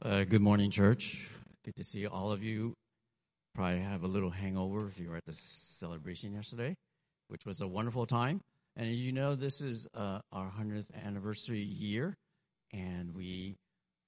Uh, 0.00 0.22
good 0.22 0.40
morning, 0.40 0.70
church. 0.70 1.28
Good 1.64 1.74
to 1.74 1.82
see 1.82 2.06
all 2.06 2.30
of 2.30 2.40
you. 2.40 2.72
Probably 3.52 3.80
have 3.80 4.04
a 4.04 4.06
little 4.06 4.30
hangover 4.30 4.86
if 4.86 5.00
you 5.00 5.10
were 5.10 5.16
at 5.16 5.24
the 5.24 5.34
celebration 5.34 6.32
yesterday, 6.32 6.76
which 7.26 7.44
was 7.44 7.62
a 7.62 7.66
wonderful 7.66 8.06
time. 8.06 8.40
And 8.76 8.88
as 8.88 9.04
you 9.04 9.10
know, 9.10 9.34
this 9.34 9.60
is 9.60 9.88
uh, 9.96 10.20
our 10.30 10.52
100th 10.52 10.86
anniversary 11.04 11.62
year. 11.62 12.16
And 12.72 13.12
we, 13.12 13.56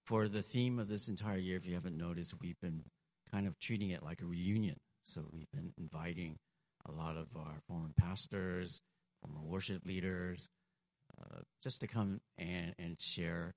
for 0.05 0.29
the 0.29 0.43
theme 0.43 0.79
of 0.79 0.87
this 0.87 1.09
entire 1.09 1.39
year, 1.39 1.57
if 1.57 1.67
you 1.67 1.75
haven't 1.75 1.97
noticed, 1.97 2.35
we've 2.41 2.61
been 2.61 2.85
kind 3.33 3.49
of 3.49 3.59
treating 3.59 3.91
it 3.91 4.01
like 4.01 4.23
a 4.23 4.27
reunion. 4.27 4.77
So 5.07 5.23
we've 5.33 5.51
been 5.53 5.73
inviting 5.77 6.37
a 6.87 6.93
lot 6.93 7.17
of 7.17 7.27
our 7.35 7.59
former 7.67 7.91
pastors, 7.99 8.81
former 9.23 9.45
worship 9.45 9.85
leaders, 9.85 10.51
uh, 11.21 11.41
just 11.65 11.81
to 11.81 11.89
come 11.89 12.21
and, 12.39 12.77
and 12.79 13.01
share 13.01 13.55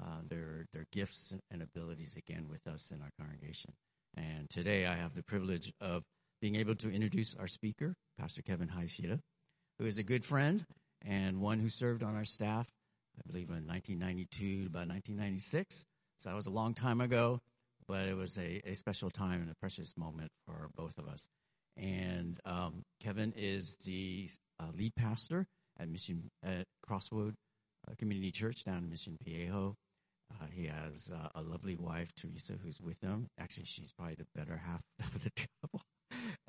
uh, 0.00 0.20
their 0.28 0.66
their 0.72 0.86
gifts 0.92 1.34
and 1.50 1.62
abilities 1.62 2.16
again 2.16 2.46
with 2.48 2.66
us 2.66 2.90
in 2.90 3.00
our 3.00 3.10
congregation. 3.18 3.72
And 4.16 4.48
today 4.48 4.86
I 4.86 4.94
have 4.94 5.14
the 5.14 5.22
privilege 5.22 5.72
of 5.80 6.02
being 6.40 6.56
able 6.56 6.74
to 6.76 6.92
introduce 6.92 7.34
our 7.36 7.46
speaker, 7.46 7.94
Pastor 8.18 8.42
Kevin 8.42 8.68
Hayashida, 8.68 9.18
who 9.78 9.86
is 9.86 9.98
a 9.98 10.02
good 10.02 10.24
friend 10.24 10.64
and 11.04 11.40
one 11.40 11.58
who 11.58 11.68
served 11.68 12.02
on 12.02 12.16
our 12.16 12.24
staff, 12.24 12.68
I 13.18 13.22
believe, 13.26 13.48
in 13.48 13.66
1992 13.66 14.62
to 14.62 14.66
about 14.66 14.88
1996. 14.88 15.84
So 16.16 16.30
that 16.30 16.36
was 16.36 16.46
a 16.46 16.50
long 16.50 16.74
time 16.74 17.00
ago, 17.00 17.40
but 17.88 18.06
it 18.06 18.16
was 18.16 18.38
a, 18.38 18.60
a 18.64 18.74
special 18.74 19.10
time 19.10 19.42
and 19.42 19.50
a 19.50 19.54
precious 19.56 19.96
moment 19.96 20.30
for 20.46 20.68
both 20.76 20.98
of 20.98 21.08
us. 21.08 21.28
And 21.76 22.38
um, 22.44 22.82
Kevin 23.02 23.32
is 23.36 23.76
the 23.84 24.28
uh, 24.60 24.68
lead 24.76 24.94
pastor 24.96 25.46
at 25.78 25.88
Mission 25.88 26.30
at 26.42 26.64
Crossroad 26.86 27.34
uh, 27.88 27.94
Community 27.98 28.30
Church 28.30 28.64
down 28.64 28.78
in 28.78 28.90
Mission 28.90 29.16
Viejo. 29.24 29.74
Uh, 30.30 30.46
he 30.52 30.66
has 30.66 31.12
uh, 31.14 31.28
a 31.34 31.42
lovely 31.42 31.76
wife, 31.76 32.12
Teresa, 32.16 32.54
who's 32.62 32.80
with 32.80 33.00
him. 33.00 33.28
Actually, 33.38 33.66
she's 33.66 33.92
probably 33.92 34.16
the 34.16 34.26
better 34.34 34.56
half 34.56 34.80
of 35.14 35.22
the 35.22 35.30
couple. 35.30 35.82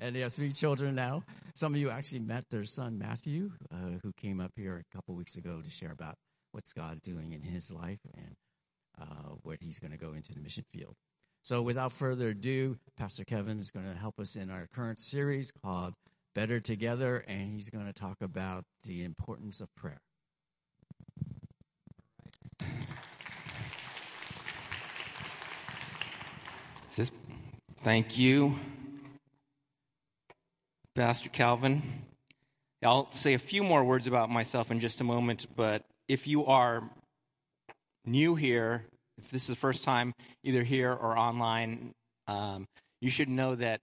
and 0.00 0.14
they 0.14 0.20
have 0.20 0.32
three 0.32 0.52
children 0.52 0.94
now. 0.94 1.22
Some 1.54 1.74
of 1.74 1.80
you 1.80 1.90
actually 1.90 2.20
met 2.20 2.44
their 2.50 2.64
son, 2.64 2.98
Matthew, 2.98 3.50
uh, 3.72 3.98
who 4.02 4.12
came 4.16 4.40
up 4.40 4.52
here 4.56 4.82
a 4.90 4.94
couple 4.94 5.14
weeks 5.14 5.36
ago 5.36 5.60
to 5.62 5.70
share 5.70 5.92
about 5.92 6.16
what's 6.52 6.72
God 6.72 7.00
doing 7.02 7.32
in 7.32 7.42
his 7.42 7.72
life 7.72 8.00
and 8.14 8.34
uh, 9.00 9.34
where 9.42 9.56
he's 9.60 9.78
going 9.78 9.92
to 9.92 9.98
go 9.98 10.12
into 10.14 10.32
the 10.32 10.40
mission 10.40 10.64
field. 10.72 10.94
So, 11.42 11.62
without 11.62 11.92
further 11.92 12.28
ado, 12.28 12.76
Pastor 12.96 13.24
Kevin 13.24 13.60
is 13.60 13.70
going 13.70 13.86
to 13.86 13.96
help 13.96 14.18
us 14.18 14.36
in 14.36 14.50
our 14.50 14.66
current 14.74 14.98
series 14.98 15.52
called 15.62 15.94
Better 16.34 16.58
Together, 16.58 17.18
and 17.28 17.52
he's 17.52 17.70
going 17.70 17.86
to 17.86 17.92
talk 17.92 18.16
about 18.20 18.64
the 18.84 19.04
importance 19.04 19.60
of 19.60 19.72
prayer. 19.76 20.00
Thank 27.86 28.18
you, 28.18 28.58
Pastor 30.96 31.28
Calvin. 31.28 31.84
I'll 32.82 33.08
say 33.12 33.34
a 33.34 33.38
few 33.38 33.62
more 33.62 33.84
words 33.84 34.08
about 34.08 34.28
myself 34.28 34.72
in 34.72 34.80
just 34.80 35.00
a 35.00 35.04
moment, 35.04 35.46
but 35.54 35.84
if 36.08 36.26
you 36.26 36.46
are 36.46 36.82
new 38.04 38.34
here, 38.34 38.86
if 39.18 39.30
this 39.30 39.42
is 39.42 39.46
the 39.46 39.54
first 39.54 39.84
time 39.84 40.14
either 40.42 40.64
here 40.64 40.90
or 40.90 41.16
online, 41.16 41.92
um, 42.26 42.66
you 43.00 43.08
should 43.08 43.28
know 43.28 43.54
that 43.54 43.82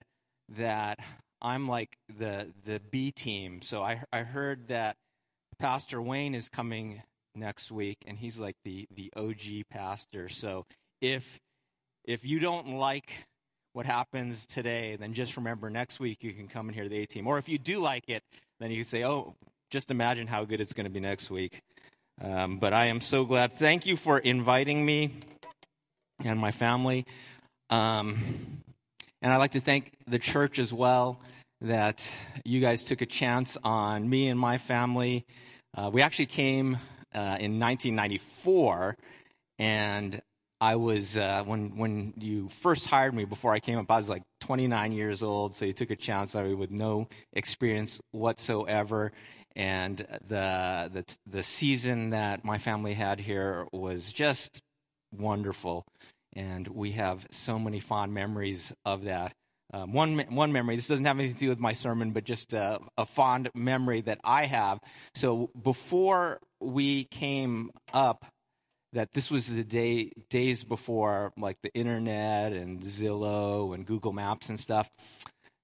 that 0.50 1.00
I'm 1.42 1.70
like 1.70 1.96
the 2.10 2.52
the 2.66 2.82
B 2.92 3.10
team. 3.10 3.62
So 3.62 3.84
I 3.84 4.04
I 4.12 4.24
heard 4.24 4.68
that 4.68 4.98
Pastor 5.60 6.02
Wayne 6.02 6.36
is 6.36 6.50
coming 6.50 7.04
next 7.36 7.72
week, 7.72 8.00
and 8.06 8.18
he's 8.18 8.38
like 8.38 8.58
the 8.66 8.86
the 8.94 9.14
OG 9.16 9.70
pastor. 9.70 10.28
So 10.28 10.66
if 11.00 11.40
if 12.04 12.26
you 12.26 12.42
don't 12.42 12.76
like 12.76 13.28
what 13.74 13.86
happens 13.86 14.46
today, 14.46 14.96
then 14.96 15.14
just 15.14 15.36
remember 15.36 15.70
next 15.70 16.00
week 16.00 16.24
you 16.24 16.32
can 16.32 16.48
come 16.48 16.68
and 16.68 16.76
hear 16.76 16.88
the 16.88 17.02
A 17.02 17.06
team. 17.06 17.28
Or 17.28 17.38
if 17.38 17.50
you 17.50 17.58
do 17.58 17.82
like 17.82 18.08
it, 18.08 18.24
then 18.60 18.72
you 18.72 18.78
can 18.78 18.86
say, 18.86 19.04
oh, 19.04 19.36
just 19.72 19.92
imagine 19.92 20.28
how 20.28 20.46
good 20.46 20.62
it's 20.62 20.74
going 20.74 20.86
to 20.86 20.92
be 20.92 21.00
next 21.00 21.32
week. 21.32 21.62
Um, 22.22 22.60
but 22.60 22.74
I 22.74 22.86
am 22.86 23.02
so 23.02 23.26
glad. 23.26 23.54
Thank 23.54 23.86
you 23.86 23.98
for 23.98 24.20
inviting 24.20 24.86
me 24.86 25.12
and 26.24 26.40
my 26.40 26.52
family. 26.52 27.06
Um, 27.72 28.62
and 29.22 29.34
I'd 29.34 29.38
like 29.38 29.52
to 29.52 29.60
thank 29.60 29.92
the 30.08 30.20
church 30.20 30.60
as 30.60 30.72
well 30.72 31.20
that 31.62 32.12
you 32.46 32.60
guys 32.60 32.84
took 32.84 33.02
a 33.02 33.06
chance 33.06 33.58
on 33.64 34.08
me 34.08 34.28
and 34.28 34.40
my 34.40 34.58
family. 34.58 35.26
Uh, 35.76 35.90
we 35.92 36.02
actually 36.02 36.28
came 36.28 36.78
uh, 37.16 37.38
in 37.40 37.60
1994, 37.60 38.98
and 39.60 40.22
I 40.64 40.78
was 40.78 41.18
uh, 41.18 41.44
when 41.46 41.76
when 41.76 42.14
you 42.18 42.48
first 42.48 42.88
hired 42.88 43.14
me 43.14 43.26
before 43.26 43.52
I 43.52 43.60
came 43.60 43.78
up, 43.78 43.92
I 43.92 43.98
was 43.98 44.08
like 44.08 44.24
29 44.40 44.94
years 44.94 45.22
old. 45.22 45.54
So 45.54 45.66
you 45.66 45.74
took 45.74 45.92
a 45.92 45.98
chance 45.98 46.36
on 46.36 46.48
me 46.48 46.54
with 46.54 46.72
no 46.72 47.10
experience 47.34 48.00
whatsoever, 48.12 49.12
and 49.58 49.98
the 50.26 50.90
the 50.94 51.18
the 51.30 51.44
season 51.44 52.12
that 52.12 52.46
my 52.46 52.60
family 52.60 52.94
had 52.94 53.20
here 53.20 53.68
was 53.74 54.14
just 54.14 54.62
wonderful, 55.12 55.84
and 56.32 56.66
we 56.70 56.92
have 56.92 57.28
so 57.30 57.60
many 57.60 57.82
fond 57.82 58.14
memories 58.14 58.72
of 58.86 59.04
that. 59.04 59.34
Um, 59.74 59.92
one 59.92 60.18
one 60.30 60.54
memory. 60.54 60.78
This 60.78 60.88
doesn't 60.88 61.04
have 61.04 61.20
anything 61.20 61.36
to 61.36 61.40
do 61.42 61.50
with 61.50 61.60
my 61.60 61.74
sermon, 61.74 62.12
but 62.12 62.24
just 62.24 62.54
a, 62.54 62.80
a 62.98 63.06
fond 63.06 63.50
memory 63.54 64.00
that 64.00 64.22
I 64.24 64.46
have. 64.46 64.80
So 65.14 65.50
before 65.62 66.40
we 66.62 67.04
came 67.04 67.70
up 67.94 68.24
that 68.94 69.14
this 69.14 69.30
was 69.30 69.48
the 69.48 69.64
day 69.64 70.12
days 70.30 70.64
before 70.64 71.34
like 71.38 71.58
the 71.62 71.74
internet 71.74 72.54
and 72.54 72.82
Zillow 72.82 73.76
and 73.76 73.86
Google 73.86 74.14
Maps 74.14 74.50
and 74.50 74.60
stuff. 74.60 74.90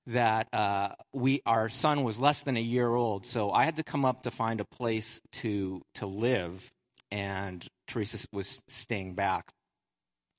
That 0.07 0.47
uh, 0.53 0.90
we 1.13 1.41
our 1.45 1.69
son 1.69 2.03
was 2.03 2.19
less 2.19 2.41
than 2.44 2.57
a 2.57 2.62
year 2.62 2.91
old, 2.91 3.25
so 3.25 3.51
I 3.51 3.66
had 3.66 3.75
to 3.75 3.84
come 3.84 4.06
up 4.06 4.23
to 4.23 4.31
find 4.31 4.59
a 4.59 4.66
place 4.66 5.22
to 5.34 5.81
to 5.95 6.07
live, 6.07 6.72
and 7.12 7.66
Teresa 7.88 8.28
was 8.31 8.63
staying 8.67 9.13
back. 9.13 9.51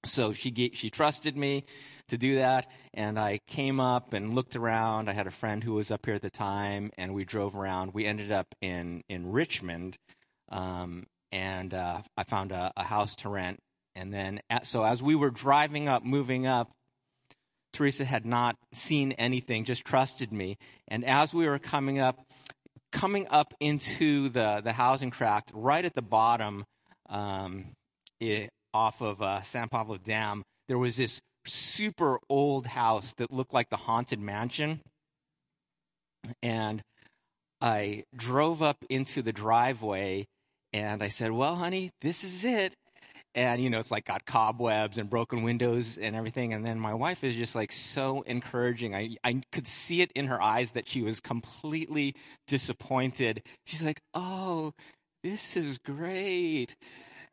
So 0.05 0.33
she 0.33 0.73
she 0.75 0.91
trusted 0.91 1.37
me 1.37 1.65
to 2.09 2.19
do 2.19 2.37
that, 2.37 2.67
and 2.95 3.19
I 3.19 3.39
came 3.47 3.79
up 3.79 4.13
and 4.13 4.35
looked 4.35 4.57
around. 4.57 5.09
I 5.09 5.13
had 5.13 5.27
a 5.27 5.33
friend 5.33 5.63
who 5.63 5.75
was 5.75 5.91
up 5.91 6.07
here 6.07 6.15
at 6.15 6.23
the 6.23 6.31
time, 6.31 6.91
and 6.99 7.15
we 7.15 7.25
drove 7.25 7.55
around. 7.55 7.95
We 7.95 8.07
ended 8.07 8.33
up 8.33 8.55
in 8.61 9.05
in 9.09 9.31
Richmond, 9.31 9.99
um, 10.49 11.07
and 11.33 11.73
uh, 11.75 12.03
I 12.17 12.25
found 12.25 12.53
a, 12.53 12.73
a, 12.77 12.83
house 12.83 13.15
to 13.17 13.29
rent. 13.29 13.59
And 13.95 14.13
then, 14.13 14.41
at, 14.51 14.67
so 14.67 14.85
as 14.85 15.03
we 15.03 15.15
were 15.15 15.31
driving 15.31 15.89
up, 15.89 16.05
moving 16.05 16.47
up, 16.47 16.71
Teresa 17.73 18.05
had 18.05 18.27
not 18.27 18.57
seen 18.73 19.13
anything, 19.13 19.65
just 19.65 19.85
trusted 19.85 20.33
me. 20.33 20.57
And 20.89 21.05
as 21.05 21.33
we 21.33 21.47
were 21.47 21.59
coming 21.59 21.99
up, 21.99 22.21
coming 22.93 23.29
up 23.31 23.55
into 23.61 24.29
the, 24.29 24.61
the 24.63 24.73
housing 24.73 25.11
tract, 25.11 25.53
right 25.55 25.85
at 25.85 25.95
the 25.95 26.03
bottom, 26.03 26.65
um, 27.09 27.67
it, 28.19 28.51
off 28.75 29.01
of 29.01 29.23
uh, 29.23 29.43
San 29.43 29.69
Pablo 29.69 29.99
Dam, 29.99 30.43
there 30.69 30.79
was 30.79 30.97
this 30.97 31.21
super 31.47 32.19
old 32.29 32.67
house 32.67 33.15
that 33.15 33.33
looked 33.33 33.55
like 33.55 33.71
the 33.71 33.77
Haunted 33.77 34.21
Mansion. 34.21 34.81
And 36.43 36.83
I 37.61 38.05
drove 38.15 38.63
up 38.63 38.85
into 38.89 39.23
the 39.23 39.33
driveway 39.33 40.27
and 40.73 41.03
I 41.03 41.09
said, 41.09 41.33
Well, 41.33 41.57
honey, 41.57 41.91
this 42.01 42.25
is 42.25 42.45
it. 42.45 42.75
And, 43.35 43.63
you 43.63 43.71
know, 43.71 43.79
it's 43.79 43.93
like 43.93 44.07
got 44.07 44.27
cobwebs 44.27 44.99
and 44.99 45.09
broken 45.09 45.45
windows 45.45 45.97
and 45.97 46.17
everything. 46.17 46.53
And 46.53 46.67
then 46.67 46.81
my 46.81 46.95
wife 46.95 47.23
is 47.23 47.37
just 47.37 47.55
like 47.55 47.71
so 47.71 48.23
encouraging. 48.23 48.95
I, 48.95 49.17
I 49.23 49.43
could 49.53 49.69
see 49.69 50.01
it 50.01 50.11
in 50.17 50.27
her 50.27 50.43
eyes 50.43 50.73
that 50.73 50.89
she 50.89 51.03
was 51.03 51.21
completely 51.21 52.17
disappointed. 52.49 53.43
She's 53.67 53.85
like, 53.85 54.01
Oh, 54.15 54.73
this 55.23 55.57
is 55.57 55.79
great. 55.79 56.75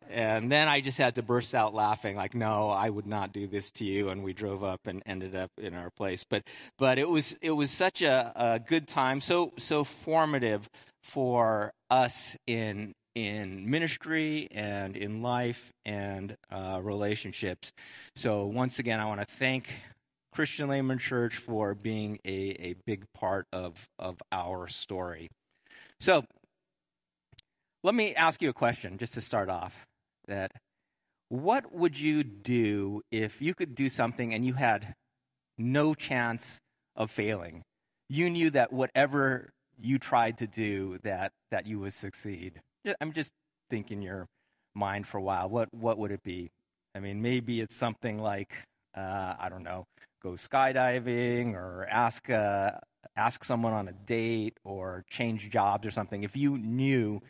And 0.10 0.52
then 0.52 0.68
I 0.68 0.80
just 0.80 0.98
had 0.98 1.16
to 1.16 1.22
burst 1.22 1.54
out 1.54 1.74
laughing, 1.74 2.16
like, 2.16 2.34
no, 2.34 2.70
I 2.70 2.90
would 2.90 3.08
not 3.08 3.34
do 3.34 3.46
this 3.46 3.72
to 3.72 3.86
you. 3.86 4.10
And 4.10 4.24
we 4.24 4.34
drove 4.34 4.64
up 4.64 4.82
and 4.86 5.04
ended 5.06 5.36
up 5.36 5.52
in 5.58 5.74
our 5.74 5.90
place. 5.90 6.24
But, 6.24 6.44
but 6.78 6.98
it 6.98 7.10
was, 7.10 7.38
it 7.42 7.52
was 7.52 7.72
such 7.72 8.02
a, 8.02 8.32
a 8.36 8.60
good 8.60 8.88
time, 8.88 9.20
so, 9.20 9.54
so 9.58 9.84
formative 9.84 10.70
for 11.04 11.74
us 11.90 12.38
in, 12.48 12.94
in 13.18 13.68
ministry 13.68 14.48
and 14.52 14.96
in 14.96 15.24
life 15.24 15.74
and 15.84 16.38
uh, 16.52 16.80
relationships. 16.84 17.74
So, 18.16 18.46
once 18.46 18.78
again, 18.78 19.00
I 19.00 19.06
want 19.06 19.22
to 19.22 19.26
thank 19.26 19.74
Christian 20.32 20.70
Layman 20.70 21.00
Church 21.00 21.36
for 21.36 21.74
being 21.74 22.20
a, 22.24 22.56
a 22.60 22.76
big 22.86 23.06
part 23.16 23.48
of, 23.52 23.88
of 23.98 24.18
our 24.32 24.68
story. 24.68 25.30
So, 26.00 26.26
let 27.84 27.96
me 27.96 28.14
ask 28.14 28.40
you 28.40 28.50
a 28.50 28.54
question 28.54 29.00
just 29.00 29.16
to 29.16 29.22
start 29.22 29.50
off. 29.50 29.88
That 30.28 30.52
what 31.30 31.74
would 31.74 32.00
you 32.00 32.24
do 32.24 33.02
if 33.12 33.42
you 33.42 33.56
could 33.56 33.74
do 33.74 33.90
something 33.90 34.32
and 34.32 34.46
you 34.46 34.54
had 34.54 34.94
no 35.58 35.96
chance 35.96 36.60
of 36.96 37.10
failing? 37.10 37.64
You 38.10 38.30
knew 38.30 38.52
that 38.52 38.72
whatever 38.72 39.50
you 39.80 39.98
tried 39.98 40.38
to 40.38 40.46
do 40.46 41.00
that 41.02 41.32
that 41.50 41.66
you 41.66 41.80
would 41.80 41.94
succeed. 41.94 42.62
I'm 43.02 43.14
just 43.14 43.32
thinking 43.70 44.02
your 44.02 44.28
mind 44.76 45.08
for 45.08 45.18
a 45.18 45.22
while. 45.22 45.50
What 45.50 45.74
what 45.74 45.98
would 45.98 46.12
it 46.12 46.24
be? 46.24 46.50
I 46.98 47.00
mean, 47.00 47.22
maybe 47.22 47.62
it's 47.62 47.76
something 47.76 48.18
like, 48.18 48.52
uh, 48.96 49.36
I 49.40 49.50
don't 49.50 49.62
know, 49.62 49.86
go 50.24 50.32
skydiving 50.32 51.54
or 51.54 51.88
ask, 51.92 52.28
uh, 52.28 52.72
ask 53.16 53.44
someone 53.44 53.74
on 53.74 53.88
a 53.88 53.92
date 53.92 54.58
or 54.66 55.04
change 55.08 55.52
jobs 55.52 55.86
or 55.86 55.92
something. 55.92 56.24
If 56.24 56.36
you 56.36 56.58
knew 56.58 57.22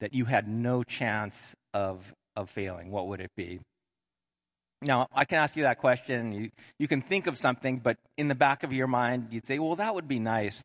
that 0.00 0.12
you 0.12 0.26
had 0.26 0.46
no 0.46 0.82
chance 0.82 1.54
of, 1.72 2.12
of 2.36 2.50
failing, 2.50 2.90
what 2.90 3.08
would 3.08 3.22
it 3.22 3.30
be? 3.34 3.60
Now, 4.82 5.06
I 5.14 5.24
can 5.24 5.38
ask 5.38 5.56
you 5.56 5.62
that 5.62 5.78
question. 5.78 6.32
You, 6.32 6.50
you 6.78 6.86
can 6.86 7.00
think 7.00 7.26
of 7.26 7.38
something, 7.38 7.78
but 7.78 7.96
in 8.18 8.28
the 8.28 8.34
back 8.34 8.62
of 8.62 8.74
your 8.74 8.88
mind, 8.88 9.28
you'd 9.30 9.46
say, 9.46 9.58
well, 9.58 9.76
that 9.76 9.94
would 9.94 10.06
be 10.06 10.18
nice, 10.18 10.62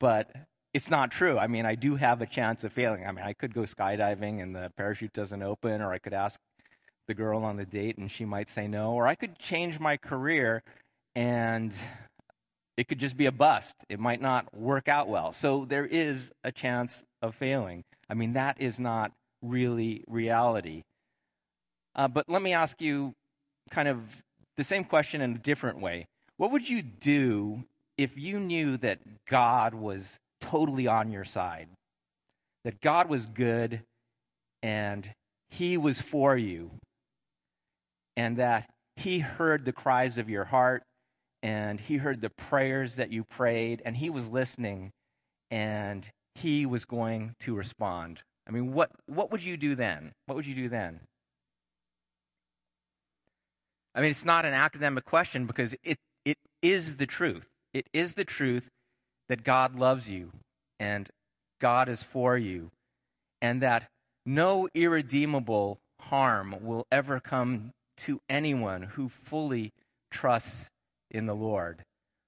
but 0.00 0.28
it's 0.74 0.90
not 0.90 1.10
true. 1.10 1.38
I 1.38 1.46
mean, 1.46 1.66
I 1.66 1.74
do 1.74 1.96
have 1.96 2.22
a 2.22 2.26
chance 2.26 2.64
of 2.64 2.72
failing. 2.72 3.06
I 3.06 3.12
mean, 3.12 3.24
I 3.24 3.32
could 3.34 3.54
go 3.54 3.62
skydiving 3.62 4.42
and 4.42 4.54
the 4.54 4.72
parachute 4.76 5.12
doesn't 5.12 5.42
open, 5.42 5.82
or 5.82 5.92
I 5.92 5.98
could 5.98 6.14
ask 6.14 6.40
the 7.08 7.14
girl 7.14 7.44
on 7.44 7.56
the 7.56 7.66
date 7.66 7.98
and 7.98 8.10
she 8.10 8.24
might 8.24 8.48
say 8.48 8.66
no, 8.66 8.92
or 8.92 9.06
I 9.06 9.14
could 9.14 9.38
change 9.38 9.78
my 9.78 9.96
career 9.96 10.62
and 11.14 11.74
it 12.76 12.88
could 12.88 12.98
just 12.98 13.16
be 13.16 13.26
a 13.26 13.32
bust. 13.32 13.84
It 13.88 14.00
might 14.00 14.20
not 14.20 14.56
work 14.56 14.88
out 14.88 15.08
well. 15.08 15.32
So 15.32 15.66
there 15.66 15.84
is 15.84 16.32
a 16.42 16.50
chance 16.50 17.04
of 17.20 17.34
failing. 17.34 17.84
I 18.08 18.14
mean, 18.14 18.32
that 18.32 18.60
is 18.60 18.80
not 18.80 19.12
really 19.42 20.04
reality. 20.06 20.84
Uh, 21.94 22.08
but 22.08 22.28
let 22.28 22.40
me 22.40 22.54
ask 22.54 22.80
you 22.80 23.14
kind 23.70 23.88
of 23.88 24.24
the 24.56 24.64
same 24.64 24.84
question 24.84 25.20
in 25.20 25.34
a 25.34 25.38
different 25.38 25.80
way. 25.80 26.06
What 26.38 26.50
would 26.50 26.68
you 26.68 26.82
do 26.82 27.64
if 27.98 28.16
you 28.16 28.40
knew 28.40 28.76
that 28.78 29.26
God 29.26 29.74
was 29.74 30.18
totally 30.42 30.86
on 30.86 31.10
your 31.10 31.24
side? 31.24 31.68
That 32.64 32.80
God 32.80 33.08
was 33.08 33.26
good 33.26 33.80
and 34.62 35.10
He 35.50 35.76
was 35.76 36.00
for 36.00 36.36
you, 36.36 36.72
and 38.16 38.36
that 38.36 38.68
He 38.96 39.20
heard 39.20 39.64
the 39.64 39.72
cries 39.72 40.18
of 40.18 40.28
your 40.28 40.44
heart 40.44 40.82
and 41.42 41.80
He 41.80 41.96
heard 41.96 42.20
the 42.20 42.30
prayers 42.30 42.96
that 42.96 43.10
you 43.10 43.24
prayed, 43.24 43.82
and 43.84 43.96
He 43.96 44.10
was 44.10 44.30
listening 44.30 44.90
and 45.50 46.06
He 46.34 46.66
was 46.66 46.84
going 46.84 47.34
to 47.40 47.54
respond. 47.54 48.20
I 48.46 48.50
mean, 48.50 48.72
what, 48.72 48.90
what 49.06 49.30
would 49.30 49.42
you 49.42 49.56
do 49.56 49.74
then? 49.74 50.12
What 50.26 50.36
would 50.36 50.46
you 50.46 50.54
do 50.54 50.68
then? 50.68 51.00
I 53.94 54.00
mean, 54.00 54.10
it's 54.10 54.24
not 54.24 54.44
an 54.44 54.54
academic 54.54 55.04
question 55.04 55.46
because 55.46 55.74
it, 55.82 55.98
it 56.24 56.38
is 56.62 56.96
the 56.96 57.06
truth. 57.06 57.46
It 57.74 57.86
is 57.92 58.14
the 58.14 58.24
truth 58.24 58.68
that 59.28 59.44
God 59.44 59.76
loves 59.76 60.10
you 60.10 60.30
and 60.78 61.08
God 61.60 61.88
is 61.88 62.02
for 62.02 62.36
you, 62.36 62.70
and 63.40 63.62
that 63.62 63.88
no 64.26 64.68
irredeemable 64.74 65.78
harm 66.00 66.56
will 66.60 66.86
ever 66.90 67.20
come 67.20 67.70
to 67.98 68.20
anyone 68.28 68.82
who 68.82 69.08
fully 69.08 69.72
trusts 70.10 70.70
in 71.10 71.26
the 71.26 71.34
Lord. 71.34 71.82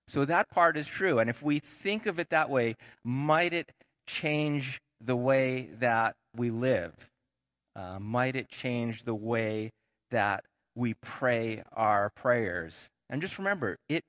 So 0.06 0.24
that 0.24 0.50
part 0.50 0.76
is 0.76 0.86
true. 0.86 1.18
And 1.18 1.28
if 1.28 1.42
we 1.42 1.58
think 1.58 2.06
of 2.06 2.18
it 2.18 2.30
that 2.30 2.48
way, 2.48 2.76
might 3.04 3.52
it 3.52 3.72
change 4.06 4.80
the 5.00 5.16
way 5.16 5.70
that 5.80 6.14
we 6.36 6.50
live? 6.50 6.92
Uh, 7.74 7.98
might 7.98 8.36
it 8.36 8.48
change 8.48 9.02
the 9.02 9.14
way 9.14 9.70
that 10.10 10.44
we 10.76 10.94
pray 10.94 11.62
our 11.72 12.10
prayers. 12.10 12.88
And 13.10 13.20
just 13.20 13.38
remember, 13.38 13.78
it 13.88 14.04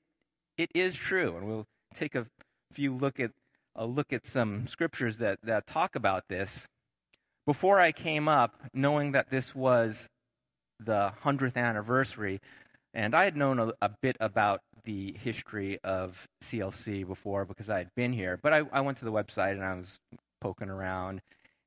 it 0.57 0.69
is 0.73 0.95
true, 0.95 1.35
and 1.35 1.47
we'll 1.47 1.65
take 1.93 2.15
a 2.15 2.27
few 2.75 2.93
look 2.93 3.19
at 3.19 3.31
a 3.75 3.85
look 3.85 4.13
at 4.13 4.25
some 4.25 4.67
scriptures 4.67 5.17
that, 5.17 5.39
that 5.43 5.65
talk 5.67 5.95
about 5.95 6.27
this. 6.29 6.67
Before 7.45 7.79
I 7.79 7.91
came 7.91 8.27
up, 8.27 8.55
knowing 8.73 9.11
that 9.11 9.29
this 9.29 9.53
was 9.53 10.07
the 10.79 11.13
hundredth 11.21 11.57
anniversary, 11.57 12.39
and 12.93 13.13
I 13.13 13.25
had 13.25 13.35
known 13.35 13.59
a, 13.59 13.73
a, 13.81 13.89
bit 14.01 14.15
about 14.19 14.61
the 14.83 15.15
history 15.21 15.79
of 15.83 16.27
CLC 16.43 17.05
before 17.05 17.45
because 17.45 17.69
I 17.69 17.79
had 17.79 17.89
been 17.95 18.13
here, 18.13 18.39
but 18.41 18.53
I, 18.53 18.63
I 18.71 18.81
went 18.81 18.97
to 18.99 19.05
the 19.05 19.11
website 19.11 19.51
and 19.51 19.63
I 19.63 19.73
was 19.75 19.99
poking 20.41 20.69
around, 20.69 21.21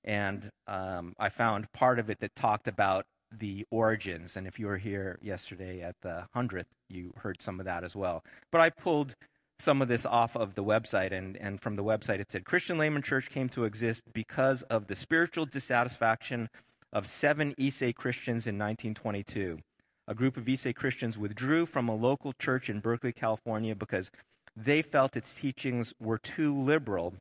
and 0.05 0.51
um, 0.67 1.15
I 1.19 1.29
found 1.29 1.71
part 1.73 1.99
of 1.99 2.11
it 2.11 2.19
that 2.21 2.35
talked 2.35 2.67
about 2.67 3.05
the 3.31 3.67
origins. 3.71 4.37
And 4.37 4.47
if 4.47 4.59
you 4.59 4.67
were 4.67 4.79
here 4.79 5.19
yesterday 5.23 5.83
at 5.83 5.97
the 6.03 6.27
100th, 6.35 6.65
you 6.89 7.13
heard 7.19 7.43
some 7.43 7.61
of 7.61 7.67
that 7.67 7.85
as 7.85 7.95
well. 7.95 8.25
But 8.51 8.63
I 8.63 8.71
pulled 8.71 9.15
some 9.59 9.83
of 9.83 9.89
this 9.89 10.07
off 10.07 10.37
of 10.37 10.55
the 10.55 10.65
website, 10.65 11.13
and, 11.13 11.37
and 11.37 11.61
from 11.61 11.75
the 11.75 11.85
website 11.85 12.21
it 12.21 12.31
said 12.31 12.45
Christian 12.45 12.79
Layman 12.79 13.03
Church 13.03 13.31
came 13.31 13.49
to 13.51 13.65
exist 13.65 14.05
because 14.13 14.63
of 14.63 14.87
the 14.87 14.97
spiritual 14.97 15.47
dissatisfaction 15.47 16.49
of 16.93 17.07
seven 17.07 17.55
Issei 17.59 17.95
Christians 17.95 18.47
in 18.47 18.57
1922. 18.57 19.59
A 20.07 20.15
group 20.15 20.37
of 20.37 20.45
Issei 20.47 20.75
Christians 20.75 21.19
withdrew 21.19 21.67
from 21.67 21.89
a 21.89 21.95
local 21.95 22.33
church 22.33 22.71
in 22.71 22.81
Berkeley, 22.81 23.13
California, 23.13 23.75
because 23.75 24.11
they 24.57 24.81
felt 24.81 25.17
its 25.17 25.35
teachings 25.35 25.93
were 26.01 26.19
too 26.19 26.59
liberal 26.59 27.15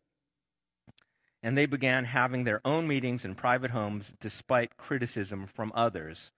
and 1.43 1.57
they 1.57 1.65
began 1.65 2.05
having 2.05 2.43
their 2.43 2.61
own 2.65 2.87
meetings 2.87 3.23
in 3.23 3.35
private 3.35 3.71
homes 3.71 4.13
despite 4.19 4.77
criticism 4.77 5.45
from 5.45 5.71
others. 5.75 6.31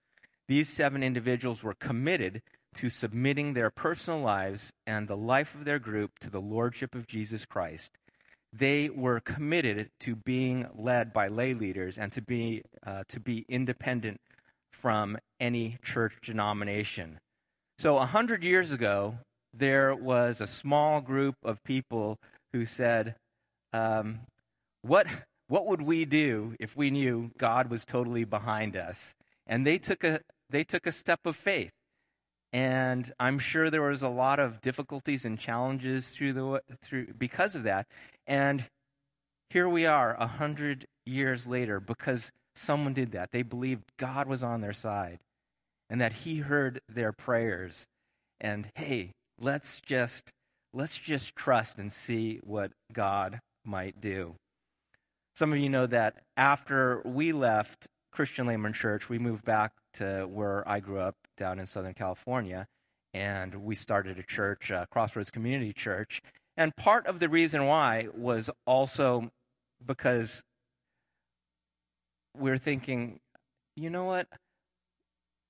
These 0.46 0.68
seven 0.68 1.02
individuals 1.02 1.62
were 1.62 1.74
committed 1.74 2.42
to 2.74 2.90
submitting 2.90 3.54
their 3.54 3.70
personal 3.70 4.20
lives 4.20 4.72
and 4.86 5.08
the 5.08 5.16
life 5.16 5.54
of 5.54 5.64
their 5.64 5.78
group 5.78 6.18
to 6.20 6.30
the 6.30 6.40
Lordship 6.40 6.94
of 6.94 7.06
Jesus 7.06 7.44
Christ. 7.44 7.98
They 8.52 8.88
were 8.88 9.20
committed 9.20 9.90
to 10.00 10.16
being 10.16 10.68
led 10.74 11.12
by 11.12 11.28
lay 11.28 11.54
leaders 11.54 11.98
and 11.98 12.10
to 12.12 12.22
be, 12.22 12.62
uh, 12.84 13.04
to 13.08 13.20
be 13.20 13.44
independent 13.48 14.20
from 14.72 15.18
any 15.38 15.78
church 15.82 16.14
denomination. 16.24 17.20
So, 17.78 17.98
a 17.98 18.06
hundred 18.06 18.42
years 18.42 18.72
ago, 18.72 19.18
there 19.54 19.94
was 19.94 20.40
a 20.40 20.46
small 20.46 21.00
group 21.00 21.36
of 21.42 21.62
people 21.64 22.18
who 22.52 22.66
said, 22.66 23.14
um, 23.72 24.20
what, 24.82 25.06
what 25.48 25.66
would 25.66 25.82
we 25.82 26.04
do 26.04 26.54
if 26.58 26.76
we 26.76 26.90
knew 26.90 27.30
God 27.38 27.70
was 27.70 27.84
totally 27.84 28.24
behind 28.24 28.76
us? 28.76 29.14
And 29.46 29.66
they 29.66 29.78
took 29.78 30.04
a, 30.04 30.20
they 30.48 30.64
took 30.64 30.86
a 30.86 30.92
step 30.92 31.20
of 31.24 31.36
faith. 31.36 31.72
And 32.52 33.12
I'm 33.20 33.38
sure 33.38 33.70
there 33.70 33.82
was 33.82 34.02
a 34.02 34.08
lot 34.08 34.40
of 34.40 34.60
difficulties 34.60 35.24
and 35.24 35.38
challenges 35.38 36.10
through 36.10 36.32
the, 36.32 36.62
through, 36.82 37.14
because 37.16 37.54
of 37.54 37.62
that. 37.62 37.86
And 38.26 38.64
here 39.50 39.68
we 39.68 39.86
are, 39.86 40.14
a 40.18 40.26
hundred 40.26 40.86
years 41.06 41.46
later, 41.46 41.78
because 41.80 42.32
someone 42.54 42.92
did 42.92 43.12
that. 43.12 43.30
They 43.30 43.42
believed 43.42 43.84
God 43.98 44.26
was 44.26 44.42
on 44.42 44.60
their 44.60 44.72
side 44.72 45.20
and 45.88 46.00
that 46.00 46.12
He 46.12 46.38
heard 46.38 46.80
their 46.88 47.12
prayers. 47.12 47.86
And 48.40 48.68
hey, 48.74 49.12
let's 49.38 49.80
just 49.80 50.30
let's 50.72 50.96
just 50.96 51.34
trust 51.34 51.78
and 51.78 51.92
see 51.92 52.40
what 52.42 52.72
God 52.92 53.40
might 53.64 54.00
do. 54.00 54.36
Some 55.34 55.52
of 55.52 55.58
you 55.58 55.68
know 55.68 55.86
that 55.86 56.22
after 56.36 57.02
we 57.04 57.32
left 57.32 57.86
Christian 58.12 58.46
Layman 58.46 58.72
Church, 58.72 59.08
we 59.08 59.18
moved 59.18 59.44
back 59.44 59.72
to 59.94 60.26
where 60.30 60.66
I 60.68 60.80
grew 60.80 60.98
up 60.98 61.14
down 61.40 61.58
in 61.58 61.66
Southern 61.66 61.94
California, 61.94 62.68
and 63.12 63.64
we 63.64 63.74
started 63.74 64.18
a 64.18 64.22
church, 64.22 64.70
uh, 64.70 64.86
Crossroads 64.92 65.32
Community 65.32 65.72
Church. 65.72 66.22
And 66.56 66.76
part 66.76 67.06
of 67.06 67.18
the 67.18 67.28
reason 67.28 67.66
why 67.66 68.08
was 68.14 68.50
also 68.66 69.30
because 69.84 70.42
we're 72.36 72.58
thinking, 72.58 73.18
you 73.74 73.90
know 73.90 74.04
what? 74.04 74.28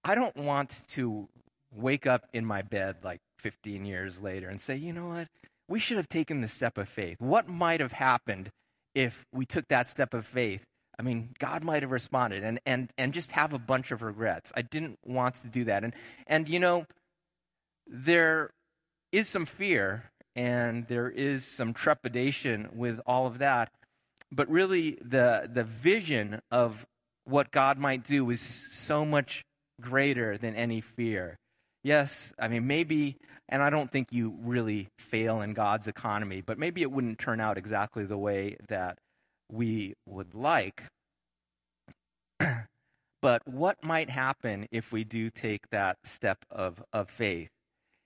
I 0.04 0.14
don't 0.14 0.36
want 0.36 0.82
to 0.90 1.28
wake 1.74 2.06
up 2.06 2.26
in 2.32 2.46
my 2.46 2.62
bed 2.62 2.96
like 3.02 3.20
15 3.38 3.84
years 3.84 4.22
later 4.22 4.48
and 4.48 4.60
say, 4.60 4.76
you 4.76 4.92
know 4.92 5.08
what? 5.08 5.28
We 5.68 5.78
should 5.78 5.98
have 5.98 6.08
taken 6.08 6.40
the 6.40 6.48
step 6.48 6.78
of 6.78 6.88
faith. 6.88 7.16
What 7.20 7.48
might 7.48 7.80
have 7.80 7.92
happened 7.92 8.50
if 8.94 9.24
we 9.32 9.44
took 9.44 9.68
that 9.68 9.86
step 9.86 10.14
of 10.14 10.26
faith, 10.26 10.64
I 11.00 11.02
mean, 11.02 11.30
God 11.38 11.64
might 11.64 11.80
have 11.82 11.92
responded 11.92 12.44
and, 12.44 12.60
and, 12.66 12.92
and 12.98 13.14
just 13.14 13.32
have 13.32 13.54
a 13.54 13.58
bunch 13.58 13.90
of 13.90 14.02
regrets. 14.02 14.52
I 14.54 14.60
didn't 14.60 14.98
want 15.02 15.36
to 15.36 15.48
do 15.48 15.64
that. 15.64 15.82
And, 15.82 15.94
and, 16.26 16.46
you 16.46 16.58
know, 16.58 16.84
there 17.86 18.50
is 19.10 19.26
some 19.26 19.46
fear 19.46 20.10
and 20.36 20.86
there 20.88 21.08
is 21.08 21.46
some 21.46 21.72
trepidation 21.72 22.68
with 22.74 23.00
all 23.06 23.26
of 23.26 23.38
that. 23.38 23.72
But 24.30 24.50
really, 24.50 24.98
the, 25.00 25.48
the 25.50 25.64
vision 25.64 26.42
of 26.50 26.86
what 27.24 27.50
God 27.50 27.78
might 27.78 28.04
do 28.04 28.28
is 28.28 28.42
so 28.42 29.06
much 29.06 29.42
greater 29.80 30.36
than 30.36 30.54
any 30.54 30.82
fear. 30.82 31.38
Yes, 31.82 32.34
I 32.38 32.48
mean, 32.48 32.66
maybe, 32.66 33.16
and 33.48 33.62
I 33.62 33.70
don't 33.70 33.90
think 33.90 34.12
you 34.12 34.36
really 34.42 34.88
fail 34.98 35.40
in 35.40 35.54
God's 35.54 35.88
economy, 35.88 36.42
but 36.42 36.58
maybe 36.58 36.82
it 36.82 36.92
wouldn't 36.92 37.18
turn 37.18 37.40
out 37.40 37.56
exactly 37.56 38.04
the 38.04 38.18
way 38.18 38.58
that 38.68 38.98
we 39.50 39.94
would 40.06 40.34
like. 40.34 40.84
but 43.22 43.46
what 43.46 43.82
might 43.82 44.10
happen 44.10 44.66
if 44.70 44.92
we 44.92 45.04
do 45.04 45.30
take 45.30 45.70
that 45.70 45.98
step 46.04 46.38
of, 46.50 46.82
of 46.92 47.10
faith? 47.10 47.48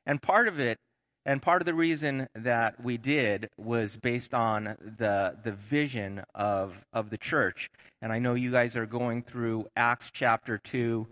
And 0.06 0.20
part 0.20 0.48
of 0.48 0.60
it, 0.60 0.78
and 1.26 1.40
part 1.40 1.62
of 1.62 1.66
the 1.66 1.74
reason 1.74 2.28
that 2.34 2.82
we 2.82 2.98
did 2.98 3.48
was 3.56 3.96
based 3.96 4.34
on 4.34 4.76
the, 4.98 5.36
the 5.42 5.52
vision 5.52 6.22
of, 6.34 6.84
of 6.92 7.10
the 7.10 7.16
church. 7.16 7.70
And 8.02 8.12
I 8.12 8.18
know 8.18 8.34
you 8.34 8.50
guys 8.50 8.76
are 8.76 8.86
going 8.86 9.22
through 9.22 9.66
Acts 9.74 10.10
chapter 10.12 10.58
2 10.58 11.06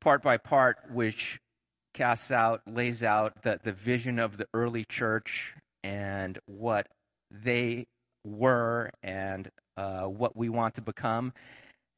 part 0.00 0.22
by 0.22 0.36
part, 0.36 0.76
which 0.90 1.40
casts 1.94 2.30
out, 2.30 2.60
lays 2.66 3.02
out 3.02 3.42
the, 3.42 3.58
the 3.62 3.72
vision 3.72 4.18
of 4.18 4.36
the 4.36 4.46
early 4.52 4.84
church 4.84 5.54
and 5.82 6.38
what 6.46 6.88
they 7.30 7.86
were 8.24 8.90
and 9.02 9.50
uh, 9.76 10.02
what 10.04 10.36
we 10.36 10.48
want 10.48 10.74
to 10.74 10.80
become. 10.80 11.32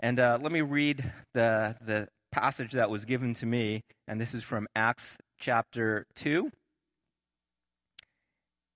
And 0.00 0.20
uh, 0.20 0.38
let 0.40 0.52
me 0.52 0.60
read 0.60 1.12
the, 1.34 1.76
the 1.80 2.08
passage 2.32 2.72
that 2.72 2.90
was 2.90 3.04
given 3.04 3.34
to 3.34 3.46
me, 3.46 3.82
and 4.06 4.20
this 4.20 4.34
is 4.34 4.42
from 4.42 4.66
Acts 4.74 5.16
chapter 5.38 6.04
2, 6.16 6.50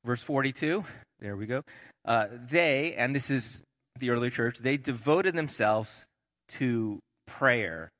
verse 0.04 0.22
42. 0.22 0.84
There 1.18 1.36
we 1.36 1.46
go. 1.46 1.62
Uh, 2.04 2.26
they, 2.48 2.94
and 2.94 3.14
this 3.14 3.30
is 3.30 3.60
the 3.98 4.10
early 4.10 4.30
church, 4.30 4.58
they 4.58 4.76
devoted 4.76 5.34
themselves 5.34 6.06
to 6.48 7.00
prayer. 7.26 7.90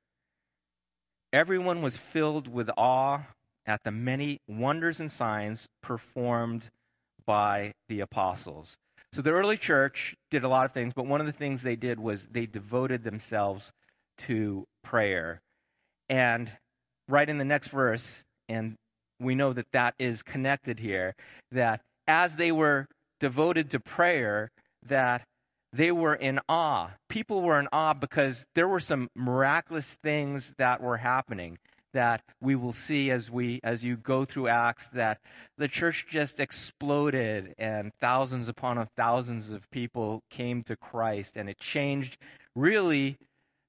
Everyone 1.33 1.83
was 1.83 1.97
filled 1.97 2.49
with 2.49 2.71
awe 2.77 3.27
at 3.67 3.81
the 3.85 3.91
many 3.93 4.39
wonders 4.49 4.99
and 4.99 5.11
signs 5.11 5.67
performed 5.83 6.69
by 7.27 7.73
the 7.89 8.01
apostles. 8.01 8.77
So 9.13 9.23
the 9.23 9.31
early 9.31 9.57
church 9.57 10.15
did 10.31 10.45
a 10.45 10.49
lot 10.49 10.67
of 10.67 10.73
things, 10.73 10.93
but 10.95 11.07
one 11.07 11.21
of 11.21 11.27
the 11.27 11.33
things 11.33 11.63
they 11.63 11.77
did 11.77 11.99
was 11.99 12.29
they 12.29 12.47
devoted 12.47 13.03
themselves 13.03 13.73
to 14.19 14.67
prayer. 14.85 15.41
And 16.09 16.51
right 17.09 17.29
in 17.29 17.39
the 17.39 17.45
next 17.45 17.69
verse, 17.69 18.25
and 18.49 18.77
we 19.19 19.35
know 19.35 19.53
that 19.53 19.73
that 19.73 19.95
is 19.99 20.23
connected 20.23 20.79
here, 20.79 21.15
that 21.51 21.81
as 22.07 22.37
they 22.37 22.53
were 22.53 22.87
devoted 23.19 23.71
to 23.71 23.81
prayer, 23.81 24.51
that 24.85 25.23
they 25.73 25.93
were 25.93 26.15
in 26.15 26.41
awe. 26.49 26.91
People 27.09 27.43
were 27.43 27.59
in 27.59 27.69
awe 27.73 27.95
because 27.95 28.47
there 28.55 28.69
were 28.69 28.81
some 28.81 29.09
miraculous 29.15 29.97
things 30.03 30.55
that 30.59 30.81
were 30.81 30.97
happening 30.97 31.59
that 31.93 32.23
we 32.41 32.55
will 32.55 32.73
see 32.73 33.11
as 33.11 33.31
we 33.31 33.61
as 33.63 33.85
you 33.85 33.97
go 33.97 34.25
through 34.25 34.49
acts 34.49 34.89
that 34.89 35.19
the 35.59 35.69
church 35.69 36.07
just 36.09 36.41
exploded 36.41 37.55
and 37.59 37.93
thousands 38.01 38.49
upon 38.49 38.87
thousands 38.97 39.51
of 39.51 39.71
people 39.71 40.21
came 40.31 40.63
to 40.63 40.77
Christ. 40.77 41.37
And 41.37 41.49
it 41.49 41.59
changed 41.59 42.19
really 42.55 43.17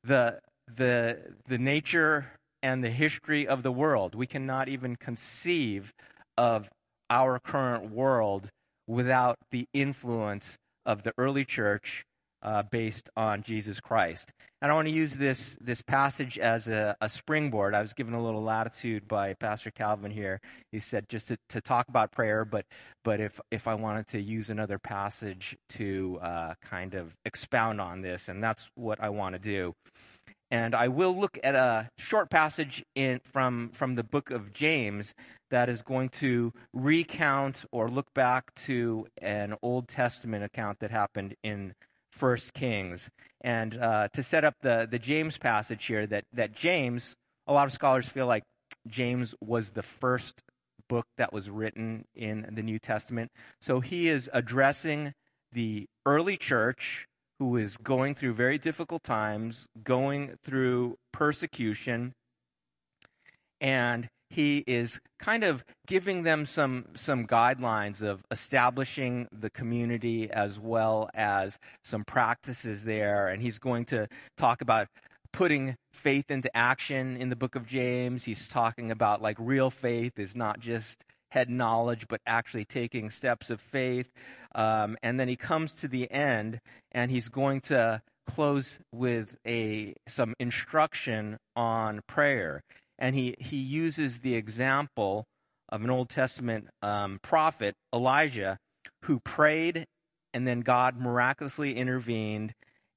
the 0.04 0.40
the 0.68 1.36
the 1.48 1.58
nature 1.58 2.34
and 2.64 2.84
the 2.84 2.90
history 2.90 3.48
of 3.48 3.64
the 3.64 3.72
world. 3.72 4.16
We 4.16 4.28
cannot 4.28 4.68
even 4.70 4.96
conceive 4.96 5.94
of 6.38 6.70
our 7.10 7.40
current 7.40 7.92
world 7.92 8.50
without 8.88 9.38
the 9.52 9.66
influence 9.74 10.58
of 10.86 11.04
the 11.04 11.14
early 11.18 11.46
church 11.46 12.06
uh, 12.42 12.64
based 12.64 13.10
on 13.16 13.44
Jesus 13.44 13.80
Christ. 13.80 14.34
And 14.62 14.72
I 14.72 14.76
want 14.76 14.88
to 14.88 14.94
use 14.94 15.16
this, 15.18 15.58
this 15.60 15.82
passage 15.82 16.38
as 16.38 16.68
a, 16.68 16.96
a, 17.02 17.10
springboard. 17.10 17.74
I 17.74 17.82
was 17.82 17.94
given 17.94 18.14
a 18.14 18.24
little 18.24 18.44
latitude 18.44 19.08
by 19.08 19.34
Pastor 19.34 19.72
Calvin 19.72 20.12
here. 20.12 20.40
He 20.72 20.80
said 20.80 21.10
just 21.10 21.30
to, 21.30 21.38
to 21.50 21.62
talk 21.62 21.88
about 21.88 22.12
prayer, 22.12 22.46
but, 22.46 22.66
but 23.04 23.20
if, 23.20 23.40
if 23.50 23.68
I 23.68 23.74
wanted 23.74 24.08
to 24.08 24.22
use 24.22 24.52
another 24.52 24.78
passage 24.78 25.58
to 25.70 26.20
uh, 26.22 26.54
kind 26.62 26.94
of 26.94 27.16
expound 27.26 27.82
on 27.82 28.02
this, 28.02 28.30
and 28.30 28.44
that's 28.44 28.70
what 28.76 29.02
I 29.02 29.10
want 29.10 29.34
to 29.34 29.40
do. 29.40 29.74
And 30.52 30.76
I 30.76 30.90
will 30.90 31.18
look 31.18 31.40
at 31.44 31.56
a 31.56 31.90
short 31.98 32.30
passage 32.30 32.84
in, 32.94 33.22
from, 33.24 33.70
from 33.74 33.96
the 33.96 34.04
book 34.04 34.30
of 34.30 34.52
James 34.52 35.16
that 35.50 35.70
is 35.70 35.82
going 35.82 36.10
to 36.10 36.52
recount 36.74 37.66
or 37.72 37.90
look 37.90 38.14
back 38.14 38.54
to 38.56 39.08
an 39.22 39.56
Old 39.62 39.88
Testament 39.88 40.44
account 40.44 40.80
that 40.80 40.92
happened 40.92 41.36
in 41.42 41.74
First 42.22 42.54
Kings. 42.54 43.10
And 43.42 43.76
uh, 43.80 44.08
to 44.14 44.22
set 44.22 44.44
up 44.44 44.54
the, 44.62 44.88
the 44.88 45.00
James 45.00 45.40
passage 45.40 45.86
here, 45.86 46.06
that, 46.06 46.26
that 46.32 46.54
James, 46.54 47.16
a 47.48 47.54
lot 47.54 47.66
of 47.66 47.72
scholars 47.74 48.08
feel 48.08 48.28
like 48.28 48.44
James 48.88 49.34
was 49.42 49.72
the 49.72 49.82
first 49.82 50.44
book 50.88 51.08
that 51.18 51.34
was 51.34 51.50
written 51.50 52.06
in 52.14 52.48
the 52.52 52.62
New 52.62 52.78
Testament. 52.78 53.32
So 53.60 53.80
he 53.80 54.08
is 54.08 54.30
addressing 54.34 55.14
the 55.52 55.88
early 56.06 56.38
church 56.38 57.08
who 57.40 57.58
is 57.58 57.76
going 57.76 58.14
through 58.14 58.34
very 58.34 58.60
difficult 58.60 59.02
times, 59.02 59.66
going 59.84 60.36
through 60.44 60.98
persecution, 61.12 62.14
and 63.60 64.10
he 64.32 64.64
is 64.66 65.02
kind 65.20 65.44
of 65.44 65.64
giving 65.86 66.24
them 66.24 66.46
some 66.46 66.86
some 66.96 67.28
guidelines 67.28 68.02
of 68.02 68.24
establishing 68.32 69.28
the 69.32 69.50
community 69.50 70.32
as 70.32 70.60
well 70.60 71.10
as 71.14 71.60
some 71.84 72.04
practices 72.04 72.86
there 72.86 73.28
and 73.28 73.42
he's 73.42 73.60
going 73.60 73.86
to 73.86 74.08
talk 74.38 74.62
about 74.62 74.88
putting 75.34 75.76
faith 75.94 76.30
into 76.30 76.56
action 76.56 77.16
in 77.18 77.30
the 77.30 77.36
book 77.36 77.56
of 77.56 77.68
James 77.68 78.24
he's 78.24 78.48
talking 78.48 78.90
about 78.90 79.22
like 79.22 79.38
real 79.40 79.70
faith 79.70 80.18
is 80.18 80.36
not 80.36 80.60
just 80.60 81.04
head 81.32 81.50
knowledge, 81.50 82.08
but 82.08 82.22
actually 82.26 82.66
taking 82.66 83.10
steps 83.10 83.50
of 83.50 83.60
faith. 83.60 84.12
Um, 84.54 84.98
and 85.02 85.20
then 85.20 85.28
he 85.28 85.36
comes 85.36 85.74
to 85.76 85.88
the 85.88 86.12
end, 86.12 86.60
and 86.92 87.10
he's 87.10 87.30
going 87.30 87.62
to 87.62 88.02
close 88.28 88.80
with 88.92 89.38
a 89.48 89.96
some 90.08 90.36
instruction 90.40 91.40
on 91.56 92.02
prayer. 92.06 92.64
And 93.02 93.16
he, 93.16 93.36
he 93.40 93.58
uses 93.58 94.20
the 94.20 94.36
example 94.36 95.26
of 95.70 95.84
an 95.84 95.90
Old 95.90 96.08
Testament 96.08 96.68
um, 96.84 97.20
prophet, 97.24 97.76
Elijah, 97.94 98.60
who 99.06 99.20
prayed, 99.20 99.86
and 100.34 100.48
then 100.48 100.62
God 100.62 100.98
miraculously 100.98 101.76
intervened, 101.76 102.54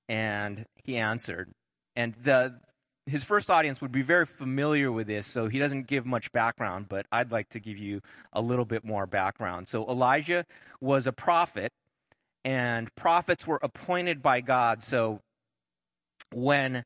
and 0.06 0.66
he 0.76 0.98
answered. 0.98 1.50
And 1.96 2.14
the 2.14 2.60
his 3.06 3.22
first 3.22 3.50
audience 3.50 3.82
would 3.82 3.92
be 3.92 4.02
very 4.02 4.24
familiar 4.24 4.90
with 4.90 5.06
this, 5.06 5.26
so 5.26 5.46
he 5.46 5.58
doesn't 5.58 5.86
give 5.86 6.06
much 6.06 6.32
background, 6.32 6.86
but 6.88 7.06
I'd 7.12 7.30
like 7.30 7.50
to 7.50 7.60
give 7.60 7.76
you 7.76 8.00
a 8.32 8.40
little 8.40 8.64
bit 8.64 8.82
more 8.82 9.06
background. 9.06 9.68
So 9.68 9.86
Elijah 9.86 10.46
was 10.80 11.06
a 11.06 11.12
prophet, 11.12 11.70
and 12.44 12.94
prophets 12.94 13.46
were 13.46 13.58
appointed 13.62 14.22
by 14.22 14.40
God. 14.40 14.82
So 14.82 15.20
when 16.32 16.84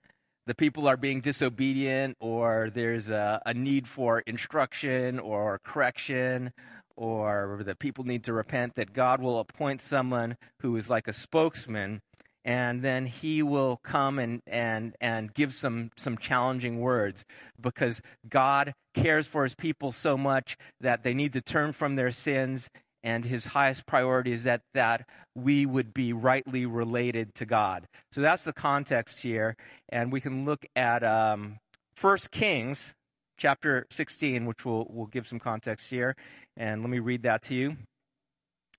the 0.49 0.55
people 0.55 0.89
are 0.89 0.97
being 0.97 1.21
disobedient, 1.21 2.17
or 2.21 2.71
there's 2.73 3.11
a, 3.11 3.43
a 3.45 3.53
need 3.53 3.87
for 3.87 4.21
instruction 4.21 5.19
or 5.19 5.61
correction, 5.63 6.55
or 6.97 7.61
the 7.63 7.77
people 7.77 8.03
need 8.03 8.25
to 8.25 8.33
repent, 8.33 8.75
that 8.77 8.95
God 8.95 9.21
will 9.21 9.39
appoint 9.39 9.83
someone 9.83 10.39
who 10.61 10.75
is 10.77 10.89
like 10.89 11.07
a 11.07 11.13
spokesman 11.13 12.01
and 12.47 12.81
then 12.81 13.05
he 13.05 13.43
will 13.43 13.77
come 13.77 14.19
and, 14.19 14.41
and, 14.47 14.97
and 15.03 15.35
give 15.35 15.53
some, 15.53 15.91
some 15.97 16.17
challenging 16.17 16.81
words. 16.81 17.27
Because 17.61 18.01
God 18.27 18.73
cares 18.95 19.27
for 19.27 19.45
his 19.45 19.55
people 19.55 19.93
so 19.93 20.17
much 20.17 20.57
that 20.81 21.03
they 21.03 21.13
need 21.13 21.35
to 21.35 21.43
turn 21.43 21.73
from 21.73 21.97
their 21.97 22.11
sins 22.11 22.71
and 23.03 23.25
his 23.25 23.47
highest 23.47 23.87
priority 23.87 24.33
is 24.33 24.45
that, 24.45 24.63
that 24.75 25.07
we 25.35 25.67
would 25.67 25.95
be 25.95 26.13
rightly 26.13 26.67
related 26.67 27.35
to 27.37 27.47
God. 27.47 27.87
So 28.13 28.21
that's 28.21 28.45
the 28.45 28.53
context 28.53 29.23
here. 29.23 29.57
And 29.89 30.13
we 30.13 30.21
can 30.21 30.45
look 30.45 30.67
at 30.75 31.05
um, 31.05 31.59
1 32.01 32.19
Kings 32.31 32.95
chapter 33.39 33.87
16, 33.91 34.47
which 34.47 34.65
will 34.65 34.87
will 34.91 35.07
give 35.07 35.27
some 35.27 35.39
context 35.39 35.91
here. 35.91 36.17
And 36.57 36.83
let 36.83 36.91
me 36.91 36.99
read 36.99 37.23
that 37.23 37.43
to 37.43 37.55
you. 37.55 37.77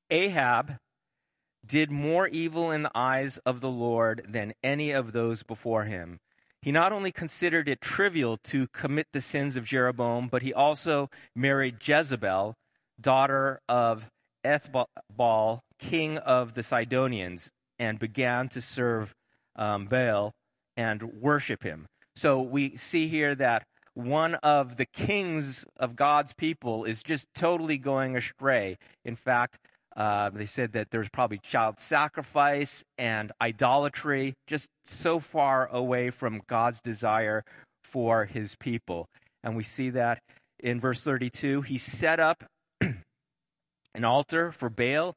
Ahab 0.09 0.77
did 1.65 1.91
more 1.91 2.27
evil 2.27 2.71
in 2.71 2.83
the 2.83 2.91
eyes 2.95 3.37
of 3.39 3.61
the 3.61 3.69
Lord 3.69 4.25
than 4.27 4.53
any 4.63 4.91
of 4.91 5.11
those 5.11 5.43
before 5.43 5.83
him. 5.83 6.19
He 6.61 6.71
not 6.71 6.91
only 6.91 7.11
considered 7.11 7.69
it 7.69 7.79
trivial 7.79 8.37
to 8.45 8.67
commit 8.67 9.07
the 9.13 9.21
sins 9.21 9.55
of 9.55 9.65
Jeroboam, 9.65 10.27
but 10.27 10.41
he 10.41 10.53
also 10.53 11.09
married 11.35 11.77
Jezebel, 11.81 12.55
daughter 12.99 13.59
of 13.67 14.09
Ethbaal, 14.45 15.59
king 15.79 16.17
of 16.17 16.53
the 16.53 16.63
Sidonians, 16.63 17.51
and 17.77 17.99
began 17.99 18.49
to 18.49 18.61
serve 18.61 19.13
um, 19.55 19.85
Baal 19.85 20.31
and 20.77 21.03
worship 21.03 21.63
him. 21.63 21.85
So 22.15 22.41
we 22.41 22.75
see 22.77 23.07
here 23.07 23.35
that 23.35 23.63
one 23.93 24.35
of 24.35 24.77
the 24.77 24.85
kings 24.85 25.65
of 25.77 25.95
God's 25.95 26.33
people 26.33 26.85
is 26.85 27.03
just 27.03 27.27
totally 27.35 27.77
going 27.77 28.15
astray. 28.15 28.77
In 29.03 29.15
fact, 29.15 29.57
uh, 29.95 30.29
they 30.29 30.45
said 30.45 30.71
that 30.73 30.91
there's 30.91 31.09
probably 31.09 31.39
child 31.39 31.79
sacrifice 31.79 32.83
and 32.97 33.31
idolatry, 33.41 34.33
just 34.47 34.69
so 34.85 35.19
far 35.19 35.67
away 35.67 36.09
from 36.09 36.41
God's 36.47 36.79
desire 36.79 37.43
for 37.83 38.25
his 38.25 38.55
people. 38.55 39.07
And 39.43 39.57
we 39.57 39.63
see 39.63 39.89
that 39.89 40.19
in 40.59 40.79
verse 40.79 41.01
32. 41.01 41.63
He 41.63 41.77
set 41.77 42.19
up 42.19 42.45
an 43.93 44.05
altar 44.05 44.51
for 44.51 44.69
Baal 44.69 45.15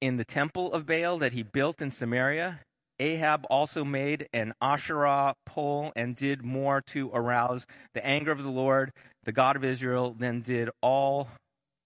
in 0.00 0.16
the 0.16 0.24
temple 0.24 0.72
of 0.72 0.86
Baal 0.86 1.18
that 1.18 1.32
he 1.32 1.42
built 1.42 1.80
in 1.82 1.90
Samaria. 1.90 2.60
Ahab 2.98 3.46
also 3.48 3.84
made 3.84 4.28
an 4.32 4.52
Asherah 4.60 5.34
pole 5.46 5.92
and 5.96 6.14
did 6.14 6.44
more 6.44 6.82
to 6.88 7.10
arouse 7.14 7.66
the 7.94 8.04
anger 8.06 8.30
of 8.30 8.42
the 8.42 8.50
Lord, 8.50 8.92
the 9.24 9.32
God 9.32 9.56
of 9.56 9.64
Israel, 9.64 10.14
than 10.18 10.42
did 10.42 10.68
all 10.82 11.28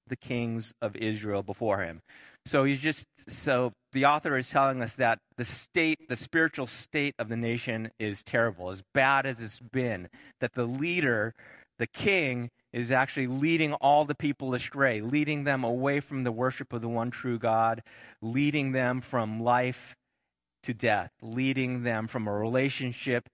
the 0.06 0.16
kings 0.16 0.74
of 0.82 0.96
Israel 0.96 1.42
before 1.42 1.78
him. 1.78 2.00
So 2.46 2.64
he's 2.64 2.80
just 2.80 3.06
so 3.28 3.72
the 3.92 4.04
author 4.04 4.36
is 4.36 4.50
telling 4.50 4.82
us 4.82 4.96
that 4.96 5.18
the 5.38 5.44
state, 5.44 6.08
the 6.08 6.16
spiritual 6.16 6.66
state 6.66 7.14
of 7.18 7.28
the 7.28 7.36
nation 7.36 7.90
is 7.98 8.22
terrible, 8.22 8.70
as 8.70 8.82
bad 8.92 9.24
as 9.24 9.42
it's 9.42 9.60
been. 9.60 10.08
That 10.40 10.54
the 10.54 10.66
leader, 10.66 11.32
the 11.78 11.86
king, 11.86 12.50
is 12.74 12.90
actually 12.90 13.28
leading 13.28 13.72
all 13.74 14.04
the 14.04 14.16
people 14.16 14.52
astray, 14.52 15.00
leading 15.00 15.44
them 15.44 15.62
away 15.62 16.00
from 16.00 16.24
the 16.24 16.32
worship 16.32 16.72
of 16.72 16.80
the 16.82 16.88
one 16.88 17.10
true 17.10 17.38
God, 17.38 17.82
leading 18.20 18.72
them 18.72 19.00
from 19.00 19.40
life 19.40 19.94
to 20.64 20.74
death, 20.74 21.12
leading 21.22 21.84
them 21.84 22.08
from 22.08 22.26
a 22.26 22.32
relationship 22.32 23.28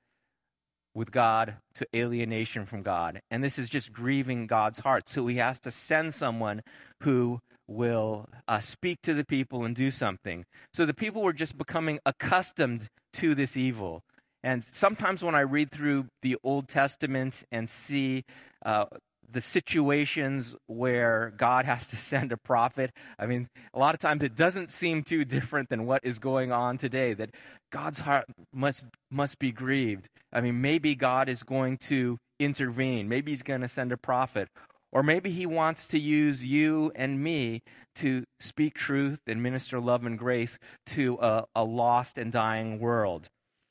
with 0.95 1.11
God 1.11 1.55
to 1.75 1.87
alienation 1.97 2.67
from 2.67 2.83
God. 2.83 3.23
And 3.31 3.43
this 3.43 3.59
is 3.59 3.71
just 3.71 3.95
grieving 3.95 4.47
God's 4.47 4.81
heart. 4.81 5.09
So 5.09 5.27
he 5.27 5.37
has 5.37 5.59
to 5.61 5.71
send 5.71 6.13
someone 6.13 6.63
who 7.03 7.41
will 7.67 8.29
uh, 8.47 8.61
speak 8.61 8.99
to 9.05 9.15
the 9.15 9.25
people 9.25 9.65
and 9.65 9.75
do 9.75 9.91
something. 9.91 10.45
So 10.75 10.85
the 10.85 10.93
people 10.93 11.23
were 11.23 11.33
just 11.33 11.57
becoming 11.57 11.99
accustomed 12.05 12.89
to 13.15 13.35
this 13.35 13.57
evil. 13.57 14.03
And 14.43 14.63
sometimes 14.63 15.23
when 15.23 15.35
I 15.35 15.41
read 15.41 15.71
through 15.71 16.09
the 16.21 16.37
Old 16.43 16.69
Testament 16.69 17.45
and 17.51 17.71
see 17.71 18.25
uh, 18.65 18.87
the 19.33 19.41
situations 19.41 20.55
where 20.67 21.33
God 21.37 21.65
has 21.65 21.89
to 21.89 21.97
send 21.97 22.33
a 22.33 22.37
prophet. 22.37 22.91
I 23.19 23.27
mean, 23.27 23.49
a 23.73 23.79
lot 23.79 23.95
of 23.95 24.01
times 24.01 24.23
it 24.23 24.35
doesn't 24.35 24.71
seem 24.71 25.03
too 25.03 25.25
different 25.25 25.69
than 25.69 25.87
what 25.87 26.01
is 26.03 26.19
going 26.19 26.53
on 26.53 26.79
today, 26.79 27.15
that 27.15 27.31
God's 27.71 28.01
heart 28.01 28.27
must, 28.53 28.87
must 29.11 29.39
be 29.39 29.53
grieved. 29.53 30.09
I 30.33 30.41
mean, 30.41 30.61
maybe 30.61 30.95
God 30.95 31.29
is 31.29 31.43
going 31.43 31.79
to 31.89 32.19
intervene. 32.39 33.09
Maybe 33.09 33.33
he's 33.33 33.43
going 33.43 33.61
to 33.61 33.69
send 33.69 33.93
a 33.93 33.97
prophet. 33.97 34.49
Or 34.93 35.03
maybe 35.03 35.31
he 35.31 35.47
wants 35.47 35.87
to 35.89 35.99
use 35.99 36.45
you 36.45 36.91
and 36.97 37.23
me 37.23 37.63
to 37.97 38.25
speak 38.41 38.75
truth 38.75 39.21
and 39.27 39.43
minister 39.43 39.79
love 39.79 40.05
and 40.05 40.19
grace 40.19 40.59
to 40.87 41.19
a, 41.21 41.45
a 41.55 41.65
lost 41.65 42.19
and 42.19 42.33
dying 42.33 42.81
world. 42.81 43.29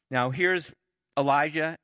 Now, 0.10 0.30
here's 0.30 0.74
Elijah. 1.18 1.76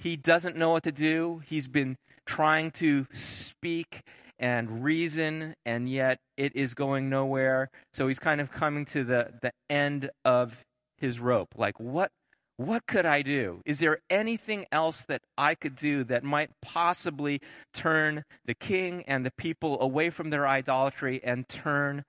He 0.00 0.16
doesn't 0.16 0.56
know 0.56 0.70
what 0.70 0.82
to 0.84 0.92
do. 0.92 1.42
He's 1.46 1.68
been 1.68 1.96
trying 2.30 2.70
to 2.70 3.08
speak 3.12 4.02
and 4.38 4.84
reason, 4.84 5.52
and 5.66 5.88
yet 5.88 6.20
it 6.36 6.54
is 6.54 6.74
going 6.74 7.10
nowhere. 7.10 7.68
So 7.92 8.06
he's 8.06 8.20
kind 8.20 8.40
of 8.40 8.52
coming 8.52 8.84
to 8.86 9.02
the, 9.02 9.32
the 9.42 9.50
end 9.68 10.10
of 10.24 10.64
his 10.96 11.18
rope. 11.18 11.48
Like, 11.56 11.80
what, 11.80 12.12
what 12.56 12.86
could 12.86 13.04
I 13.04 13.22
do? 13.22 13.62
Is 13.66 13.80
there 13.80 13.98
anything 14.08 14.64
else 14.70 15.04
that 15.06 15.22
I 15.36 15.56
could 15.56 15.74
do 15.74 16.04
that 16.04 16.22
might 16.22 16.50
possibly 16.62 17.40
turn 17.74 18.22
the 18.44 18.54
king 18.54 19.02
and 19.08 19.26
the 19.26 19.32
people 19.32 19.80
away 19.82 20.08
from 20.08 20.30
their 20.30 20.46
idolatry 20.46 21.20
and 21.24 21.48
turn 21.48 22.04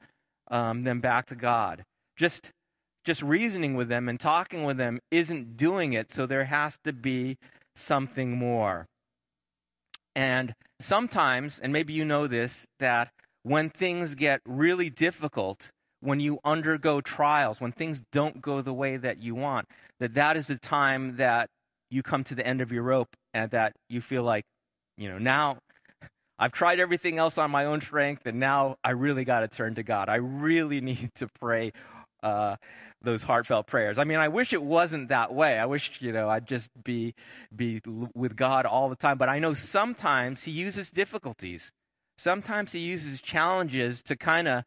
um, 0.51 0.83
them 0.83 1.01
back 1.01 1.25
to 1.27 1.35
God? 1.35 1.83
Just, 2.15 2.51
just 3.03 3.23
reasoning 3.23 3.73
with 3.73 3.89
them 3.89 4.07
and 4.07 4.19
talking 4.19 4.65
with 4.65 4.77
them 4.77 4.99
isn't 5.09 5.57
doing 5.57 5.93
it, 5.93 6.11
so 6.11 6.27
there 6.27 6.45
has 6.45 6.77
to 6.83 6.93
be 6.93 7.37
something 7.75 8.37
more. 8.37 8.85
And 10.15 10.53
sometimes, 10.79 11.59
and 11.59 11.71
maybe 11.71 11.93
you 11.93 12.05
know 12.05 12.27
this, 12.27 12.65
that 12.79 13.11
when 13.43 13.69
things 13.69 14.15
get 14.15 14.41
really 14.45 14.89
difficult, 14.89 15.71
when 16.01 16.19
you 16.19 16.39
undergo 16.43 17.01
trials, 17.01 17.61
when 17.61 17.71
things 17.71 18.01
don't 18.11 18.41
go 18.41 18.61
the 18.61 18.73
way 18.73 18.97
that 18.97 19.21
you 19.21 19.35
want, 19.35 19.67
that 19.99 20.13
that 20.15 20.35
is 20.35 20.47
the 20.47 20.57
time 20.57 21.17
that 21.17 21.49
you 21.89 22.03
come 22.03 22.23
to 22.23 22.35
the 22.35 22.45
end 22.45 22.61
of 22.61 22.71
your 22.71 22.83
rope 22.83 23.09
and 23.33 23.51
that 23.51 23.73
you 23.89 24.01
feel 24.01 24.23
like, 24.23 24.45
you 24.97 25.09
know, 25.09 25.17
now 25.17 25.57
I've 26.39 26.51
tried 26.51 26.79
everything 26.79 27.19
else 27.19 27.37
on 27.37 27.51
my 27.51 27.65
own 27.65 27.81
strength 27.81 28.25
and 28.25 28.39
now 28.39 28.77
I 28.83 28.91
really 28.91 29.23
got 29.23 29.41
to 29.41 29.47
turn 29.47 29.75
to 29.75 29.83
God. 29.83 30.09
I 30.09 30.15
really 30.15 30.81
need 30.81 31.11
to 31.15 31.27
pray 31.39 31.71
uh, 32.23 32.55
those 33.01 33.23
heartfelt 33.23 33.67
prayers. 33.67 33.97
I 33.97 34.03
mean, 34.03 34.19
I 34.19 34.27
wish 34.27 34.53
it 34.53 34.61
wasn't 34.61 35.09
that 35.09 35.33
way. 35.33 35.57
I 35.57 35.65
wish, 35.65 36.01
you 36.01 36.11
know, 36.11 36.29
I'd 36.29 36.47
just 36.47 36.71
be 36.83 37.15
be 37.55 37.81
with 38.13 38.35
God 38.35 38.65
all 38.65 38.89
the 38.89 38.95
time, 38.95 39.17
but 39.17 39.29
I 39.29 39.39
know 39.39 39.53
sometimes 39.53 40.43
he 40.43 40.51
uses 40.51 40.91
difficulties. 40.91 41.71
Sometimes 42.17 42.73
he 42.73 42.79
uses 42.79 43.21
challenges 43.21 44.03
to 44.03 44.15
kind 44.15 44.47
of 44.47 44.63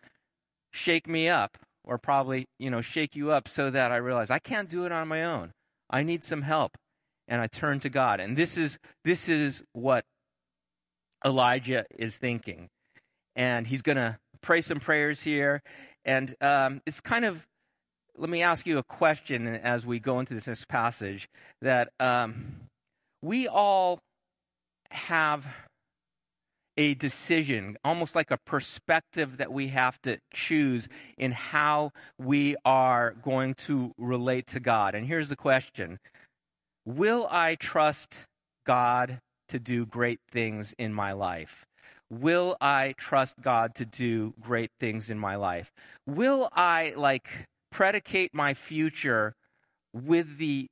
shake 0.73 1.07
me 1.07 1.28
up 1.28 1.59
or 1.85 1.98
probably, 1.98 2.46
you 2.59 2.70
know, 2.70 2.81
shake 2.81 3.14
you 3.14 3.31
up 3.31 3.46
so 3.46 3.70
that 3.70 3.92
I 3.92 3.96
realize 3.96 4.31
I 4.31 4.40
can't 4.40 4.68
do 4.68 4.85
it 4.85 4.92
on 4.92 5.07
my 5.07 5.22
own. 5.22 5.52
I 5.88 6.02
need 6.02 6.24
some 6.24 6.42
help 6.42 6.76
and 7.28 7.40
I 7.40 7.46
turn 7.46 7.78
to 7.81 7.88
God. 7.88 8.18
And 8.18 8.37
this 8.37 8.59
is 8.59 8.78
this 9.05 9.28
is 9.28 9.62
what 9.72 10.05
Elijah 11.24 11.87
is 11.96 12.18
thinking. 12.18 12.68
And 13.37 13.68
he's 13.68 13.83
going 13.83 13.96
to 13.96 14.18
pray 14.40 14.61
some 14.61 14.81
prayers 14.81 15.22
here 15.22 15.62
and 16.05 16.35
um, 16.40 16.83
it's 16.87 17.00
kind 17.00 17.24
of 17.24 17.46
let 18.16 18.31
me 18.31 18.42
ask 18.42 18.66
you 18.66 18.79
a 18.79 18.83
question 18.83 19.46
as 19.48 19.87
we 19.87 19.98
go 19.98 20.20
into 20.20 20.35
this 20.35 20.64
passage 20.64 21.29
that 21.61 21.90
um, 21.98 22.61
we 23.22 23.48
all 23.48 23.98
have 24.90 25.48
a 26.77 26.94
decision, 26.94 27.77
almost 27.85 28.14
like 28.14 28.31
a 28.31 28.38
perspective 28.38 29.37
that 29.37 29.53
we 29.53 29.68
have 29.68 30.00
to 30.03 30.18
choose 30.33 30.88
in 31.16 31.33
how 31.33 31.92
we 32.18 32.57
are 32.64 33.12
going 33.22 33.55
to 33.55 33.92
relate 33.96 34.46
to 34.48 34.61
God. 34.61 34.94
And 34.94 35.07
here's 35.07 35.29
the 35.29 35.37
question 35.37 35.98
Will 36.85 37.29
I 37.31 37.55
trust 37.55 38.20
God 38.66 39.20
to 39.48 39.59
do 39.59 39.87
great 39.87 40.20
things 40.31 40.74
in 40.79 40.92
my 40.92 41.12
life? 41.12 41.64
Will 42.11 42.57
I 42.61 42.94
trust 42.96 43.40
God 43.40 43.74
to 43.77 43.85
do 43.85 44.35
great 44.40 44.70
things 44.79 45.11
in 45.11 45.18
my 45.18 45.37
life? 45.37 45.72
Will 46.07 46.48
I, 46.53 46.92
like, 46.96 47.46
predicate 47.74 48.32
my 48.32 48.54
future 48.54 49.34
with 49.92 50.38
the 50.38 50.68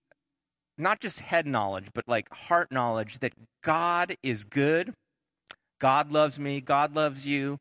not 0.78 1.00
just 1.00 1.18
head 1.20 1.46
knowledge, 1.46 1.88
but 1.92 2.06
like 2.06 2.32
heart 2.32 2.70
knowledge 2.70 3.18
that 3.18 3.32
God 3.62 4.16
is 4.22 4.44
good, 4.44 4.94
God 5.80 6.12
loves 6.12 6.38
me, 6.38 6.60
God 6.60 6.94
loves 6.94 7.26
you, 7.26 7.58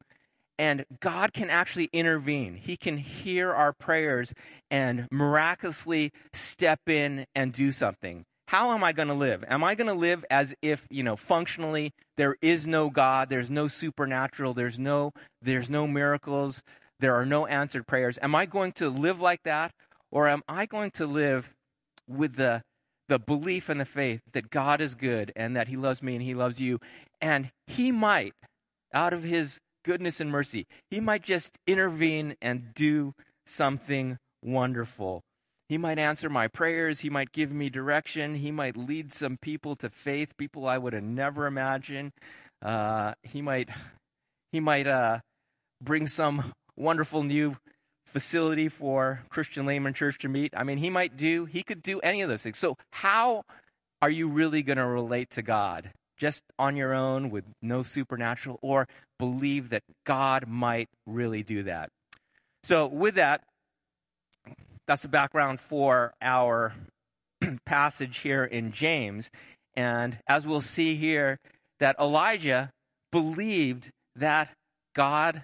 and 0.60 0.86
God 1.00 1.34
can 1.34 1.50
actually 1.50 1.90
intervene. 1.92 2.54
He 2.54 2.78
can 2.78 2.98
hear 2.98 3.52
our 3.52 3.74
prayers 3.74 4.32
and 4.70 5.08
miraculously 5.12 6.12
step 6.34 6.82
in 6.88 7.26
and 7.34 7.52
do 7.52 7.72
something. 7.72 8.26
How 8.48 8.74
am 8.74 8.84
I 8.84 8.92
going 8.92 9.08
to 9.08 9.16
live? 9.16 9.44
Am 9.48 9.64
I 9.64 9.74
going 9.74 9.88
to 9.88 9.94
live 9.94 10.24
as 10.30 10.54
if, 10.62 10.86
you 10.92 11.02
know, 11.02 11.16
functionally 11.16 11.94
there 12.16 12.36
is 12.44 12.68
no 12.68 12.92
God, 12.92 13.30
there's 13.30 13.50
no 13.50 13.68
supernatural, 13.68 14.54
there's 14.54 14.78
no 14.78 15.14
there's 15.42 15.70
no 15.70 15.88
miracles, 15.88 16.62
there 17.02 17.16
are 17.16 17.26
no 17.26 17.46
answered 17.48 17.86
prayers. 17.88 18.18
Am 18.22 18.34
I 18.34 18.46
going 18.46 18.72
to 18.74 18.90
live 18.90 19.20
like 19.20 19.44
that? 19.44 19.74
Or 20.12 20.28
am 20.28 20.44
I 20.48 20.66
going 20.66 20.92
to 20.92 21.06
live 21.06 21.54
with 22.08 22.36
the, 22.36 22.62
the 23.10 23.20
belief 23.20 23.70
and 23.70 23.80
the 23.80 23.86
faith 23.86 24.22
that 24.34 24.50
God 24.50 24.82
is 24.82 24.96
good 24.96 25.32
and 25.36 25.56
that 25.56 25.68
He 25.68 25.76
loves 25.76 26.04
me 26.04 26.16
and 26.16 26.24
He 26.24 26.34
loves 26.34 26.62
you? 26.62 26.80
And 27.20 27.52
He 27.68 27.92
might, 27.92 28.34
out 28.94 29.14
of 29.14 29.24
His 29.24 29.60
goodness 29.84 30.22
and 30.22 30.32
mercy, 30.32 30.68
He 30.90 31.00
might 31.00 31.24
just 31.24 31.58
intervene 31.66 32.36
and 32.42 32.74
do 32.74 33.14
something 33.46 34.18
wonderful. 34.44 35.22
He 35.70 35.78
might 35.78 35.98
answer 36.00 36.30
my 36.30 36.50
prayers. 36.50 37.00
He 37.00 37.10
might 37.10 37.32
give 37.32 37.54
me 37.54 37.70
direction. 37.70 38.36
He 38.36 38.52
might 38.52 38.76
lead 38.76 39.14
some 39.14 39.38
people 39.42 39.76
to 39.78 39.90
faith, 39.90 40.36
people 40.38 40.68
I 40.68 40.78
would 40.78 40.92
have 40.92 41.04
never 41.04 41.48
imagined. 41.48 42.12
Uh, 42.62 43.14
he 43.24 43.42
might, 43.42 43.70
he 44.52 44.60
might 44.60 44.86
uh, 44.86 45.20
bring 45.82 46.08
some 46.08 46.52
wonderful 46.82 47.24
new 47.24 47.56
facility 48.06 48.68
for 48.68 49.22
Christian 49.30 49.66
layman 49.66 49.94
church 49.94 50.18
to 50.20 50.28
meet. 50.28 50.54
I 50.56 50.64
mean, 50.64 50.78
he 50.78 50.90
might 50.90 51.16
do, 51.16 51.46
he 51.46 51.64
could 51.64 51.82
do 51.82 52.00
any 52.02 52.22
of 52.22 52.30
those 52.30 52.44
things. 52.44 52.58
So, 52.58 52.78
how 52.92 53.44
are 54.02 54.10
you 54.10 54.28
really 54.28 54.64
going 54.64 54.78
to 54.78 54.86
relate 54.86 55.30
to 55.32 55.42
God? 55.42 55.92
Just 56.18 56.44
on 56.60 56.76
your 56.76 56.94
own 56.94 57.30
with 57.30 57.46
no 57.62 57.84
supernatural, 57.84 58.60
or 58.62 58.88
believe 59.18 59.70
that 59.70 59.84
God 60.06 60.46
might 60.48 60.90
really 61.08 61.44
do 61.44 61.64
that? 61.64 61.90
So, 62.64 62.88
with 62.88 63.16
that, 63.16 63.44
that's 64.88 65.04
the 65.04 65.08
background 65.08 65.60
for 65.60 66.14
our 66.22 66.74
passage 67.66 68.20
here 68.20 68.44
in 68.44 68.72
James. 68.72 69.32
And 69.76 70.18
as 70.28 70.46
we'll 70.46 70.62
see 70.62 70.96
here, 70.96 71.40
that 71.80 71.96
Elijah 72.00 72.72
believed 73.12 73.90
that 74.16 74.50
God 74.94 75.44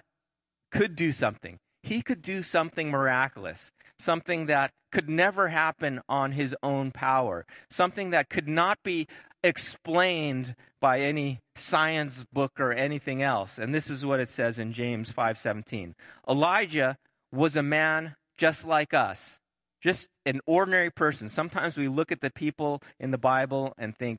could 0.70 0.96
do 0.96 1.12
something. 1.12 1.58
He 1.82 2.02
could 2.02 2.22
do 2.22 2.42
something 2.42 2.90
miraculous, 2.90 3.70
something 3.98 4.46
that 4.46 4.72
could 4.90 5.08
never 5.08 5.48
happen 5.48 6.00
on 6.08 6.32
his 6.32 6.54
own 6.62 6.90
power, 6.90 7.46
something 7.70 8.10
that 8.10 8.28
could 8.28 8.48
not 8.48 8.78
be 8.82 9.06
explained 9.42 10.54
by 10.80 11.00
any 11.00 11.40
science 11.54 12.24
book 12.32 12.52
or 12.58 12.72
anything 12.72 13.22
else. 13.22 13.58
And 13.58 13.74
this 13.74 13.90
is 13.90 14.04
what 14.04 14.20
it 14.20 14.28
says 14.28 14.58
in 14.58 14.72
James 14.72 15.12
5:17. 15.12 15.94
Elijah 16.28 16.96
was 17.32 17.56
a 17.56 17.62
man 17.62 18.16
just 18.36 18.66
like 18.66 18.94
us, 18.94 19.40
just 19.82 20.08
an 20.24 20.40
ordinary 20.46 20.90
person. 20.90 21.28
Sometimes 21.28 21.76
we 21.76 21.88
look 21.88 22.10
at 22.10 22.20
the 22.20 22.30
people 22.30 22.82
in 22.98 23.10
the 23.10 23.18
Bible 23.18 23.74
and 23.78 23.96
think, 23.96 24.18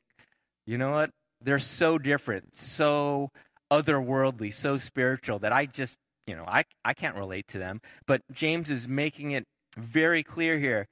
you 0.66 0.78
know 0.78 0.92
what? 0.92 1.10
They're 1.40 1.58
so 1.58 1.98
different, 1.98 2.54
so 2.54 3.30
otherworldly, 3.70 4.52
so 4.52 4.78
spiritual 4.78 5.38
that 5.40 5.52
I 5.52 5.66
just, 5.66 5.98
you 6.30 6.36
know, 6.36 6.44
I, 6.46 6.62
I 6.84 6.94
can't 6.94 7.16
relate 7.16 7.48
to 7.48 7.58
them. 7.58 7.80
But 8.06 8.22
James 8.32 8.70
is 8.70 8.86
making 8.86 9.32
it 9.32 9.44
very 9.76 10.22
clear 10.22 10.58
here. 10.58 10.86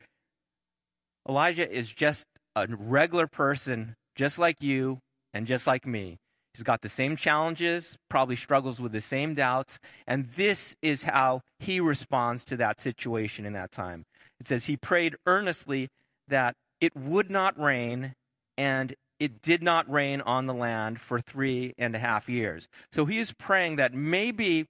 Elijah 1.28 1.70
is 1.70 1.92
just 1.92 2.26
a 2.56 2.66
regular 2.68 3.28
person, 3.28 3.94
just 4.16 4.38
like 4.38 4.60
you 4.60 4.98
and 5.32 5.46
just 5.46 5.66
like 5.66 5.86
me. 5.86 6.16
He's 6.54 6.64
got 6.64 6.80
the 6.80 6.88
same 6.88 7.14
challenges, 7.14 7.96
probably 8.10 8.34
struggles 8.34 8.80
with 8.80 8.90
the 8.90 9.00
same 9.00 9.34
doubts, 9.34 9.78
and 10.08 10.28
this 10.30 10.74
is 10.82 11.04
how 11.04 11.42
he 11.60 11.78
responds 11.78 12.44
to 12.46 12.56
that 12.56 12.80
situation 12.80 13.46
in 13.46 13.52
that 13.52 13.70
time. 13.70 14.02
It 14.40 14.48
says, 14.48 14.64
He 14.64 14.76
prayed 14.76 15.14
earnestly 15.24 15.88
that 16.26 16.54
it 16.80 16.96
would 16.96 17.30
not 17.30 17.56
rain, 17.60 18.14
and 18.56 18.92
it 19.20 19.40
did 19.40 19.62
not 19.62 19.88
rain 19.88 20.20
on 20.20 20.46
the 20.46 20.54
land 20.54 21.00
for 21.00 21.20
three 21.20 21.74
and 21.78 21.94
a 21.94 21.98
half 22.00 22.28
years. 22.28 22.68
So 22.92 23.04
he 23.04 23.18
is 23.18 23.32
praying 23.32 23.76
that 23.76 23.94
maybe, 23.94 24.66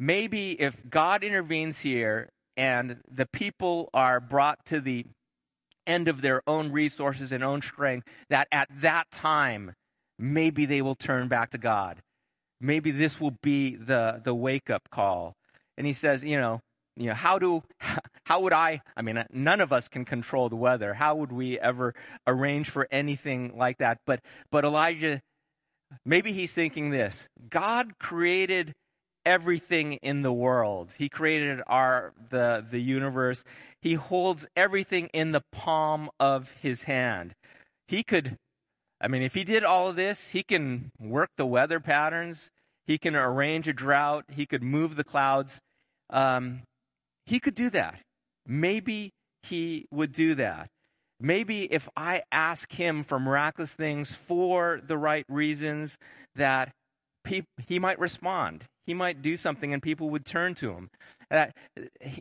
maybe 0.00 0.52
if 0.60 0.88
God 0.88 1.22
intervenes 1.22 1.80
here 1.80 2.30
and 2.56 3.00
the 3.08 3.26
people 3.26 3.90
are 3.94 4.18
brought 4.18 4.64
to 4.66 4.80
the 4.80 5.04
end 5.86 6.08
of 6.08 6.22
their 6.22 6.42
own 6.46 6.72
resources 6.72 7.30
and 7.30 7.44
own 7.44 7.62
strength, 7.62 8.08
that 8.30 8.48
at 8.50 8.68
that 8.80 9.10
time, 9.10 9.74
maybe 10.18 10.64
they 10.64 10.82
will 10.82 10.94
turn 10.94 11.28
back 11.28 11.50
to 11.50 11.58
God. 11.58 12.02
Maybe 12.60 12.90
this 12.90 13.20
will 13.20 13.36
be 13.42 13.76
the, 13.76 14.20
the 14.24 14.34
wake 14.34 14.70
up 14.70 14.90
call. 14.90 15.34
And 15.76 15.86
he 15.86 15.92
says, 15.92 16.24
you 16.24 16.36
know, 16.36 16.60
you 16.96 17.06
know, 17.06 17.14
how 17.14 17.38
do, 17.38 17.62
how 18.24 18.40
would 18.40 18.52
I, 18.52 18.82
I 18.96 19.02
mean, 19.02 19.22
none 19.32 19.60
of 19.60 19.72
us 19.72 19.88
can 19.88 20.04
control 20.04 20.48
the 20.48 20.56
weather. 20.56 20.94
How 20.94 21.14
would 21.14 21.32
we 21.32 21.58
ever 21.58 21.94
arrange 22.26 22.70
for 22.70 22.88
anything 22.90 23.56
like 23.56 23.78
that? 23.78 23.98
But, 24.06 24.20
but 24.50 24.64
Elijah, 24.64 25.20
maybe 26.04 26.32
he's 26.32 26.52
thinking 26.52 26.90
this 26.90 27.28
God 27.48 27.98
created 27.98 28.74
everything 29.24 29.94
in 29.94 30.22
the 30.22 30.32
world. 30.32 30.92
He 30.98 31.08
created 31.08 31.60
our, 31.66 32.12
the, 32.30 32.64
the 32.68 32.80
universe. 32.80 33.44
He 33.80 33.94
holds 33.94 34.46
everything 34.56 35.08
in 35.12 35.32
the 35.32 35.42
palm 35.52 36.10
of 36.18 36.52
his 36.60 36.84
hand. 36.84 37.34
He 37.88 38.02
could, 38.02 38.36
I 39.00 39.08
mean, 39.08 39.22
if 39.22 39.34
he 39.34 39.44
did 39.44 39.64
all 39.64 39.88
of 39.88 39.96
this, 39.96 40.30
he 40.30 40.42
can 40.42 40.92
work 40.98 41.30
the 41.36 41.46
weather 41.46 41.80
patterns. 41.80 42.50
He 42.86 42.98
can 42.98 43.14
arrange 43.14 43.68
a 43.68 43.72
drought. 43.72 44.24
He 44.30 44.46
could 44.46 44.62
move 44.62 44.96
the 44.96 45.04
clouds. 45.04 45.60
Um, 46.10 46.62
he 47.26 47.40
could 47.40 47.54
do 47.54 47.70
that. 47.70 48.00
Maybe 48.46 49.10
he 49.42 49.86
would 49.90 50.12
do 50.12 50.34
that. 50.34 50.68
Maybe 51.20 51.64
if 51.64 51.88
I 51.96 52.22
ask 52.32 52.72
him 52.72 53.04
for 53.04 53.20
miraculous 53.20 53.74
things 53.74 54.14
for 54.14 54.80
the 54.82 54.96
right 54.96 55.24
reasons, 55.28 55.98
that 56.34 56.70
he, 57.28 57.44
he 57.66 57.78
might 57.78 57.98
respond. 57.98 58.64
He 58.90 58.94
might 58.94 59.22
do 59.22 59.36
something 59.36 59.72
and 59.72 59.80
people 59.80 60.10
would 60.10 60.26
turn 60.26 60.56
to 60.56 60.72
him. 60.72 60.90
Uh, 61.30 61.46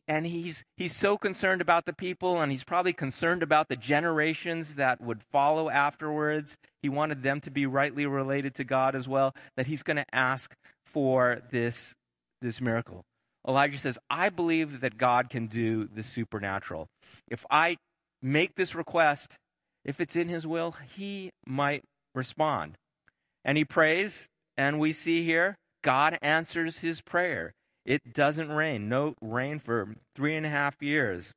and 0.07 0.27
he's, 0.27 0.63
he's 0.77 0.95
so 0.95 1.17
concerned 1.17 1.61
about 1.61 1.87
the 1.87 1.93
people, 1.93 2.39
and 2.39 2.51
he's 2.51 2.63
probably 2.63 2.93
concerned 2.93 3.41
about 3.41 3.69
the 3.69 3.75
generations 3.75 4.75
that 4.75 5.01
would 5.01 5.23
follow 5.23 5.71
afterwards. 5.71 6.59
He 6.83 6.87
wanted 6.87 7.23
them 7.23 7.41
to 7.41 7.49
be 7.49 7.65
rightly 7.65 8.05
related 8.05 8.53
to 8.53 8.63
God 8.63 8.93
as 8.93 9.07
well, 9.07 9.33
that 9.57 9.65
he's 9.65 9.81
going 9.81 9.97
to 9.97 10.05
ask 10.13 10.53
for 10.85 11.41
this, 11.49 11.95
this 12.39 12.61
miracle. 12.61 13.01
Elijah 13.47 13.79
says, 13.79 13.97
I 14.07 14.29
believe 14.29 14.81
that 14.81 14.99
God 14.99 15.31
can 15.31 15.47
do 15.47 15.85
the 15.85 16.03
supernatural. 16.03 16.85
If 17.27 17.47
I 17.49 17.77
make 18.21 18.53
this 18.53 18.75
request, 18.75 19.37
if 19.83 19.99
it's 19.99 20.15
in 20.15 20.29
his 20.29 20.45
will, 20.45 20.75
he 20.95 21.31
might 21.47 21.81
respond. 22.13 22.75
And 23.43 23.57
he 23.57 23.65
prays, 23.65 24.27
and 24.55 24.79
we 24.79 24.91
see 24.91 25.23
here, 25.23 25.55
God 25.83 26.17
answers 26.21 26.79
his 26.79 27.01
prayer. 27.01 27.53
It 27.85 28.13
doesn't 28.13 28.51
rain, 28.51 28.89
no 28.89 29.15
rain 29.21 29.59
for 29.59 29.95
three 30.15 30.35
and 30.35 30.45
a 30.45 30.49
half 30.49 30.81
years. 30.81 31.33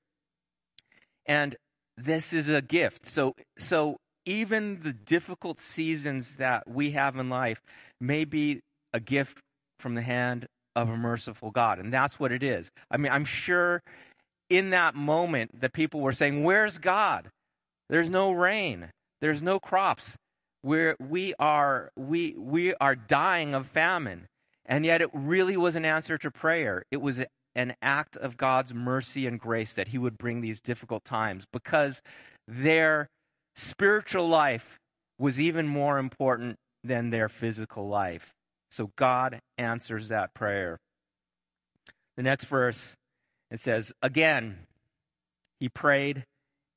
And 1.24 1.56
this 1.96 2.32
is 2.32 2.48
a 2.48 2.60
gift. 2.60 3.06
So, 3.06 3.34
so 3.56 3.96
even 4.26 4.80
the 4.82 4.92
difficult 4.92 5.58
seasons 5.58 6.36
that 6.36 6.68
we 6.68 6.92
have 6.92 7.16
in 7.16 7.28
life 7.28 7.62
may 8.00 8.24
be 8.24 8.60
a 8.92 9.00
gift 9.00 9.38
from 9.78 9.94
the 9.94 10.02
hand 10.02 10.46
of 10.74 10.88
a 10.88 10.96
merciful 10.96 11.50
God. 11.50 11.78
And 11.78 11.92
that's 11.92 12.18
what 12.18 12.32
it 12.32 12.42
is. 12.42 12.70
I 12.90 12.96
mean, 12.96 13.12
I'm 13.12 13.24
sure 13.24 13.82
in 14.48 14.70
that 14.70 14.94
moment 14.94 15.60
that 15.60 15.72
people 15.72 16.00
were 16.00 16.12
saying, 16.12 16.44
Where's 16.44 16.78
God? 16.78 17.30
There's 17.88 18.10
no 18.10 18.32
rain, 18.32 18.90
there's 19.20 19.42
no 19.42 19.58
crops. 19.58 20.16
We're, 20.64 20.96
we, 21.00 21.34
are, 21.40 21.90
we, 21.96 22.36
we 22.38 22.72
are 22.74 22.94
dying 22.94 23.52
of 23.52 23.66
famine. 23.66 24.28
And 24.72 24.86
yet 24.86 25.02
it 25.02 25.10
really 25.12 25.58
was 25.58 25.76
an 25.76 25.84
answer 25.84 26.16
to 26.16 26.30
prayer. 26.30 26.84
It 26.90 27.02
was 27.02 27.22
an 27.54 27.74
act 27.82 28.16
of 28.16 28.38
God's 28.38 28.72
mercy 28.72 29.26
and 29.26 29.38
grace 29.38 29.74
that 29.74 29.88
He 29.88 29.98
would 29.98 30.16
bring 30.16 30.40
these 30.40 30.62
difficult 30.62 31.04
times 31.04 31.44
because 31.52 32.02
their 32.48 33.10
spiritual 33.54 34.26
life 34.26 34.78
was 35.18 35.38
even 35.38 35.68
more 35.68 35.98
important 35.98 36.56
than 36.82 37.10
their 37.10 37.28
physical 37.28 37.86
life. 37.86 38.32
So 38.70 38.92
God 38.96 39.40
answers 39.58 40.08
that 40.08 40.32
prayer. 40.32 40.78
The 42.16 42.22
next 42.22 42.44
verse, 42.44 42.94
it 43.50 43.60
says, 43.60 43.92
Again, 44.00 44.60
he 45.60 45.68
prayed, 45.68 46.24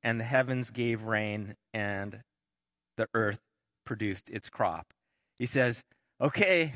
and 0.03 0.19
the 0.19 0.25
heavens 0.25 0.69
gave 0.69 1.03
rain, 1.03 1.55
and 1.73 2.19
the 2.97 3.08
earth 3.13 3.39
produced 3.86 4.29
its 4.29 4.49
crop. 4.49 4.88
He 5.39 5.45
says, 5.45 5.81
Okay, 6.19 6.73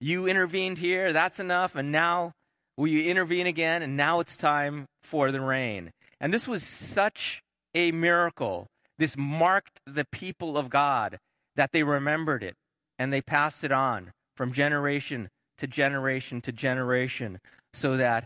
you 0.00 0.26
intervened 0.26 0.78
here, 0.78 1.12
that's 1.12 1.38
enough, 1.38 1.76
and 1.76 1.92
now 1.92 2.32
will 2.76 2.88
you 2.88 3.10
intervene 3.10 3.46
again? 3.46 3.82
And 3.82 3.96
now 3.96 4.20
it's 4.20 4.36
time 4.36 4.86
for 5.02 5.30
the 5.30 5.40
rain. 5.40 5.90
And 6.20 6.32
this 6.32 6.48
was 6.48 6.62
such 6.62 7.42
a 7.74 7.92
miracle. 7.92 8.66
This 8.98 9.16
marked 9.16 9.80
the 9.86 10.06
people 10.10 10.56
of 10.56 10.70
God 10.70 11.18
that 11.56 11.72
they 11.72 11.82
remembered 11.82 12.42
it 12.42 12.54
and 12.98 13.12
they 13.12 13.20
passed 13.20 13.64
it 13.64 13.72
on 13.72 14.12
from 14.36 14.52
generation 14.52 15.28
to 15.58 15.66
generation 15.66 16.40
to 16.40 16.52
generation 16.52 17.38
so 17.74 17.96
that 17.96 18.24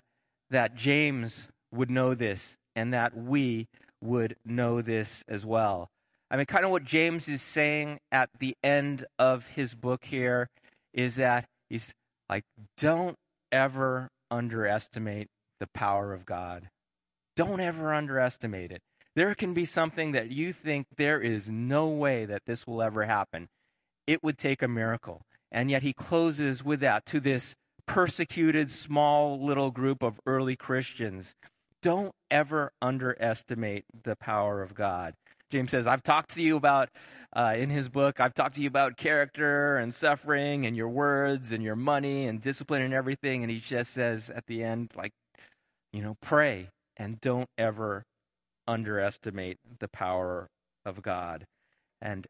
that 0.50 0.76
James 0.76 1.48
would 1.72 1.90
know 1.90 2.14
this 2.14 2.56
and 2.76 2.92
that 2.92 3.16
we 3.16 3.66
would 4.00 4.36
know 4.44 4.80
this 4.80 5.24
as 5.26 5.44
well. 5.44 5.88
I 6.30 6.36
mean, 6.36 6.46
kind 6.46 6.64
of 6.64 6.70
what 6.70 6.84
James 6.84 7.28
is 7.28 7.42
saying 7.42 7.98
at 8.12 8.28
the 8.38 8.54
end 8.62 9.06
of 9.18 9.48
his 9.48 9.74
book 9.74 10.04
here 10.04 10.48
is 10.92 11.16
that 11.16 11.46
he's 11.68 11.94
like, 12.28 12.44
don't 12.76 13.16
ever 13.52 14.10
underestimate 14.30 15.28
the 15.60 15.68
power 15.74 16.12
of 16.12 16.26
God. 16.26 16.68
Don't 17.36 17.60
ever 17.60 17.92
underestimate 17.92 18.72
it. 18.72 18.82
There 19.16 19.34
can 19.34 19.54
be 19.54 19.64
something 19.64 20.12
that 20.12 20.30
you 20.30 20.52
think 20.52 20.86
there 20.96 21.20
is 21.20 21.50
no 21.50 21.88
way 21.88 22.24
that 22.24 22.42
this 22.46 22.66
will 22.66 22.82
ever 22.82 23.04
happen. 23.04 23.48
It 24.06 24.22
would 24.22 24.38
take 24.38 24.62
a 24.62 24.68
miracle. 24.68 25.22
And 25.52 25.70
yet 25.70 25.82
he 25.82 25.92
closes 25.92 26.64
with 26.64 26.80
that 26.80 27.06
to 27.06 27.20
this 27.20 27.54
persecuted 27.86 28.70
small 28.70 29.40
little 29.40 29.70
group 29.70 30.02
of 30.02 30.20
early 30.26 30.56
Christians. 30.56 31.34
Don't 31.80 32.12
ever 32.30 32.72
underestimate 32.82 33.84
the 34.02 34.16
power 34.16 34.62
of 34.62 34.74
God. 34.74 35.14
James 35.54 35.70
says, 35.70 35.86
I've 35.86 36.02
talked 36.02 36.34
to 36.34 36.42
you 36.42 36.56
about, 36.56 36.88
uh, 37.32 37.54
in 37.56 37.70
his 37.70 37.88
book, 37.88 38.18
I've 38.18 38.34
talked 38.34 38.56
to 38.56 38.60
you 38.60 38.66
about 38.66 38.96
character 38.96 39.76
and 39.76 39.94
suffering 39.94 40.66
and 40.66 40.76
your 40.76 40.88
words 40.88 41.52
and 41.52 41.62
your 41.62 41.76
money 41.76 42.26
and 42.26 42.40
discipline 42.40 42.82
and 42.82 42.92
everything. 42.92 43.44
And 43.44 43.52
he 43.52 43.60
just 43.60 43.92
says 43.92 44.30
at 44.30 44.46
the 44.46 44.64
end, 44.64 44.90
like, 44.96 45.12
you 45.92 46.02
know, 46.02 46.16
pray 46.20 46.70
and 46.96 47.20
don't 47.20 47.48
ever 47.56 48.02
underestimate 48.66 49.58
the 49.78 49.86
power 49.86 50.48
of 50.84 51.02
God. 51.02 51.44
And 52.02 52.26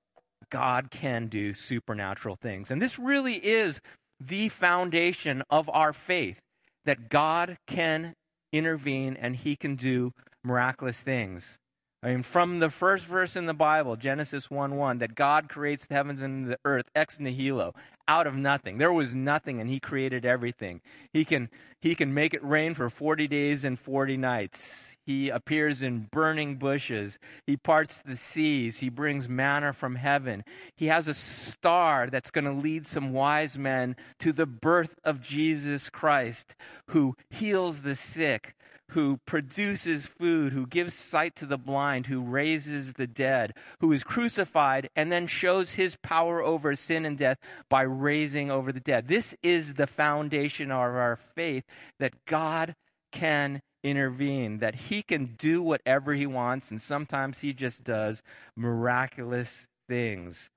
God 0.51 0.91
can 0.91 1.29
do 1.29 1.55
supernatural 1.55 2.37
things. 2.37 2.71
And 2.71 2.83
this 2.83 2.99
really 2.99 3.37
is 3.37 3.81
the 4.21 4.51
foundation 4.51 5.43
of 5.49 5.71
our 5.71 5.95
faith 5.95 6.41
that 6.85 7.09
God 7.09 7.57
can 7.67 8.13
intervene 8.53 9.17
and 9.17 9.35
he 9.35 9.57
can 9.57 9.77
do 9.77 10.13
miraculous 10.45 11.01
things. 11.01 11.59
I 12.05 12.09
mean, 12.09 12.23
from 12.23 12.59
the 12.59 12.69
first 12.69 13.07
verse 13.07 13.35
in 13.35 13.47
the 13.47 13.55
Bible, 13.55 13.97
Genesis 13.97 14.51
1 14.51 14.77
1, 14.77 14.99
that 14.99 15.15
God 15.15 15.49
creates 15.49 15.87
the 15.87 15.95
heavens 15.95 16.21
and 16.21 16.49
the 16.49 16.59
earth 16.63 16.91
ex 16.95 17.19
nihilo, 17.19 17.75
out 18.07 18.27
of 18.27 18.37
nothing. 18.37 18.77
There 18.77 18.93
was 18.93 19.15
nothing, 19.15 19.59
and 19.59 19.71
He 19.71 19.81
created 19.81 20.27
everything. 20.27 20.83
He 21.15 21.25
can, 21.25 21.49
he 21.81 21.95
can 21.95 22.13
make 22.13 22.35
it 22.35 22.45
rain 22.45 22.75
for 22.75 22.91
40 22.91 23.27
days 23.27 23.65
and 23.65 23.79
40 23.79 24.19
nights. 24.19 24.99
He 25.07 25.31
appears 25.31 25.81
in 25.81 26.09
burning 26.11 26.57
bushes. 26.57 27.19
He 27.47 27.57
parts 27.57 28.03
the 28.05 28.19
seas. 28.19 28.81
He 28.81 28.91
brings 28.91 29.27
manna 29.27 29.73
from 29.73 29.95
heaven. 29.95 30.45
He 30.77 30.89
has 30.89 31.09
a 31.09 31.15
star 31.15 32.11
that's 32.11 32.31
going 32.31 32.45
to 32.45 32.53
lead 32.53 32.87
some 32.87 33.15
wise 33.15 33.57
men 33.57 33.97
to 34.19 34.31
the 34.31 34.47
birth 34.47 34.99
of 35.05 35.23
Jesus 35.23 35.89
Christ, 35.89 36.55
who 36.89 37.17
heals 37.31 37.81
the 37.81 37.95
sick, 37.95 38.55
who 38.95 39.19
produces 39.27 40.07
food, 40.07 40.53
who 40.53 40.67
gives 40.67 40.95
sight 40.95 41.35
to 41.37 41.47
the 41.47 41.59
blind 41.59 42.07
who 42.07 42.23
raises 42.23 42.95
the 42.95 43.07
dead, 43.09 43.53
who 43.81 43.93
is 43.93 44.05
crucified, 44.05 44.89
and 44.95 45.11
then 45.11 45.27
shows 45.27 45.75
his 45.75 45.97
power 45.97 46.41
over 46.41 46.75
sin 46.77 47.05
and 47.05 47.19
death 47.19 47.39
by 47.69 47.83
raising 47.83 48.51
over 48.53 48.73
the 48.73 48.81
dead. 48.81 49.09
This 49.09 49.35
is 49.43 49.75
the 49.75 49.89
foundation 49.89 50.71
of 50.71 50.79
our 50.79 51.17
faith 51.17 51.65
that 51.99 52.25
God 52.25 52.75
can 53.11 53.61
intervene, 53.83 54.59
that 54.59 54.75
he 54.77 55.03
can 55.03 55.35
do 55.39 55.61
whatever 55.61 56.15
he 56.15 56.27
wants, 56.27 56.71
and 56.71 56.81
sometimes 56.81 57.41
he 57.41 57.53
just 57.53 57.83
does 57.83 58.23
miraculous 58.57 59.67
things. 59.89 60.51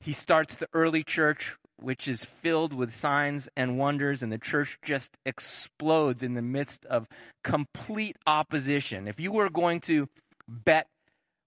He 0.00 0.12
starts 0.12 0.54
the 0.54 0.68
early 0.72 1.02
church, 1.02 1.56
which 1.84 2.08
is 2.08 2.24
filled 2.24 2.72
with 2.72 2.92
signs 2.92 3.48
and 3.56 3.78
wonders, 3.78 4.22
and 4.22 4.32
the 4.32 4.38
church 4.38 4.78
just 4.84 5.16
explodes 5.24 6.22
in 6.22 6.34
the 6.34 6.42
midst 6.42 6.84
of 6.86 7.08
complete 7.42 8.16
opposition. 8.26 9.06
If 9.06 9.20
you 9.20 9.32
were 9.32 9.50
going 9.50 9.80
to 9.82 10.08
bet 10.48 10.88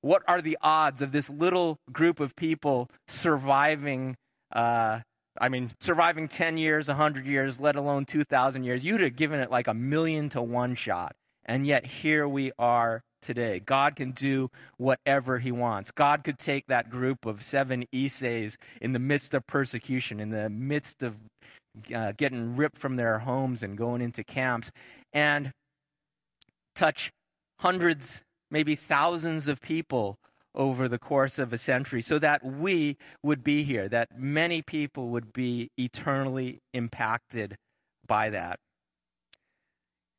what 0.02 0.24
are 0.28 0.42
the 0.42 0.58
odds 0.62 1.02
of 1.02 1.12
this 1.12 1.30
little 1.30 1.80
group 1.92 2.20
of 2.20 2.36
people 2.36 2.90
surviving 3.08 4.16
uh, 4.52 5.00
I 5.40 5.50
mean, 5.50 5.72
surviving 5.80 6.28
10 6.28 6.58
years, 6.58 6.88
100 6.88 7.26
years, 7.26 7.60
let 7.60 7.76
alone 7.76 8.06
2,000 8.06 8.64
years, 8.64 8.84
you'd 8.84 9.02
have 9.02 9.16
given 9.16 9.40
it 9.40 9.52
like 9.52 9.68
a 9.68 9.74
million 9.74 10.30
to 10.30 10.42
one 10.42 10.76
shot. 10.76 11.16
And 11.46 11.66
yet 11.66 11.86
here 11.86 12.28
we 12.28 12.52
are 12.58 13.04
today. 13.22 13.60
God 13.60 13.96
can 13.96 14.12
do 14.12 14.50
whatever 14.78 15.40
he 15.40 15.52
wants. 15.52 15.92
God 15.92 16.24
could 16.24 16.40
take 16.40 16.68
that 16.68 16.90
group 16.90 17.26
of 17.26 17.44
seven 17.44 17.86
Isseis 17.94 18.58
in 18.82 18.94
the 18.94 19.00
midst 19.00 19.34
of 19.34 19.46
persecution, 19.48 20.20
in 20.20 20.30
the 20.30 20.50
midst 20.50 21.04
of 21.04 21.18
uh, 21.94 22.14
getting 22.18 22.56
ripped 22.56 22.78
from 22.78 22.96
their 22.96 23.20
homes 23.20 23.64
and 23.64 23.78
going 23.78 24.02
into 24.02 24.24
camps, 24.24 24.72
and 25.14 25.52
touch 26.76 27.12
hundreds, 27.60 28.22
maybe 28.52 28.76
thousands 28.76 29.48
of 29.48 29.62
people 29.62 30.18
over 30.56 30.88
the 30.88 30.98
course 31.00 31.38
of 31.38 31.54
a 31.54 31.58
century 31.58 32.02
so 32.02 32.18
that 32.18 32.44
we 32.44 32.98
would 33.24 33.44
be 33.44 33.64
here, 33.64 33.88
that 33.88 34.18
many 34.18 34.62
people 34.62 35.10
would 35.10 35.32
be 35.32 35.70
eternally 35.78 36.60
impacted 36.74 37.56
by 38.08 38.30
that. 38.30 38.60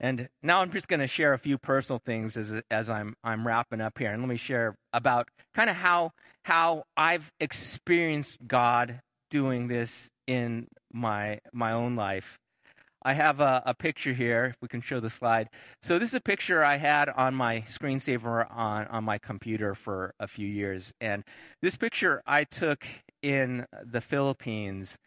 And 0.01 0.29
now 0.43 0.61
I'm 0.61 0.71
just 0.71 0.89
going 0.89 1.01
to 1.01 1.07
share 1.07 1.33
a 1.33 1.39
few 1.39 1.59
personal 1.59 1.99
things 1.99 2.37
as, 2.37 2.63
as 2.71 2.89
I'm, 2.89 3.15
I'm 3.25 3.47
wrapping 3.47 3.81
up 3.81 3.99
here. 3.99 4.13
And 4.13 4.23
let 4.23 4.29
me 4.29 4.37
share 4.37 4.77
about 4.93 5.29
kind 5.55 5.69
of 5.69 5.77
how, 5.77 6.13
how 6.45 6.85
I've 6.97 7.33
experienced 7.41 8.47
God 8.47 9.01
doing 9.31 9.69
this 9.69 10.11
in 10.27 10.69
my, 10.93 11.41
my 11.53 11.73
own 11.73 11.97
life. 11.97 12.39
I 13.03 13.13
have 13.13 13.41
a, 13.41 13.63
a, 13.65 13.75
picture 13.75 14.13
here, 14.13 14.47
if 14.47 14.57
we 14.61 14.69
can 14.69 14.81
show 14.81 14.99
the 14.99 15.09
slide. 15.09 15.49
So 15.83 15.99
this 15.99 16.11
is 16.11 16.15
a 16.15 16.21
picture 16.21 16.65
I 16.65 16.77
had 16.77 17.09
on 17.09 17.35
my 17.35 17.61
screensaver 17.61 18.47
on, 18.51 18.87
on 18.89 19.05
my 19.05 19.19
computer 19.19 19.75
for 19.75 20.15
a 20.19 20.27
few 20.27 20.49
years. 20.49 20.93
And 21.01 21.25
this 21.63 21.77
picture 21.77 22.23
I 22.27 22.45
took 22.45 22.85
in 23.23 23.67
the 23.85 24.01
Philippines. 24.01 24.99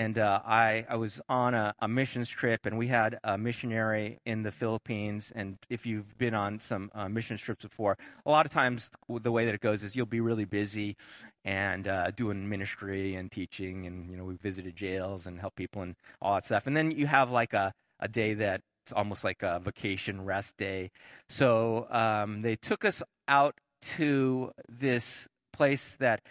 And 0.00 0.16
uh, 0.16 0.40
I, 0.46 0.86
I 0.88 0.96
was 0.96 1.20
on 1.28 1.52
a, 1.52 1.74
a, 1.78 1.86
missions 1.86 2.30
trip, 2.30 2.64
and 2.64 2.78
we 2.78 2.86
had 2.86 3.18
a 3.22 3.36
missionary 3.36 4.18
in 4.24 4.44
the 4.44 4.50
Philippines. 4.50 5.30
And 5.34 5.58
if 5.68 5.84
you've 5.84 6.16
been 6.16 6.32
on 6.32 6.58
some 6.58 6.90
uh, 6.94 7.10
missions 7.10 7.42
trips 7.42 7.64
before, 7.64 7.98
a 8.24 8.30
lot 8.30 8.46
of 8.46 8.50
times 8.50 8.88
the 9.10 9.30
way 9.30 9.44
that 9.44 9.54
it 9.54 9.60
goes 9.60 9.82
is 9.82 9.96
you'll 9.96 10.06
be 10.06 10.22
really 10.22 10.46
busy, 10.46 10.96
and 11.44 11.86
uh, 11.86 12.12
doing 12.12 12.48
ministry 12.48 13.14
and 13.14 13.30
teaching, 13.30 13.86
and 13.86 14.10
you 14.10 14.16
know 14.16 14.24
we 14.24 14.36
visited 14.36 14.74
jails 14.74 15.26
and 15.26 15.38
helped 15.38 15.56
people 15.56 15.82
and 15.82 15.96
all 16.22 16.32
that 16.32 16.44
stuff. 16.44 16.66
And 16.66 16.74
then 16.74 16.92
you 16.92 17.06
have 17.06 17.30
like 17.30 17.52
a 17.52 17.74
a 17.98 18.08
day 18.08 18.32
that's 18.32 18.62
almost 18.96 19.22
like 19.22 19.42
a 19.42 19.60
vacation 19.60 20.24
rest 20.24 20.56
day. 20.56 20.92
So 21.28 21.86
um, 21.90 22.40
they 22.40 22.56
took 22.56 22.86
us 22.86 23.02
out 23.28 23.54
to 23.98 24.52
this 24.66 25.28
place 25.52 25.96
that 25.96 26.22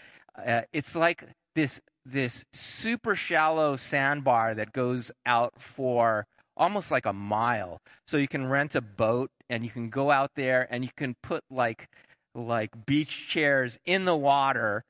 uh, 0.44 0.62
it's 0.74 0.96
like 0.96 1.24
this 1.60 1.82
this 2.06 2.46
super 2.54 3.16
shallow 3.16 3.76
sandbar 3.76 4.56
that 4.56 4.72
goes 4.72 5.12
out 5.26 5.54
for 5.62 6.26
almost 6.56 6.90
like 6.90 7.06
a 7.06 7.14
mile. 7.14 7.82
So 8.08 8.18
you 8.18 8.28
can 8.28 8.48
rent 8.48 8.76
a 8.76 8.82
boat 8.82 9.30
and 9.50 9.64
you 9.64 9.70
can 9.70 9.90
go 9.90 10.10
out 10.10 10.32
there 10.36 10.68
and 10.72 10.84
you 10.84 10.92
can 10.96 11.16
put 11.22 11.44
like 11.52 11.90
like 12.34 12.86
beach 12.86 13.28
chairs 13.28 13.78
in 13.86 14.06
the 14.06 14.16
water 14.16 14.86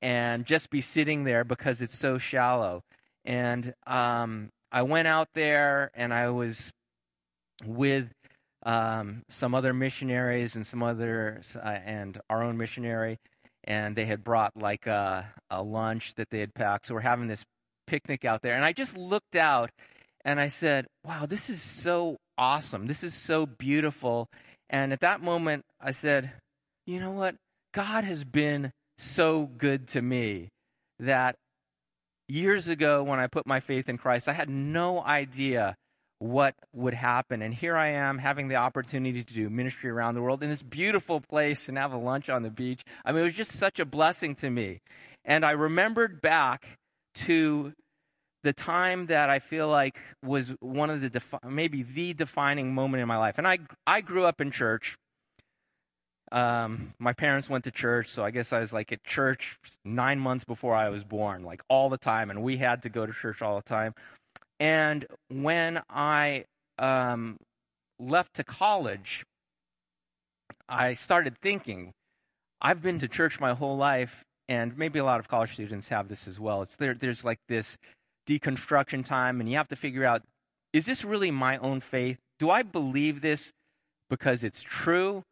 and 0.00 0.46
just 0.46 0.70
be 0.70 0.80
sitting 0.80 1.24
there 1.24 1.44
because 1.44 1.82
it's 1.82 1.98
so 1.98 2.16
shallow. 2.16 2.82
And 3.24 3.74
um, 3.86 4.50
I 4.72 4.82
went 4.82 5.08
out 5.08 5.28
there 5.34 5.90
and 5.94 6.12
I 6.12 6.30
was 6.30 6.72
with 7.66 8.10
um, 8.64 9.22
some 9.28 9.54
other 9.54 9.74
missionaries 9.74 10.56
and 10.56 10.66
some 10.66 10.82
other 10.82 11.42
uh, 11.56 11.68
and 11.68 12.18
our 12.30 12.42
own 12.42 12.56
missionary, 12.56 13.18
and 13.64 13.96
they 13.96 14.04
had 14.04 14.22
brought 14.22 14.56
like 14.56 14.86
a, 14.86 15.32
a 15.50 15.62
lunch 15.62 16.14
that 16.14 16.30
they 16.30 16.40
had 16.40 16.54
packed. 16.54 16.86
So 16.86 16.94
we're 16.94 17.00
having 17.00 17.26
this 17.26 17.44
picnic 17.86 18.24
out 18.24 18.42
there, 18.42 18.54
and 18.54 18.64
I 18.64 18.72
just 18.72 18.96
looked 18.96 19.34
out 19.34 19.70
and 20.24 20.40
I 20.40 20.48
said, 20.48 20.86
"Wow, 21.04 21.26
this 21.26 21.50
is 21.50 21.60
so 21.60 22.16
awesome! 22.38 22.86
This 22.86 23.02
is 23.04 23.14
so 23.14 23.46
beautiful." 23.46 24.28
And 24.70 24.92
at 24.92 25.00
that 25.00 25.20
moment, 25.20 25.62
I 25.80 25.90
said, 25.90 26.32
you 26.86 27.00
know 27.00 27.10
what? 27.10 27.36
God 27.72 28.04
has 28.04 28.24
been 28.24 28.72
so 28.98 29.46
good 29.58 29.86
to 29.88 30.02
me 30.02 30.48
that 30.98 31.36
years 32.28 32.68
ago 32.68 33.02
when 33.02 33.18
I 33.18 33.26
put 33.26 33.46
my 33.46 33.60
faith 33.60 33.88
in 33.88 33.98
Christ, 33.98 34.28
I 34.28 34.32
had 34.32 34.48
no 34.48 35.02
idea 35.02 35.74
what 36.18 36.54
would 36.72 36.94
happen. 36.94 37.42
And 37.42 37.52
here 37.52 37.76
I 37.76 37.88
am 37.88 38.18
having 38.18 38.48
the 38.48 38.56
opportunity 38.56 39.22
to 39.22 39.34
do 39.34 39.50
ministry 39.50 39.90
around 39.90 40.14
the 40.14 40.22
world 40.22 40.42
in 40.42 40.48
this 40.48 40.62
beautiful 40.62 41.20
place 41.20 41.68
and 41.68 41.76
have 41.76 41.92
a 41.92 41.98
lunch 41.98 42.28
on 42.28 42.42
the 42.42 42.50
beach. 42.50 42.82
I 43.04 43.12
mean, 43.12 43.22
it 43.22 43.24
was 43.24 43.34
just 43.34 43.52
such 43.52 43.80
a 43.80 43.84
blessing 43.84 44.34
to 44.36 44.50
me. 44.50 44.80
And 45.24 45.44
I 45.44 45.50
remembered 45.52 46.20
back 46.20 46.78
to 47.16 47.74
the 48.42 48.52
time 48.52 49.06
that 49.06 49.30
I 49.30 49.38
feel 49.38 49.68
like 49.68 49.98
was 50.22 50.50
one 50.60 50.90
of 50.90 51.00
the 51.00 51.10
defi- 51.10 51.38
maybe 51.48 51.82
the 51.82 52.12
defining 52.14 52.74
moment 52.74 53.00
in 53.00 53.08
my 53.08 53.16
life. 53.16 53.38
And 53.38 53.48
I 53.48 53.58
I 53.86 54.00
grew 54.02 54.24
up 54.24 54.40
in 54.40 54.50
church. 54.50 54.96
Um, 56.30 56.94
my 56.98 57.12
parents 57.12 57.48
went 57.48 57.64
to 57.64 57.70
church, 57.70 58.08
so 58.08 58.24
I 58.24 58.30
guess 58.30 58.52
I 58.52 58.58
was 58.60 58.72
like 58.72 58.92
at 58.92 59.04
church 59.04 59.56
nine 59.84 60.18
months 60.18 60.44
before 60.44 60.74
I 60.74 60.88
was 60.88 61.04
born, 61.04 61.44
like 61.44 61.62
all 61.68 61.88
the 61.88 61.98
time, 61.98 62.28
and 62.28 62.42
we 62.42 62.56
had 62.56 62.82
to 62.82 62.88
go 62.88 63.06
to 63.06 63.12
church 63.12 63.40
all 63.40 63.56
the 63.56 63.62
time. 63.62 63.94
And 64.64 65.04
when 65.28 65.82
I 65.90 66.46
um, 66.78 67.36
left 67.98 68.32
to 68.36 68.44
college, 68.44 69.22
I 70.66 70.94
started 70.94 71.36
thinking, 71.36 71.92
I've 72.62 72.80
been 72.80 72.98
to 73.00 73.06
church 73.06 73.40
my 73.40 73.52
whole 73.52 73.76
life, 73.76 74.24
and 74.48 74.78
maybe 74.78 74.98
a 74.98 75.04
lot 75.04 75.20
of 75.20 75.28
college 75.28 75.52
students 75.52 75.90
have 75.90 76.08
this 76.08 76.26
as 76.26 76.40
well. 76.40 76.62
It's 76.62 76.76
there, 76.76 76.94
there's 76.94 77.26
like 77.26 77.40
this 77.46 77.76
deconstruction 78.26 79.04
time, 79.04 79.38
and 79.38 79.50
you 79.50 79.56
have 79.58 79.68
to 79.68 79.76
figure 79.76 80.06
out, 80.06 80.22
is 80.72 80.86
this 80.86 81.04
really 81.04 81.30
my 81.30 81.58
own 81.58 81.80
faith? 81.80 82.20
Do 82.38 82.48
I 82.48 82.62
believe 82.62 83.20
this 83.20 83.52
because 84.08 84.42
it's 84.42 84.62
true? 84.62 85.24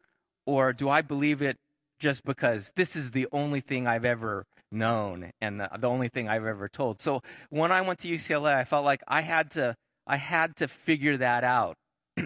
Or 0.45 0.73
do 0.73 0.89
I 0.89 1.01
believe 1.01 1.41
it 1.41 1.57
just 1.99 2.23
because 2.23 2.71
this 2.75 2.95
is 2.95 3.13
the 3.13 3.27
only 3.31 3.61
thing 3.61 3.87
I've 3.87 4.05
ever 4.05 4.45
known 4.73 5.31
and 5.41 5.59
the, 5.59 5.87
only 5.87 6.09
thing 6.09 6.27
I've 6.27 6.45
ever 6.45 6.67
told? 6.67 7.01
So 7.01 7.21
when 7.49 7.71
I 7.71 7.81
went 7.81 7.99
to 7.99 8.09
UCLA, 8.09 8.55
I 8.55 8.63
felt 8.63 8.85
like 8.85 9.01
I 9.07 9.21
had 9.21 9.51
to 9.51 9.75
I 10.05 10.17
had 10.17 10.57
to 10.57 10.67
figure 10.67 11.17
that 11.17 11.43
out. 11.43 11.75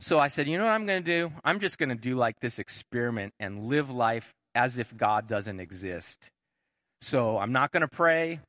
so 0.00 0.18
I 0.18 0.28
said, 0.28 0.46
you 0.46 0.56
know 0.56 0.64
what 0.64 0.72
I'm 0.72 0.86
going 0.86 1.02
to 1.02 1.10
do? 1.10 1.32
I'm 1.44 1.58
just 1.58 1.78
going 1.78 1.88
to 1.88 1.96
do 1.96 2.14
like 2.14 2.38
this 2.40 2.58
experiment 2.58 3.32
and 3.40 3.64
live 3.64 3.90
life 3.90 4.32
as 4.54 4.78
if 4.78 4.96
God 4.96 5.26
doesn't 5.26 5.58
exist. 5.58 6.28
So 7.00 7.38
I'm 7.38 7.52
not 7.52 7.72
going 7.72 7.80
to 7.82 7.88
pray. 7.88 8.40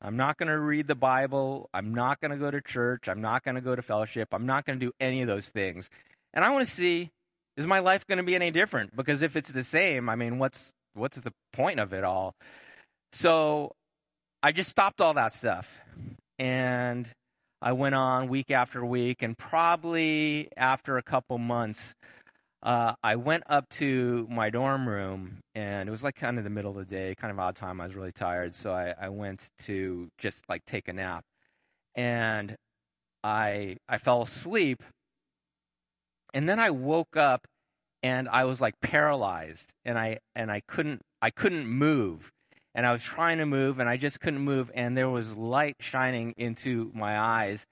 I'm 0.00 0.16
not 0.16 0.36
going 0.36 0.48
to 0.48 0.58
read 0.58 0.88
the 0.88 0.94
Bible. 0.94 1.68
I'm 1.72 1.94
not 1.94 2.20
going 2.20 2.32
to 2.32 2.36
go 2.36 2.50
to 2.50 2.60
church. 2.60 3.08
I'm 3.08 3.20
not 3.20 3.44
going 3.44 3.54
to 3.54 3.60
go 3.60 3.76
to 3.76 3.82
fellowship. 3.82 4.28
I'm 4.32 4.46
not 4.46 4.64
going 4.64 4.80
to 4.80 4.86
do 4.86 4.92
any 4.98 5.22
of 5.22 5.28
those 5.28 5.50
things. 5.50 5.90
And 6.34 6.44
I 6.44 6.50
want 6.50 6.66
to 6.66 6.72
see 6.72 7.10
is 7.56 7.66
my 7.66 7.80
life 7.80 8.06
going 8.06 8.18
to 8.18 8.24
be 8.24 8.34
any 8.34 8.50
different? 8.50 8.96
Because 8.96 9.22
if 9.22 9.36
it's 9.36 9.52
the 9.52 9.62
same, 9.62 10.08
I 10.08 10.16
mean, 10.16 10.38
what's 10.38 10.72
what's 10.94 11.20
the 11.20 11.32
point 11.52 11.80
of 11.80 11.92
it 11.92 12.04
all? 12.04 12.34
So 13.12 13.72
I 14.42 14.52
just 14.52 14.70
stopped 14.70 15.00
all 15.00 15.14
that 15.14 15.32
stuff. 15.32 15.80
And 16.38 17.10
I 17.60 17.72
went 17.72 17.94
on 17.94 18.28
week 18.28 18.50
after 18.50 18.84
week, 18.84 19.22
and 19.22 19.38
probably 19.38 20.48
after 20.56 20.96
a 20.96 21.02
couple 21.02 21.38
months, 21.38 21.94
uh, 22.62 22.94
I 23.02 23.16
went 23.16 23.44
up 23.46 23.68
to 23.70 24.26
my 24.30 24.50
dorm 24.50 24.88
room, 24.88 25.38
and 25.54 25.88
it 25.88 25.92
was 25.92 26.02
like 26.02 26.16
kind 26.16 26.38
of 26.38 26.44
the 26.44 26.50
middle 26.50 26.72
of 26.72 26.76
the 26.76 26.84
day, 26.84 27.14
kind 27.14 27.30
of 27.30 27.38
odd 27.38 27.54
time. 27.54 27.80
I 27.80 27.86
was 27.86 27.94
really 27.94 28.12
tired, 28.12 28.54
so 28.54 28.72
I, 28.72 28.94
I 29.00 29.08
went 29.10 29.50
to 29.60 30.08
just 30.18 30.48
like 30.48 30.64
take 30.64 30.88
a 30.88 30.92
nap, 30.92 31.24
and 31.94 32.56
I 33.22 33.76
I 33.88 33.98
fell 33.98 34.22
asleep 34.22 34.82
and 36.34 36.48
then 36.48 36.58
I 36.58 36.70
woke 36.70 37.16
up 37.16 37.46
and 38.02 38.28
I 38.28 38.44
was 38.44 38.60
like 38.60 38.80
paralyzed 38.80 39.72
and 39.84 39.98
I 39.98 40.18
and 40.34 40.50
I 40.50 40.60
couldn't 40.60 41.02
I 41.20 41.30
couldn't 41.30 41.66
move. 41.66 42.32
And 42.74 42.86
I 42.86 42.92
was 42.92 43.02
trying 43.02 43.36
to 43.38 43.44
move 43.44 43.78
and 43.78 43.88
I 43.88 43.98
just 43.98 44.20
couldn't 44.20 44.40
move 44.40 44.70
and 44.74 44.96
there 44.96 45.10
was 45.10 45.36
light 45.36 45.76
shining 45.80 46.32
into 46.38 46.90
my 46.94 47.18
eyes 47.18 47.66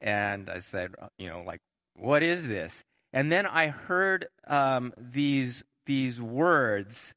and 0.00 0.50
I 0.50 0.58
said, 0.58 0.92
you 1.18 1.28
know, 1.28 1.42
like 1.46 1.60
what 1.94 2.22
is 2.22 2.48
this? 2.48 2.84
And 3.12 3.30
then 3.30 3.46
I 3.46 3.68
heard 3.68 4.26
um, 4.46 4.92
these 4.98 5.64
these 5.86 6.20
words, 6.20 7.14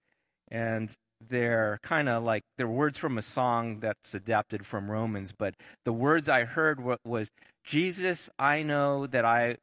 and 0.49 0.91
they're 1.27 1.79
kind 1.81 2.07
of 2.07 2.23
like 2.23 2.43
they're 2.57 2.67
words 2.67 2.99
from 2.99 3.17
a 3.17 3.23
song 3.23 3.79
that's 3.79 4.13
adapted 4.13 4.65
from 4.65 4.91
Romans. 4.91 5.33
But 5.37 5.55
the 5.85 5.93
words 5.93 6.29
I 6.29 6.43
heard 6.43 6.79
was, 7.03 7.29
"Jesus, 7.63 8.29
I 8.37 8.61
know 8.61 9.07
that 9.07 9.25
I 9.25 9.57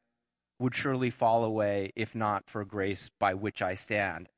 would 0.59 0.75
surely 0.75 1.11
fall 1.11 1.45
away 1.45 1.93
if 1.97 2.15
not 2.15 2.49
for 2.49 2.65
grace 2.65 3.11
by 3.19 3.35
which 3.35 3.61
I 3.63 3.75
stand." 3.75 4.29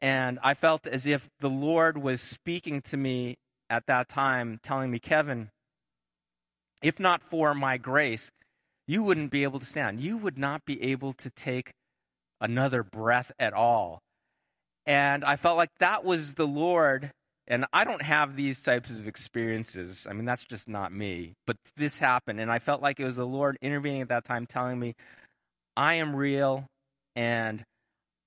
And 0.00 0.38
I 0.42 0.54
felt 0.54 0.86
as 0.86 1.06
if 1.06 1.28
the 1.38 1.50
Lord 1.50 1.98
was 1.98 2.20
speaking 2.20 2.80
to 2.82 2.96
me 2.96 3.36
at 3.70 3.86
that 3.86 4.08
time, 4.08 4.58
telling 4.62 4.90
me, 4.90 4.98
Kevin, 4.98 5.50
if 6.82 6.98
not 6.98 7.22
for 7.22 7.54
my 7.54 7.76
grace, 7.78 8.32
you 8.86 9.04
wouldn't 9.04 9.30
be 9.30 9.44
able 9.44 9.60
to 9.60 9.64
stand. 9.64 10.00
You 10.00 10.18
would 10.18 10.36
not 10.36 10.64
be 10.64 10.82
able 10.82 11.12
to 11.12 11.30
take 11.30 11.72
another 12.40 12.82
breath 12.82 13.30
at 13.38 13.52
all. 13.52 14.02
And 14.84 15.24
I 15.24 15.36
felt 15.36 15.56
like 15.56 15.70
that 15.78 16.04
was 16.04 16.34
the 16.34 16.46
Lord. 16.48 17.12
And 17.46 17.66
I 17.72 17.84
don't 17.84 18.02
have 18.02 18.34
these 18.34 18.60
types 18.60 18.90
of 18.90 19.06
experiences. 19.06 20.06
I 20.08 20.12
mean, 20.12 20.24
that's 20.24 20.44
just 20.44 20.68
not 20.68 20.92
me. 20.92 21.34
But 21.46 21.56
this 21.76 22.00
happened. 22.00 22.40
And 22.40 22.50
I 22.50 22.58
felt 22.58 22.82
like 22.82 22.98
it 22.98 23.04
was 23.04 23.16
the 23.16 23.26
Lord 23.26 23.56
intervening 23.62 24.02
at 24.02 24.08
that 24.08 24.24
time, 24.24 24.46
telling 24.46 24.80
me, 24.80 24.94
I 25.76 25.94
am 25.94 26.14
real 26.14 26.66
and 27.16 27.64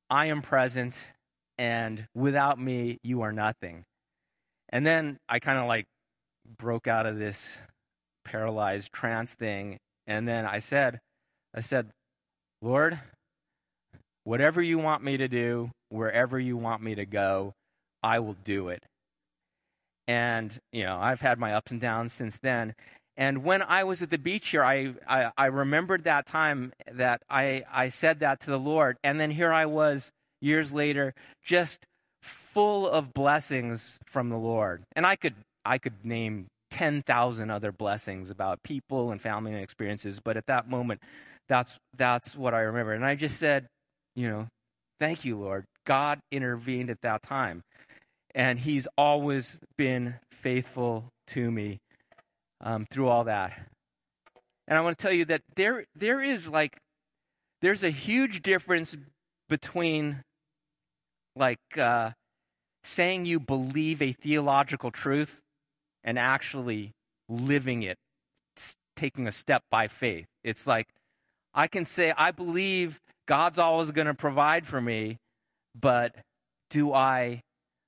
I 0.10 0.28
am 0.28 0.42
present 0.42 1.12
and 1.58 2.08
without 2.14 2.60
me, 2.60 2.98
you 3.04 3.22
are 3.22 3.32
nothing. 3.32 3.86
And 4.70 4.86
then 4.86 5.18
I 5.30 5.40
kind 5.40 5.60
of 5.60 5.68
like 5.68 5.86
broke 6.58 6.88
out 6.88 7.06
of 7.06 7.18
this 7.18 7.60
paralyzed 8.24 8.92
trance 8.92 9.34
thing. 9.34 9.78
And 10.08 10.28
then 10.28 10.46
I 10.46 10.60
said, 10.60 11.00
I 11.54 11.62
said, 11.62 11.90
Lord, 12.62 13.00
whatever 14.24 14.62
you 14.62 14.78
want 14.78 15.04
me 15.04 15.18
to 15.18 15.28
do, 15.28 15.72
wherever 15.90 16.40
you 16.40 16.58
want 16.58 16.82
me 16.82 16.96
to 16.96 17.06
go, 17.06 17.54
I 18.04 18.20
will 18.20 18.36
do 18.44 18.70
it. 18.70 18.84
And, 20.08 20.60
you 20.72 20.84
know, 20.84 20.98
I've 21.00 21.22
had 21.22 21.40
my 21.40 21.54
ups 21.54 21.72
and 21.72 21.82
downs 21.82 22.14
since 22.14 22.38
then. 22.38 22.76
And 23.18 23.44
when 23.44 23.62
I 23.62 23.84
was 23.84 24.02
at 24.02 24.10
the 24.10 24.18
beach 24.18 24.50
here, 24.50 24.64
I, 24.64 24.94
I, 25.08 25.32
I 25.38 25.46
remembered 25.46 26.04
that 26.04 26.26
time 26.26 26.74
that 26.92 27.22
I, 27.30 27.64
I 27.72 27.88
said 27.88 28.20
that 28.20 28.42
to 28.42 28.52
the 28.52 28.60
Lord. 28.60 28.98
And 29.04 29.20
then 29.20 29.32
here 29.32 29.54
I 29.54 29.66
was 29.66 30.12
years 30.42 30.74
later, 30.74 31.14
just 31.44 31.86
full 32.22 32.88
of 32.88 33.14
blessings 33.14 34.00
from 34.06 34.30
the 34.30 34.38
Lord. 34.38 34.84
And 34.96 35.06
I 35.06 35.16
could 35.16 35.36
I 35.68 35.78
could 35.78 36.06
name 36.06 36.48
10,000 36.72 37.50
other 37.50 37.72
blessings 37.72 38.30
about 38.30 38.62
people 38.64 39.12
and 39.12 39.22
family 39.22 39.54
and 39.54 39.62
experiences, 39.62 40.20
but 40.24 40.38
at 40.38 40.46
that 40.48 40.70
moment 40.70 41.02
that's 41.48 41.78
that's 41.98 42.36
what 42.36 42.54
I 42.54 42.62
remember. 42.62 42.94
And 42.94 43.06
I 43.06 43.16
just 43.16 43.38
said, 43.38 43.68
you 44.16 44.30
know, 44.30 44.48
thank 45.00 45.24
you, 45.24 45.38
Lord. 45.38 45.66
God 45.86 46.20
intervened 46.32 46.90
at 46.90 47.02
that 47.02 47.22
time. 47.22 47.62
And 48.34 48.60
he's 48.60 48.88
always 48.98 49.58
been 49.78 50.16
faithful 50.32 51.06
to 51.28 51.50
me 51.50 51.80
um, 52.66 52.86
through 52.90 53.08
all 53.08 53.24
that. 53.24 53.54
And 54.68 54.78
I 54.78 54.82
want 54.82 54.98
to 54.98 55.02
tell 55.02 55.14
you 55.14 55.24
that 55.26 55.44
there 55.56 55.86
there 55.96 56.22
is 56.22 56.50
like 56.50 56.78
there's 57.62 57.84
a 57.84 57.90
huge 57.90 58.42
difference 58.42 58.98
between 59.48 60.24
like 61.36 61.60
uh, 61.78 62.12
saying 62.84 63.26
you 63.26 63.40
believe 63.40 64.02
a 64.02 64.12
theological 64.12 64.92
truth 64.92 65.42
and 66.04 66.20
actually 66.20 66.92
living 67.30 67.84
it, 67.84 67.98
taking 68.96 69.28
a 69.28 69.32
step 69.32 69.64
by 69.70 69.88
faith. 69.88 70.26
It's 70.44 70.66
like 70.66 70.88
I 71.54 71.68
can 71.68 71.86
say, 71.86 72.14
I 72.18 72.32
believe 72.32 73.00
God's 73.28 73.60
always 73.60 73.92
going 73.92 74.08
to 74.08 74.14
provide 74.14 74.68
for 74.68 74.82
me, 74.82 75.18
but 75.80 76.16
do 76.70 76.94
I, 76.94 77.42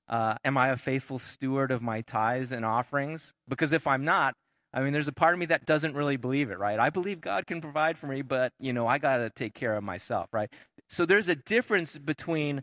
uh, 0.08 0.36
am 0.44 0.56
I 0.56 0.68
a 0.68 0.76
faithful 0.76 1.18
steward 1.18 1.70
of 1.70 1.82
my 1.82 2.00
tithes 2.00 2.50
and 2.50 2.64
offerings? 2.64 3.32
Because 3.46 3.72
if 3.72 3.86
I'm 3.86 4.04
not, 4.04 4.34
I 4.72 4.82
mean, 4.82 4.92
there's 4.92 5.08
a 5.08 5.12
part 5.12 5.32
of 5.32 5.40
me 5.40 5.46
that 5.46 5.66
doesn't 5.66 5.94
really 5.94 6.16
believe 6.16 6.50
it, 6.50 6.58
right? 6.58 6.78
I 6.78 6.90
believe 6.90 7.20
God 7.20 7.46
can 7.46 7.60
provide 7.60 7.98
for 7.98 8.06
me, 8.06 8.22
but, 8.22 8.52
you 8.60 8.72
know, 8.72 8.86
I 8.86 8.98
got 8.98 9.18
to 9.18 9.30
take 9.30 9.54
care 9.54 9.76
of 9.76 9.82
myself, 9.82 10.28
right? 10.32 10.50
So 10.88 11.06
there's 11.06 11.28
a 11.28 11.36
difference 11.36 11.96
between 11.96 12.62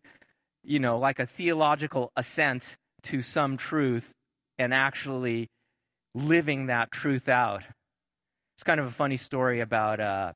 you 0.65 0.80
know, 0.80 0.98
like 0.98 1.20
a 1.20 1.26
theological 1.26 2.12
assent 2.15 2.76
to 3.04 3.22
some 3.22 3.56
truth 3.56 4.12
and 4.58 4.74
actually 4.74 5.48
living 6.13 6.68
that 6.68 6.91
truth 6.91 7.30
out. 7.30 7.62
It's 8.58 8.63
kind 8.63 8.80
of 8.80 8.88
a 8.88 8.91
funny 8.91 9.18
story 9.18 9.60
about 9.60 10.00
uh, 10.00 10.34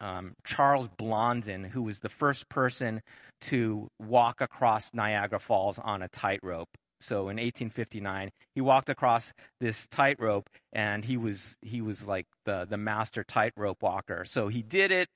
um, 0.00 0.34
Charles 0.44 0.88
Blondin, 0.88 1.64
who 1.64 1.82
was 1.82 2.00
the 2.00 2.08
first 2.08 2.48
person 2.48 3.02
to 3.42 3.88
walk 4.00 4.40
across 4.40 4.94
Niagara 4.94 5.40
Falls 5.40 5.78
on 5.78 6.02
a 6.02 6.08
tightrope. 6.08 6.68
So 7.02 7.22
in 7.22 7.36
1859, 7.36 8.30
he 8.54 8.60
walked 8.60 8.88
across 8.88 9.32
this 9.60 9.86
tightrope, 9.86 10.48
and 10.72 11.04
he 11.04 11.16
was 11.16 11.56
he 11.62 11.80
was 11.80 12.06
like 12.06 12.26
the 12.44 12.66
the 12.68 12.76
master 12.76 13.24
tightrope 13.24 13.82
walker. 13.82 14.24
So 14.24 14.48
he 14.48 14.62
did 14.62 14.90
it, 14.90 15.08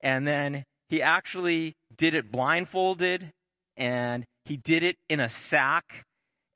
and 0.00 0.26
then 0.26 0.64
he 0.88 1.00
actually 1.00 1.74
did 1.96 2.14
it 2.14 2.30
blindfolded 2.30 3.32
and 3.76 4.24
he 4.44 4.56
did 4.56 4.82
it 4.82 4.96
in 5.08 5.20
a 5.20 5.28
sack, 5.28 6.04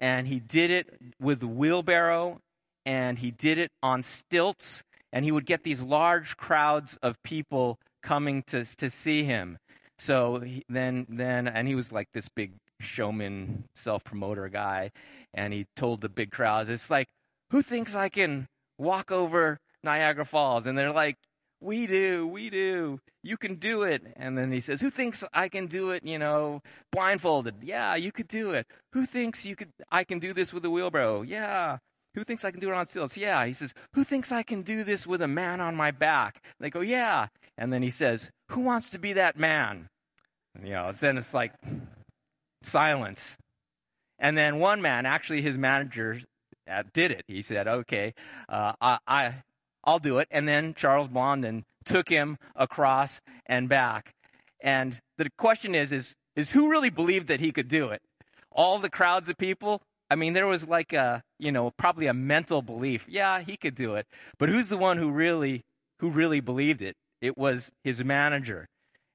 and 0.01 0.29
he 0.29 0.40
did 0.40 0.70
it 0.70 0.88
with 1.20 1.42
a 1.42 1.47
wheelbarrow, 1.47 2.40
and 2.85 3.18
he 3.18 3.31
did 3.31 3.57
it 3.57 3.70
on 3.83 4.03
stilts, 4.03 4.83
and 5.12 5.25
he 5.25 5.33
would 5.33 5.47
get 5.47 5.62
these 5.64 5.83
large 5.83 6.37
crowds 6.37 6.99
of 7.03 7.23
people 7.23 7.79
coming 8.03 8.42
to 8.49 8.64
to 8.77 8.90
see 8.90 9.25
him. 9.25 9.59
So 9.99 10.40
he, 10.40 10.64
then 10.68 11.07
then 11.09 11.49
and 11.49 11.66
he 11.66 11.75
was 11.75 11.92
like 11.92 12.09
this 12.12 12.29
big 12.29 12.53
showman, 12.80 13.64
self 13.74 14.04
promoter 14.04 14.48
guy, 14.48 14.90
and 15.32 15.52
he 15.52 15.66
told 15.76 16.00
the 16.00 16.08
big 16.08 16.30
crowds, 16.30 16.68
"It's 16.68 16.90
like 16.90 17.08
who 17.50 17.62
thinks 17.62 17.94
I 17.94 18.08
can 18.08 18.46
walk 18.78 19.10
over 19.10 19.58
Niagara 19.82 20.24
Falls?" 20.24 20.66
And 20.66 20.76
they're 20.76 20.92
like, 20.92 21.16
we 21.64 21.87
do, 21.87 22.26
we 22.26 22.50
do. 22.50 23.00
You 23.22 23.38
can 23.38 23.54
do 23.54 23.82
it. 23.82 24.02
And 24.16 24.37
then 24.37 24.52
he 24.52 24.60
says, 24.60 24.82
Who 24.82 24.90
thinks 24.90 25.24
I 25.32 25.48
can 25.48 25.66
do 25.66 25.90
it, 25.90 26.04
you 26.04 26.18
know, 26.18 26.60
blindfolded? 26.92 27.56
Yeah, 27.62 27.94
you 27.96 28.12
could 28.12 28.28
do 28.28 28.52
it. 28.52 28.66
Who 28.92 29.06
thinks 29.06 29.46
you 29.46 29.56
could 29.56 29.70
I 29.90 30.04
can 30.04 30.18
do 30.18 30.34
this 30.34 30.52
with 30.52 30.64
a 30.64 30.70
wheelbarrow? 30.70 31.22
Yeah. 31.22 31.78
Who 32.14 32.22
thinks 32.22 32.44
I 32.44 32.50
can 32.50 32.60
do 32.60 32.70
it 32.70 32.74
on 32.74 32.87
stilts? 32.87 33.16
Yeah. 33.16 33.44
He 33.46 33.54
says, 33.54 33.72
Who 33.94 34.04
thinks 34.04 34.30
I 34.30 34.42
can 34.42 34.62
do 34.62 34.84
this 34.84 35.06
with 35.06 35.22
a 35.22 35.28
man 35.28 35.60
on 35.60 35.74
my 35.74 35.90
back? 35.90 36.42
They 36.60 36.68
go, 36.68 36.80
Yeah. 36.80 37.28
And 37.56 37.72
then 37.72 37.82
he 37.82 37.90
says, 37.90 38.30
Who 38.50 38.60
wants 38.60 38.90
to 38.90 38.98
be 38.98 39.14
that 39.14 39.38
man? 39.38 39.88
You 40.62 40.72
know, 40.72 40.92
then 40.92 41.16
it's 41.16 41.34
like 41.34 41.54
silence. 42.64 43.37
And 44.18 44.37
then 44.37 44.59
one 44.59 44.83
man, 44.83 45.07
actually 45.07 45.42
his 45.42 45.59
manager, 45.59 46.20
uh, 46.70 46.83
did 46.92 47.11
it. 47.11 47.24
He 47.29 47.42
said, 47.42 47.68
"Okay, 47.68 48.14
uh, 48.48 48.72
I, 48.81 48.98
I 49.07 49.35
I'll 49.85 49.98
do 49.98 50.18
it. 50.18 50.29
And 50.31 50.48
then 50.48 50.74
Charles 50.74 51.09
Blondin 51.09 51.64
took 51.85 52.09
him 52.09 52.38
across 52.57 53.20
and 53.46 53.68
back. 53.68 54.14
And 54.61 54.98
the 55.18 55.29
question 55.37 55.74
is, 55.74 55.92
is, 55.92 56.14
is 56.35 56.53
who 56.53 56.70
really 56.70 56.90
believed 56.90 57.29
that 57.29 57.40
he 57.40 57.53
could 57.53 57.68
do 57.68 57.90
it? 57.90 58.00
All 58.50 58.79
the 58.79 58.90
crowds 58.90 59.29
of 59.29 59.37
people? 59.37 59.83
I 60.11 60.16
mean, 60.16 60.33
there 60.33 60.46
was 60.46 60.68
like 60.68 60.92
a, 60.92 61.22
you 61.38 61.53
know, 61.53 61.72
probably 61.77 62.07
a 62.07 62.14
mental 62.14 62.62
belief. 62.62 63.07
Yeah, 63.09 63.40
he 63.40 63.57
could 63.57 63.74
do 63.74 63.94
it. 63.94 64.07
But 64.38 64.48
who's 64.48 64.68
the 64.68 64.79
one 64.79 64.96
who 64.96 65.11
really, 65.11 65.62
who 66.00 66.11
really 66.11 66.40
believed 66.40 66.81
it? 66.83 66.94
It 67.20 67.37
was 67.37 67.72
his 67.83 68.03
manager. 68.05 68.66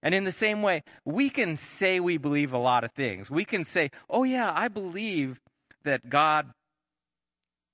And 0.02 0.16
in 0.16 0.24
the 0.24 0.32
same 0.32 0.62
way, 0.62 0.84
we 1.04 1.30
can 1.30 1.58
say 1.58 2.00
we 2.00 2.18
believe 2.18 2.54
a 2.54 2.58
lot 2.58 2.84
of 2.84 2.92
things. 2.94 3.30
We 3.30 3.44
can 3.44 3.66
say, 3.66 3.92
oh, 4.10 4.24
yeah, 4.24 4.52
I 4.56 4.70
believe 4.70 5.40
that 5.84 6.10
God 6.10 6.52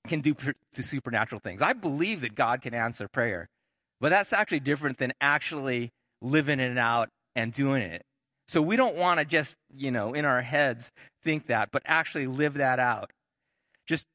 can 0.08 0.20
do 0.20 0.34
supernatural 0.72 1.40
things. 1.40 1.62
I 1.62 1.72
believe 1.72 2.20
that 2.22 2.34
God 2.34 2.62
can 2.62 2.74
answer 2.74 3.08
prayer, 3.08 3.48
but 4.00 4.10
that's 4.10 4.32
actually 4.32 4.60
different 4.60 4.98
than 4.98 5.12
actually 5.20 5.90
living 6.22 6.60
it 6.60 6.78
out 6.78 7.10
and 7.34 7.52
doing 7.52 7.82
it. 7.82 8.02
So 8.48 8.62
we 8.62 8.76
don't 8.76 8.96
want 8.96 9.18
to 9.18 9.24
just, 9.24 9.56
you 9.74 9.90
know, 9.90 10.14
in 10.14 10.24
our 10.24 10.42
heads 10.42 10.92
think 11.24 11.46
that, 11.46 11.70
but 11.72 11.82
actually 11.84 12.28
live 12.28 12.54
that 12.54 12.78
out. 12.78 13.10
Just 13.88 14.06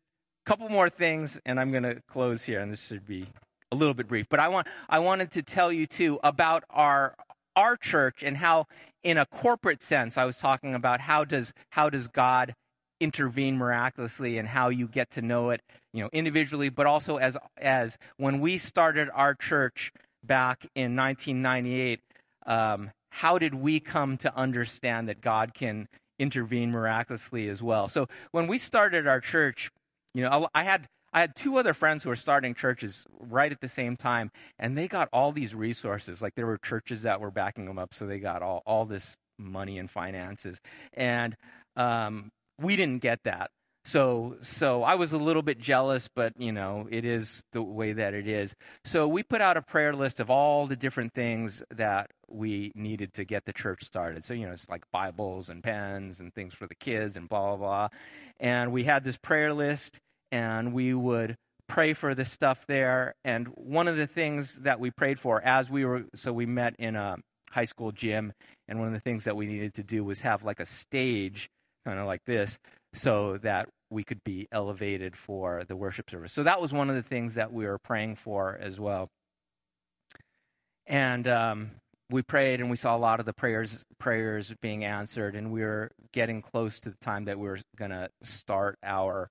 a 0.46 0.50
couple 0.50 0.70
more 0.70 0.90
things, 0.90 1.40
and 1.46 1.60
I'm 1.60 1.72
going 1.72 1.84
to 1.84 2.02
close 2.08 2.46
here, 2.46 2.62
and 2.62 2.72
this 2.72 2.88
should 2.88 3.06
be 3.06 3.28
a 3.72 3.76
little 3.76 3.94
bit 3.94 4.08
brief. 4.08 4.28
But 4.30 4.40
I 4.40 4.48
want 4.48 4.68
I 4.90 5.00
wanted 5.00 5.32
to 5.32 5.42
tell 5.42 5.72
you 5.72 5.86
too 5.86 6.20
about 6.24 6.64
our 6.70 7.16
our 7.56 7.76
church 7.78 8.24
and 8.24 8.38
how, 8.38 8.68
in 9.04 9.18
a 9.18 9.26
corporate 9.26 9.82
sense, 9.82 10.18
I 10.18 10.26
was 10.26 10.38
talking 10.38 10.74
about 10.74 11.02
how 11.02 11.24
does 11.24 11.54
how 11.72 11.90
does 11.90 12.08
God 12.08 12.56
intervene 13.00 13.58
miraculously 13.58 14.38
and 14.38 14.48
how 14.48 14.70
you 14.70 14.88
get 14.88 15.10
to 15.10 15.22
know 15.22 15.50
it, 15.50 15.62
you 15.92 16.04
know, 16.04 16.10
individually, 16.14 16.70
but 16.70 16.86
also 16.86 17.18
as 17.18 17.38
as 17.58 17.98
when 18.18 18.40
we 18.40 18.58
started 18.58 19.10
our 19.14 19.34
church 19.34 19.92
back 20.24 20.66
in 20.76 20.96
1998. 20.96 22.00
Um, 22.46 22.92
how 23.12 23.38
did 23.38 23.54
we 23.56 23.80
come 23.80 24.18
to 24.18 24.36
understand 24.36 25.10
that 25.10 25.22
God 25.22 25.54
can 25.54 25.88
intervene 26.18 26.72
miraculously 26.72 27.50
as 27.50 27.62
well? 27.62 27.88
So 27.88 28.08
when 28.32 28.48
we 28.48 28.58
started 28.58 29.06
our 29.06 29.20
church, 29.20 29.70
you 30.14 30.22
know, 30.22 30.48
I 30.54 30.64
had 30.64 30.88
I 31.14 31.22
had 31.22 31.36
two 31.36 31.58
other 31.58 31.74
friends 31.74 32.04
who 32.04 32.10
were 32.10 32.16
starting 32.16 32.54
churches 32.54 33.06
right 33.20 33.52
at 33.52 33.62
the 33.62 33.68
same 33.68 33.98
time, 33.98 34.32
and 34.58 34.78
they 34.78 34.88
got 34.88 35.10
all 35.12 35.32
these 35.32 35.54
resources. 35.54 36.22
Like 36.22 36.36
there 36.36 36.46
were 36.46 36.58
churches 36.58 37.04
that 37.04 37.20
were 37.20 37.32
backing 37.32 37.66
them 37.66 37.78
up, 37.78 37.94
so 37.94 38.06
they 38.06 38.20
got 38.20 38.42
all, 38.42 38.64
all 38.66 38.86
this 38.86 39.16
money 39.38 39.78
and 39.78 39.90
finances. 39.90 40.62
And 40.94 41.36
um, 41.76 42.32
we 42.60 42.76
didn't 42.76 43.02
get 43.02 43.20
that. 43.24 43.52
So, 43.84 44.38
so 44.42 44.84
I 44.84 44.94
was 44.94 45.12
a 45.12 45.18
little 45.18 45.42
bit 45.42 45.58
jealous, 45.58 46.08
but 46.08 46.40
you 46.40 46.52
know, 46.52 46.88
it 46.92 47.04
is 47.04 47.44
the 47.52 47.64
way 47.64 47.94
that 47.94 48.14
it 48.14 48.28
is. 48.28 48.54
So 48.86 49.08
we 49.08 49.24
put 49.24 49.42
out 49.42 49.58
a 49.58 49.62
prayer 49.62 49.94
list 49.94 50.20
of 50.20 50.30
all 50.30 50.68
the 50.68 50.76
different 50.76 51.14
things 51.14 51.64
that 51.72 52.12
we 52.30 52.72
needed 52.76 53.14
to 53.16 53.26
get 53.26 53.46
the 53.46 53.54
church 53.54 53.84
started. 53.84 54.24
So, 54.24 54.36
you 54.36 54.46
know, 54.46 54.54
it's 54.54 54.70
like 54.70 54.84
Bibles 54.92 55.50
and 55.50 55.64
pens 55.64 56.20
and 56.20 56.32
things 56.34 56.54
for 56.54 56.68
the 56.68 56.76
kids 56.76 57.16
and 57.16 57.28
blah, 57.28 57.56
blah, 57.56 57.58
blah. 57.58 57.88
And 58.40 58.72
we 58.72 58.84
had 58.84 59.04
this 59.04 59.18
prayer 59.18 59.52
list 59.52 60.00
and 60.32 60.74
we 60.74 60.94
would 60.94 61.36
pray 61.68 61.94
for 61.94 62.14
the 62.14 62.26
stuff 62.26 62.66
there. 62.68 63.16
And 63.24 63.48
one 63.56 63.88
of 63.88 63.98
the 63.98 64.08
things 64.08 64.60
that 64.60 64.80
we 64.80 64.92
prayed 64.92 65.20
for 65.20 65.42
as 65.42 65.70
we 65.70 65.86
were, 65.86 66.04
so 66.16 66.34
we 66.34 66.46
met 66.46 66.76
in 66.78 66.96
a 66.96 67.18
high 67.52 67.66
school 67.66 67.92
gym, 67.92 68.34
and 68.68 68.80
one 68.80 68.88
of 68.88 68.94
the 68.94 69.00
things 69.00 69.26
that 69.26 69.36
we 69.36 69.46
needed 69.46 69.74
to 69.76 69.84
do 69.84 70.04
was 70.04 70.22
have 70.22 70.44
like 70.44 70.60
a 70.60 70.66
stage, 70.66 71.50
kind 71.86 72.00
of 72.00 72.06
like 72.06 72.24
this, 72.26 72.60
so 72.94 73.38
that 73.38 73.70
we 73.90 74.04
could 74.04 74.24
be 74.24 74.48
elevated 74.52 75.16
for 75.18 75.64
the 75.68 75.76
worship 75.76 76.10
service. 76.10 76.34
So 76.34 76.44
that 76.44 76.62
was 76.62 76.72
one 76.74 76.90
of 76.90 76.96
the 76.96 77.04
things 77.04 77.36
that 77.36 77.52
we 77.52 77.66
were 77.66 77.78
praying 77.78 78.16
for 78.16 78.58
as 78.62 78.80
well. 78.80 79.10
And 80.88 81.28
um, 81.28 81.72
we 82.10 82.22
prayed, 82.22 82.60
and 82.60 82.70
we 82.70 82.78
saw 82.78 82.96
a 82.96 83.00
lot 83.00 83.20
of 83.20 83.26
the 83.26 83.34
prayers 83.34 83.84
prayers 84.00 84.54
being 84.62 84.84
answered, 84.84 85.36
and 85.36 85.52
we 85.52 85.62
were 85.62 85.92
getting 86.12 86.42
close 86.42 86.80
to 86.82 86.90
the 86.90 86.98
time 87.02 87.26
that 87.26 87.40
we 87.40 87.48
were 87.48 87.60
going 87.78 87.92
to 87.92 88.10
start 88.24 88.78
our 88.84 89.30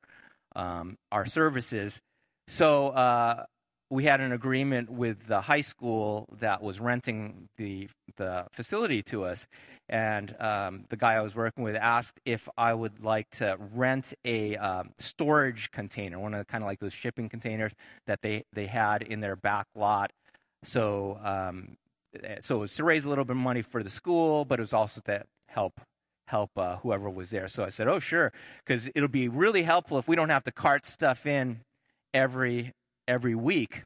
um, 0.57 0.97
our 1.11 1.27
services. 1.27 2.01
So 2.49 2.89
uh, 2.89 3.45
we 3.91 4.05
had 4.05 4.21
an 4.21 4.33
agreement 4.33 4.91
with 4.91 5.27
the 5.27 5.43
high 5.43 5.61
school 5.61 6.29
that 6.41 6.63
was 6.63 6.81
renting 6.81 7.49
the 7.57 7.89
the 8.17 8.47
facility 8.53 9.03
to 9.03 9.25
us, 9.25 9.47
and 9.89 10.35
um, 10.41 10.85
the 10.89 10.97
guy 10.97 11.15
I 11.15 11.21
was 11.21 11.35
working 11.35 11.65
with 11.65 11.77
asked 11.77 12.21
if 12.25 12.49
I 12.57 12.73
would 12.75 13.03
like 13.03 13.31
to 13.39 13.57
rent 13.59 14.15
a 14.25 14.57
um, 14.57 14.91
storage 14.99 15.71
container, 15.71 16.19
one 16.19 16.35
of 16.35 16.39
the 16.39 16.45
kind 16.45 16.63
of 16.63 16.69
like 16.69 16.81
those 16.81 16.93
shipping 16.93 17.29
containers 17.29 17.73
that 18.07 18.21
they 18.23 18.45
they 18.53 18.67
had 18.67 19.03
in 19.03 19.21
their 19.21 19.37
back 19.37 19.67
lot. 19.75 20.13
So 20.63 21.19
um, 21.23 21.77
so 22.41 22.57
it 22.57 22.61
was 22.61 22.75
to 22.75 22.85
raise 22.85 23.05
a 23.05 23.09
little 23.09 23.25
bit 23.25 23.37
of 23.37 23.43
money 23.43 23.63
for 23.63 23.83
the 23.83 23.91
school, 23.91 24.45
but 24.45 24.59
it 24.59 24.63
was 24.63 24.73
also 24.73 25.01
to 25.03 25.25
help 25.49 25.81
help 26.31 26.51
uh, 26.57 26.77
whoever 26.77 27.11
was 27.11 27.31
there. 27.31 27.49
So 27.49 27.65
I 27.65 27.69
said, 27.69 27.89
"Oh, 27.89 27.99
sure," 27.99 28.33
because 28.65 28.89
it'll 28.95 29.09
be 29.09 29.29
really 29.29 29.65
helpful 29.65 29.99
if 29.99 30.09
we 30.09 30.17
don't 30.17 30.31
have 30.31 30.45
to 30.45 30.53
cart 30.53 30.87
stuff 30.87 31.27
in 31.27 31.61
every 32.15 32.73
every 33.07 33.35
week. 33.35 33.83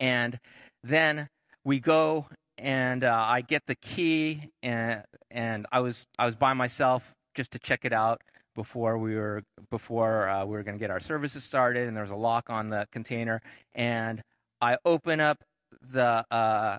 And 0.00 0.38
then 0.82 1.28
we 1.64 1.80
go 1.80 2.26
and 2.56 3.04
uh, 3.04 3.24
I 3.26 3.40
get 3.40 3.66
the 3.66 3.76
key 3.76 4.50
and 4.62 5.04
and 5.30 5.66
I 5.72 5.80
was 5.80 6.06
I 6.18 6.26
was 6.26 6.36
by 6.36 6.52
myself 6.54 7.14
just 7.34 7.52
to 7.52 7.58
check 7.58 7.84
it 7.84 7.92
out 7.92 8.20
before 8.54 8.98
we 8.98 9.14
were 9.14 9.44
before 9.70 10.28
uh, 10.28 10.44
we 10.44 10.52
were 10.52 10.62
going 10.62 10.76
to 10.76 10.80
get 10.80 10.90
our 10.90 11.00
services 11.00 11.44
started 11.44 11.86
and 11.86 11.96
there 11.96 12.02
was 12.02 12.10
a 12.10 12.16
lock 12.16 12.50
on 12.50 12.70
the 12.70 12.86
container 12.90 13.40
and 13.74 14.22
I 14.60 14.78
open 14.84 15.20
up 15.20 15.38
the 15.80 16.24
uh, 16.30 16.78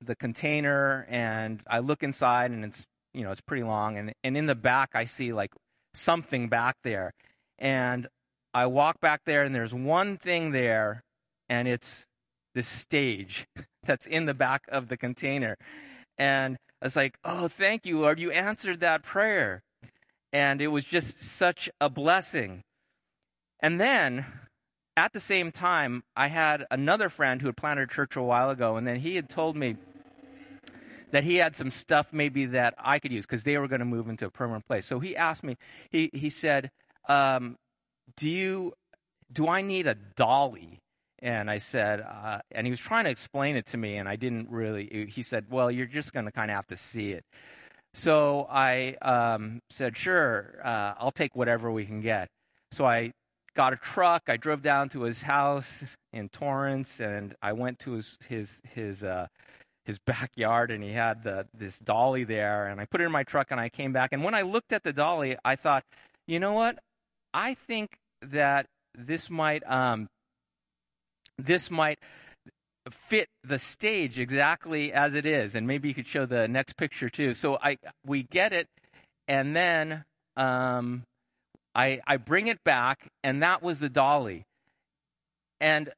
the 0.00 0.16
container 0.16 1.06
and 1.08 1.60
I 1.66 1.78
look 1.78 2.02
inside 2.02 2.50
and 2.50 2.64
it's 2.64 2.86
you 3.14 3.22
know 3.22 3.30
it's 3.30 3.40
pretty 3.40 3.62
long 3.62 3.98
and 3.98 4.12
and 4.22 4.36
in 4.36 4.46
the 4.46 4.54
back 4.54 4.90
I 4.94 5.04
see 5.04 5.32
like 5.32 5.52
something 5.94 6.48
back 6.48 6.76
there 6.84 7.12
and 7.58 8.08
I 8.52 8.66
walk 8.66 9.00
back 9.00 9.22
there 9.26 9.44
and 9.44 9.54
there's 9.54 9.74
one 9.74 10.16
thing 10.16 10.50
there, 10.50 11.02
and 11.48 11.68
it's 11.68 12.06
this 12.54 12.66
stage 12.66 13.46
that's 13.84 14.06
in 14.06 14.26
the 14.26 14.34
back 14.34 14.62
of 14.68 14.88
the 14.88 14.96
container. 14.96 15.56
And 16.18 16.56
I 16.82 16.86
was 16.86 16.96
like, 16.96 17.16
oh, 17.24 17.48
thank 17.48 17.86
you, 17.86 18.00
Lord. 18.00 18.18
You 18.18 18.30
answered 18.32 18.80
that 18.80 19.02
prayer. 19.02 19.62
And 20.32 20.60
it 20.60 20.68
was 20.68 20.84
just 20.84 21.22
such 21.22 21.68
a 21.80 21.88
blessing. 21.88 22.62
And 23.60 23.80
then 23.80 24.26
at 24.96 25.12
the 25.12 25.20
same 25.20 25.50
time, 25.52 26.02
I 26.16 26.28
had 26.28 26.66
another 26.70 27.08
friend 27.08 27.40
who 27.40 27.48
had 27.48 27.56
planted 27.56 27.82
a 27.82 27.92
church 27.92 28.16
a 28.16 28.22
while 28.22 28.50
ago, 28.50 28.76
and 28.76 28.86
then 28.86 29.00
he 29.00 29.16
had 29.16 29.28
told 29.28 29.56
me 29.56 29.76
that 31.10 31.24
he 31.24 31.36
had 31.36 31.56
some 31.56 31.70
stuff 31.70 32.12
maybe 32.12 32.46
that 32.46 32.74
I 32.78 32.98
could 32.98 33.12
use 33.12 33.26
because 33.26 33.44
they 33.44 33.58
were 33.58 33.68
going 33.68 33.80
to 33.80 33.86
move 33.86 34.08
into 34.08 34.26
a 34.26 34.30
permanent 34.30 34.66
place. 34.66 34.86
So 34.86 35.00
he 35.00 35.16
asked 35.16 35.42
me, 35.42 35.56
he, 35.90 36.10
he 36.12 36.30
said, 36.30 36.70
um, 37.08 37.56
do 38.16 38.28
you 38.28 38.74
do 39.32 39.48
I 39.48 39.62
need 39.62 39.86
a 39.86 39.94
dolly? 39.94 40.80
And 41.22 41.50
I 41.50 41.58
said, 41.58 42.00
uh, 42.00 42.40
and 42.50 42.66
he 42.66 42.70
was 42.70 42.80
trying 42.80 43.04
to 43.04 43.10
explain 43.10 43.54
it 43.54 43.66
to 43.66 43.76
me, 43.76 43.96
and 43.96 44.08
I 44.08 44.16
didn't 44.16 44.50
really. 44.50 45.10
He 45.12 45.22
said, 45.22 45.46
well, 45.50 45.70
you're 45.70 45.86
just 45.86 46.12
going 46.14 46.24
to 46.24 46.32
kind 46.32 46.50
of 46.50 46.56
have 46.56 46.66
to 46.68 46.76
see 46.76 47.12
it. 47.12 47.24
So 47.92 48.46
I 48.50 48.96
um, 49.02 49.60
said, 49.68 49.96
sure, 49.96 50.60
uh, 50.64 50.94
I'll 50.98 51.10
take 51.10 51.36
whatever 51.36 51.70
we 51.70 51.84
can 51.84 52.00
get. 52.00 52.28
So 52.72 52.86
I 52.86 53.12
got 53.54 53.72
a 53.72 53.76
truck. 53.76 54.22
I 54.28 54.36
drove 54.36 54.62
down 54.62 54.88
to 54.90 55.02
his 55.02 55.22
house 55.22 55.96
in 56.12 56.28
Torrance, 56.30 57.00
and 57.00 57.34
I 57.42 57.52
went 57.52 57.78
to 57.80 57.92
his 57.92 58.16
his 58.26 58.62
his 58.72 59.04
uh, 59.04 59.26
his 59.90 59.98
backyard, 59.98 60.70
and 60.70 60.82
he 60.82 60.92
had 60.92 61.24
the 61.24 61.46
this 61.52 61.78
dolly 61.78 62.24
there. 62.24 62.66
And 62.66 62.80
I 62.80 62.86
put 62.86 63.00
it 63.00 63.04
in 63.04 63.12
my 63.12 63.24
truck, 63.24 63.48
and 63.50 63.60
I 63.60 63.68
came 63.68 63.92
back. 63.92 64.10
And 64.12 64.24
when 64.24 64.34
I 64.34 64.42
looked 64.42 64.72
at 64.72 64.84
the 64.84 64.92
dolly, 64.92 65.36
I 65.44 65.56
thought, 65.56 65.84
you 66.26 66.38
know 66.38 66.52
what? 66.52 66.78
I 67.34 67.54
think 67.54 67.98
that 68.22 68.66
this 68.94 69.28
might 69.30 69.62
um, 69.70 70.08
this 71.38 71.70
might 71.70 71.98
fit 72.88 73.28
the 73.44 73.58
stage 73.58 74.18
exactly 74.18 74.92
as 74.92 75.14
it 75.14 75.26
is, 75.26 75.54
and 75.54 75.66
maybe 75.66 75.88
you 75.88 75.94
could 75.94 76.06
show 76.06 76.26
the 76.26 76.48
next 76.48 76.76
picture 76.76 77.10
too. 77.10 77.34
So 77.34 77.58
I 77.62 77.76
we 78.06 78.22
get 78.22 78.52
it, 78.52 78.68
and 79.28 79.54
then 79.56 80.04
um, 80.36 81.02
I 81.74 82.00
I 82.06 82.16
bring 82.16 82.46
it 82.46 82.62
back, 82.64 83.08
and 83.24 83.42
that 83.42 83.62
was 83.62 83.80
the 83.80 83.90
dolly, 83.90 84.44
and 85.60 85.90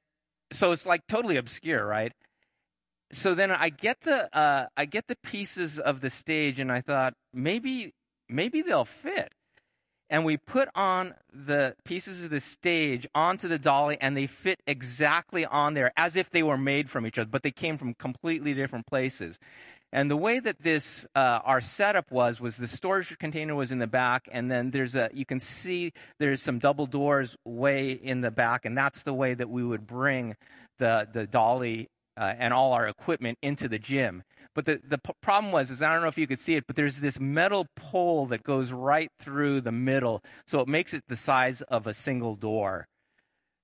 so 0.51 0.73
it's 0.73 0.87
like 0.87 1.03
totally 1.07 1.37
obscure, 1.37 1.87
right? 1.87 2.13
So 3.13 3.35
then 3.35 3.51
I 3.51 3.69
get 3.69 4.01
the 4.01 4.35
uh, 4.37 4.67
I 4.77 4.87
get 4.87 5.07
the 5.07 5.17
pieces 5.23 5.79
of 5.79 6.01
the 6.01 6.11
stage, 6.11 6.59
and 6.59 6.73
I 6.73 6.81
thought 6.81 7.15
maybe 7.33 7.93
maybe 8.29 8.63
they'll 8.63 8.87
fit. 8.87 9.33
And 10.09 10.27
we 10.27 10.37
put 10.37 10.69
on 10.75 11.15
the 11.33 11.75
pieces 11.87 12.23
of 12.23 12.31
the 12.31 12.41
stage 12.41 13.07
onto 13.15 13.49
the 13.49 13.59
dolly 13.59 13.97
and 13.99 14.15
they 14.15 14.27
fit 14.27 14.61
exactly 14.67 15.47
on 15.47 15.73
there 15.73 15.91
as 15.97 16.17
if 16.17 16.29
they 16.29 16.43
were 16.43 16.59
made 16.59 16.91
from 16.91 17.07
each 17.07 17.19
other 17.19 17.31
but 17.31 17.43
they 17.43 17.51
came 17.51 17.79
from 17.79 17.95
completely 17.95 18.53
different 18.53 18.87
places. 18.87 19.39
And 19.91 20.11
the 20.11 20.17
way 20.17 20.39
that 20.39 20.59
this 20.61 21.07
uh, 21.15 21.41
our 21.45 21.63
setup 21.63 22.11
was 22.11 22.43
was 22.43 22.59
the 22.59 22.67
storage 22.67 23.17
container 23.19 23.55
was 23.55 23.73
in 23.73 23.79
the 23.79 23.87
back 23.87 24.29
and 24.31 24.51
then 24.51 24.71
there's 24.71 24.97
a 24.97 25.09
you 25.15 25.25
can 25.25 25.41
see 25.41 25.93
there's 26.19 26.43
some 26.43 26.59
double 26.59 26.87
doors 26.87 27.37
way 27.47 27.93
in 27.93 28.21
the 28.21 28.31
back 28.31 28.67
and 28.67 28.77
that's 28.77 29.03
the 29.03 29.15
way 29.15 29.33
that 29.33 29.49
we 29.49 29.65
would 29.65 29.87
bring 29.87 30.37
the 30.79 31.09
the 31.11 31.27
dolly 31.27 31.89
uh, 32.17 32.35
and 32.39 32.53
all 32.53 32.73
our 32.73 32.87
equipment 32.87 33.39
into 33.43 33.69
the 33.69 33.79
gym 33.79 34.23
but 34.55 34.67
the, 34.67 34.81
the 34.87 34.99
p- 34.99 35.13
problem 35.21 35.53
was, 35.53 35.71
is 35.71 35.83
I 35.83 35.93
don't 35.93 36.03
know 36.03 36.09
if 36.09 36.19
you 36.19 36.27
could 36.27 36.39
see 36.39 36.57
it, 36.57 36.67
but 36.67 36.77
there's 36.77 37.01
this 37.01 37.19
metal 37.19 37.67
pole 37.77 38.27
that 38.27 38.43
goes 38.43 38.73
right 38.73 39.11
through 39.19 39.63
the 39.63 39.73
middle. 39.73 40.23
So 40.47 40.61
it 40.61 40.69
makes 40.69 40.93
it 40.93 41.05
the 41.07 41.17
size 41.17 41.63
of 41.63 41.87
a 41.87 41.95
single 41.95 42.35
door. 42.35 42.87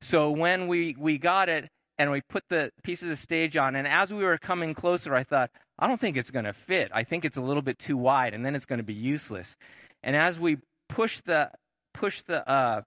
So 0.00 0.30
when 0.30 0.66
we, 0.66 0.96
we 0.98 1.18
got 1.18 1.48
it 1.48 1.68
and 1.98 2.10
we 2.10 2.22
put 2.28 2.44
the 2.48 2.70
piece 2.82 3.02
of 3.02 3.08
the 3.08 3.16
stage 3.16 3.56
on, 3.56 3.76
and 3.76 3.86
as 3.86 4.14
we 4.14 4.24
were 4.24 4.38
coming 4.38 4.72
closer, 4.72 5.14
I 5.14 5.24
thought, 5.24 5.50
I 5.78 5.86
don't 5.86 6.00
think 6.00 6.16
it's 6.16 6.30
going 6.30 6.46
to 6.46 6.52
fit. 6.52 6.90
I 6.94 7.02
think 7.04 7.24
it's 7.24 7.36
a 7.36 7.42
little 7.42 7.62
bit 7.62 7.78
too 7.78 7.96
wide, 7.96 8.34
and 8.34 8.44
then 8.44 8.54
it's 8.54 8.66
going 8.66 8.78
to 8.78 8.84
be 8.84 8.94
useless. 8.94 9.56
And 10.02 10.16
as 10.16 10.40
we 10.40 10.58
push 10.88 11.20
the 11.20 11.50
push 11.92 12.22
the 12.22 12.48
uh, 12.48 12.82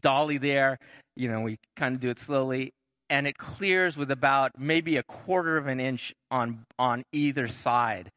dolly 0.00 0.38
there, 0.38 0.78
you 1.14 1.30
know, 1.30 1.42
we 1.42 1.58
kind 1.76 1.94
of 1.94 2.00
do 2.00 2.10
it 2.10 2.18
slowly 2.18 2.72
and 3.10 3.26
it 3.26 3.38
clears 3.38 3.96
with 3.96 4.10
about 4.10 4.52
maybe 4.58 4.96
a 4.96 5.02
quarter 5.02 5.56
of 5.56 5.66
an 5.66 5.80
inch 5.80 6.14
on 6.30 6.64
on 6.78 7.04
either 7.12 7.48
side. 7.48 8.10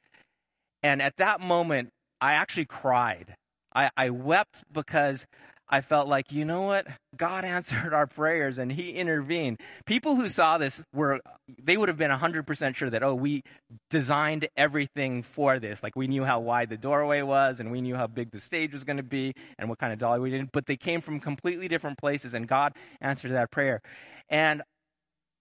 And 0.84 1.02
at 1.02 1.18
that 1.18 1.42
moment, 1.42 1.90
I 2.22 2.34
actually 2.34 2.66
cried. 2.66 3.36
I, 3.74 3.90
I 3.96 4.10
wept 4.10 4.64
because 4.72 5.28
I 5.70 5.82
felt 5.82 6.08
like, 6.08 6.32
you 6.32 6.46
know 6.46 6.62
what? 6.62 6.88
God 7.16 7.44
answered 7.58 7.94
our 7.94 8.08
prayers 8.08 8.58
and 8.58 8.72
He 8.72 8.92
intervened. 8.92 9.60
People 9.86 10.16
who 10.16 10.30
saw 10.30 10.58
this 10.58 10.82
were, 10.94 11.20
they 11.62 11.78
would 11.78 11.90
have 11.90 11.98
been 11.98 12.12
100% 12.12 12.76
sure 12.76 12.90
that, 12.90 13.04
oh, 13.04 13.16
we 13.16 13.44
designed 13.90 14.48
everything 14.56 15.24
for 15.24 15.60
this. 15.60 15.84
Like 15.84 15.96
we 15.96 16.08
knew 16.08 16.24
how 16.24 16.40
wide 16.40 16.70
the 16.70 16.78
doorway 16.78 17.22
was 17.22 17.60
and 17.60 17.72
we 17.72 17.82
knew 17.82 17.96
how 17.96 18.08
big 18.08 18.32
the 18.32 18.40
stage 18.40 18.74
was 18.74 18.84
going 18.84 18.98
to 18.98 19.04
be 19.04 19.34
and 19.58 19.70
what 19.70 19.80
kind 19.80 19.92
of 19.92 20.00
dolly 20.00 20.20
we 20.20 20.30
did. 20.30 20.52
But 20.52 20.66
they 20.66 20.78
came 20.78 21.02
from 21.02 21.20
completely 21.20 21.68
different 21.68 21.98
places 21.98 22.34
and 22.34 22.48
God 22.48 22.74
answered 23.02 23.32
that 23.32 23.52
prayer. 23.52 23.82
And 24.30 24.62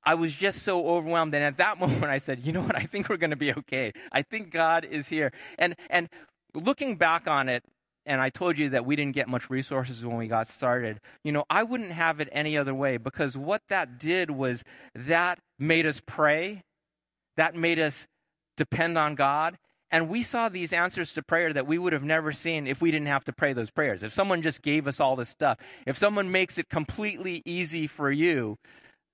I 0.06 0.14
was 0.14 0.32
just 0.32 0.62
so 0.62 0.86
overwhelmed. 0.86 1.34
And 1.34 1.44
at 1.44 1.56
that 1.58 1.78
moment, 1.80 2.04
I 2.04 2.18
said, 2.18 2.40
you 2.46 2.52
know 2.52 2.62
what? 2.62 2.76
I 2.76 2.84
think 2.84 3.08
we're 3.08 3.16
going 3.18 3.30
to 3.30 3.36
be 3.36 3.52
okay. 3.52 3.92
I 4.12 4.22
think 4.22 4.50
God 4.50 4.84
is 4.84 5.08
here. 5.08 5.32
And, 5.58 5.74
and 5.90 6.08
looking 6.54 6.96
back 6.96 7.28
on 7.28 7.48
it, 7.48 7.64
and 8.06 8.20
I 8.20 8.30
told 8.30 8.56
you 8.56 8.68
that 8.70 8.86
we 8.86 8.94
didn't 8.94 9.16
get 9.16 9.28
much 9.28 9.50
resources 9.50 10.06
when 10.06 10.16
we 10.16 10.28
got 10.28 10.46
started. 10.46 11.00
You 11.24 11.32
know, 11.32 11.44
I 11.50 11.64
wouldn't 11.64 11.90
have 11.90 12.20
it 12.20 12.28
any 12.30 12.56
other 12.56 12.72
way 12.72 12.98
because 12.98 13.36
what 13.36 13.62
that 13.68 13.98
did 13.98 14.30
was 14.30 14.62
that 14.94 15.40
made 15.58 15.86
us 15.86 16.00
pray, 16.06 16.62
that 17.36 17.56
made 17.56 17.80
us 17.80 18.06
depend 18.56 18.96
on 18.96 19.16
God, 19.16 19.58
and 19.90 20.08
we 20.08 20.22
saw 20.22 20.48
these 20.48 20.72
answers 20.72 21.14
to 21.14 21.22
prayer 21.22 21.52
that 21.52 21.66
we 21.66 21.78
would 21.78 21.92
have 21.92 22.02
never 22.02 22.32
seen 22.32 22.66
if 22.66 22.80
we 22.80 22.90
didn't 22.90 23.06
have 23.06 23.24
to 23.24 23.32
pray 23.32 23.52
those 23.52 23.70
prayers. 23.70 24.02
If 24.02 24.12
someone 24.12 24.42
just 24.42 24.62
gave 24.62 24.86
us 24.86 25.00
all 25.00 25.16
this 25.16 25.28
stuff, 25.28 25.58
if 25.86 25.96
someone 25.96 26.30
makes 26.30 26.58
it 26.58 26.68
completely 26.68 27.42
easy 27.44 27.86
for 27.86 28.10
you, 28.10 28.58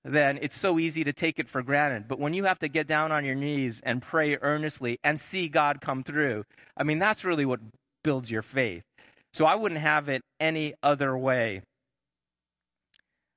then 0.03 0.37
it's 0.41 0.57
so 0.57 0.79
easy 0.79 1.03
to 1.03 1.13
take 1.13 1.39
it 1.39 1.47
for 1.47 1.63
granted. 1.63 2.07
But 2.07 2.19
when 2.19 2.33
you 2.33 2.43
have 2.43 2.59
to 2.59 2.67
get 2.67 2.87
down 2.87 3.11
on 3.11 3.23
your 3.23 3.35
knees 3.35 3.81
and 3.85 4.01
pray 4.01 4.37
earnestly 4.41 4.99
and 5.03 5.19
see 5.19 5.47
God 5.47 5.79
come 5.81 6.03
through, 6.03 6.45
I 6.75 6.83
mean, 6.83 6.99
that's 6.99 7.23
really 7.23 7.45
what 7.45 7.61
builds 8.03 8.29
your 8.29 8.41
faith. 8.41 8.83
So 9.31 9.45
I 9.45 9.55
wouldn't 9.55 9.81
have 9.81 10.09
it 10.09 10.21
any 10.39 10.75
other 10.83 11.17
way. 11.17 11.61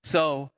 So, 0.02 0.50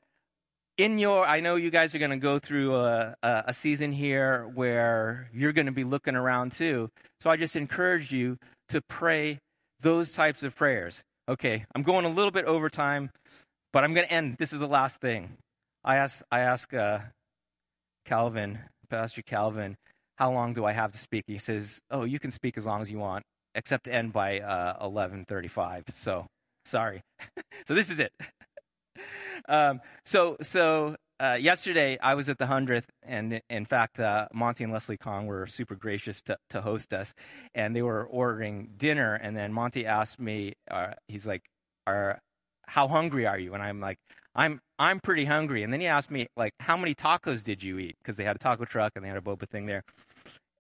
in 0.77 0.99
your, 0.99 1.27
I 1.27 1.41
know 1.41 1.57
you 1.57 1.71
guys 1.71 1.95
are 1.95 1.99
going 1.99 2.13
to 2.13 2.17
go 2.17 2.39
through 2.39 2.77
a, 2.77 3.17
a, 3.23 3.53
season 3.53 3.91
here 3.91 4.49
where 4.55 5.29
you're 5.35 5.53
going 5.53 5.67
to 5.67 5.73
be 5.73 5.83
looking 5.83 6.15
around 6.15 6.53
too. 6.53 6.91
So 7.21 7.31
I 7.31 7.37
just 7.37 7.57
encourage 7.57 8.13
you 8.13 8.39
to 8.69 8.81
pray 8.83 9.41
those 9.81 10.13
types 10.13 10.45
of 10.45 10.55
prayers. 10.55 11.03
Okay, 11.29 11.67
I'm 11.75 11.83
going 11.83 12.05
a 12.05 12.09
little 12.09 12.31
bit 12.31 12.45
over 12.45 12.71
time, 12.71 13.11
but 13.73 13.83
I'm 13.83 13.93
going 13.93 14.07
to 14.07 14.13
end. 14.13 14.37
This 14.39 14.53
is 14.53 14.61
the 14.61 14.69
last 14.69 15.01
thing. 15.01 15.37
I 15.85 15.97
ask, 15.97 16.23
I 16.31 16.41
ask 16.41 16.73
uh, 16.75 17.01
Calvin, 18.05 18.59
Pastor 18.89 19.23
Calvin, 19.23 19.77
how 20.17 20.33
long 20.33 20.53
do 20.53 20.65
I 20.65 20.73
have 20.73 20.93
to 20.93 20.99
speak? 20.99 21.25
He 21.27 21.39
says, 21.39 21.81
oh, 21.91 22.05
you 22.05 22.19
can 22.19 22.31
speak 22.31 22.59
as 22.59 22.67
long 22.67 22.83
as 22.83 22.91
you 22.91 22.99
want, 22.99 23.25
except 23.55 23.87
end 23.87 24.13
by 24.13 24.41
uh, 24.41 24.85
11:35. 24.85 25.95
So 25.95 26.27
sorry. 26.65 27.03
so 27.67 27.75
this 27.75 27.89
is 27.89 28.01
it. 28.01 28.13
um, 29.49 29.81
so 30.05 30.37
so 30.43 30.97
uh, 31.21 31.39
yesterday 31.41 31.99
I 32.01 32.15
was 32.15 32.29
at 32.29 32.39
the 32.39 32.47
hundredth, 32.47 32.91
and 33.03 33.41
in 33.49 33.65
fact, 33.65 34.01
uh, 34.01 34.29
Monty 34.33 34.65
and 34.65 34.73
Leslie 34.73 34.97
Kong 34.97 35.27
were 35.27 35.47
super 35.47 35.75
gracious 35.75 36.23
to, 36.23 36.37
to 36.51 36.61
host 36.63 36.93
us, 36.93 37.15
and 37.55 37.75
they 37.75 37.83
were 37.83 38.05
ordering 38.05 38.71
dinner, 38.77 39.15
and 39.15 39.37
then 39.37 39.53
Monty 39.53 39.87
asked 39.87 40.21
me, 40.21 40.55
uh, 40.71 40.95
he's 41.07 41.27
like, 41.27 41.43
"Are 41.87 42.21
how 42.67 42.89
hungry 42.89 43.27
are 43.27 43.39
you?" 43.39 43.55
And 43.55 43.63
I'm 43.63 43.81
like, 43.81 43.99
I'm 44.39 44.61
I'm 44.79 45.01
pretty 45.01 45.25
hungry. 45.25 45.65
And 45.65 45.73
then 45.73 45.81
he 45.81 45.89
asked 45.89 46.11
me 46.11 46.29
like, 46.37 46.55
how 46.61 46.77
many 46.77 46.95
tacos 46.95 47.43
did 47.43 47.63
you 47.63 47.79
eat? 47.79 47.97
Because 48.01 48.17
they 48.17 48.25
had 48.25 48.37
a 48.37 48.39
taco 48.39 48.65
truck 48.65 48.93
and 48.95 49.05
they 49.05 49.09
had 49.09 49.19
a 49.19 49.21
boba 49.21 49.49
thing 49.49 49.67
there. 49.67 49.83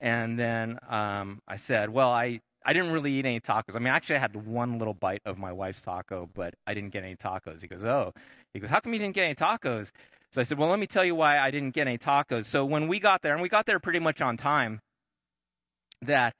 And 0.01 0.39
then 0.39 0.79
um, 0.89 1.41
I 1.47 1.57
said, 1.57 1.91
well, 1.91 2.11
I 2.11 2.41
I 2.67 2.73
didn't 2.73 2.91
really 2.91 3.13
eat 3.13 3.25
any 3.25 3.41
tacos. 3.41 3.77
I 3.77 3.79
mean, 3.79 3.95
actually, 3.95 4.17
I 4.17 4.19
had 4.19 4.35
one 4.35 4.79
little 4.79 4.95
bite 4.95 5.23
of 5.25 5.39
my 5.39 5.53
wife's 5.53 5.81
taco, 5.81 6.29
but 6.35 6.55
I 6.67 6.75
didn't 6.75 6.91
get 6.91 7.05
any 7.05 7.15
tacos. 7.15 7.63
He 7.63 7.69
goes, 7.69 7.85
oh, 7.85 8.13
he 8.53 8.59
goes, 8.61 8.69
how 8.69 8.81
come 8.81 8.93
you 8.93 8.99
didn't 8.99 9.15
get 9.15 9.25
any 9.25 9.37
tacos? 9.37 9.93
So 10.33 10.41
I 10.41 10.45
said, 10.45 10.59
well, 10.59 10.69
let 10.69 10.79
me 10.81 10.87
tell 10.87 11.05
you 11.05 11.15
why 11.15 11.39
I 11.39 11.51
didn't 11.51 11.73
get 11.73 11.87
any 11.87 11.99
tacos. 11.99 12.47
So 12.47 12.67
when 12.67 12.89
we 12.89 12.99
got 12.99 13.23
there, 13.23 13.33
and 13.33 13.41
we 13.41 13.49
got 13.49 13.65
there 13.65 13.79
pretty 13.79 14.01
much 14.01 14.21
on 14.21 14.37
time, 14.37 14.81
that 16.03 16.35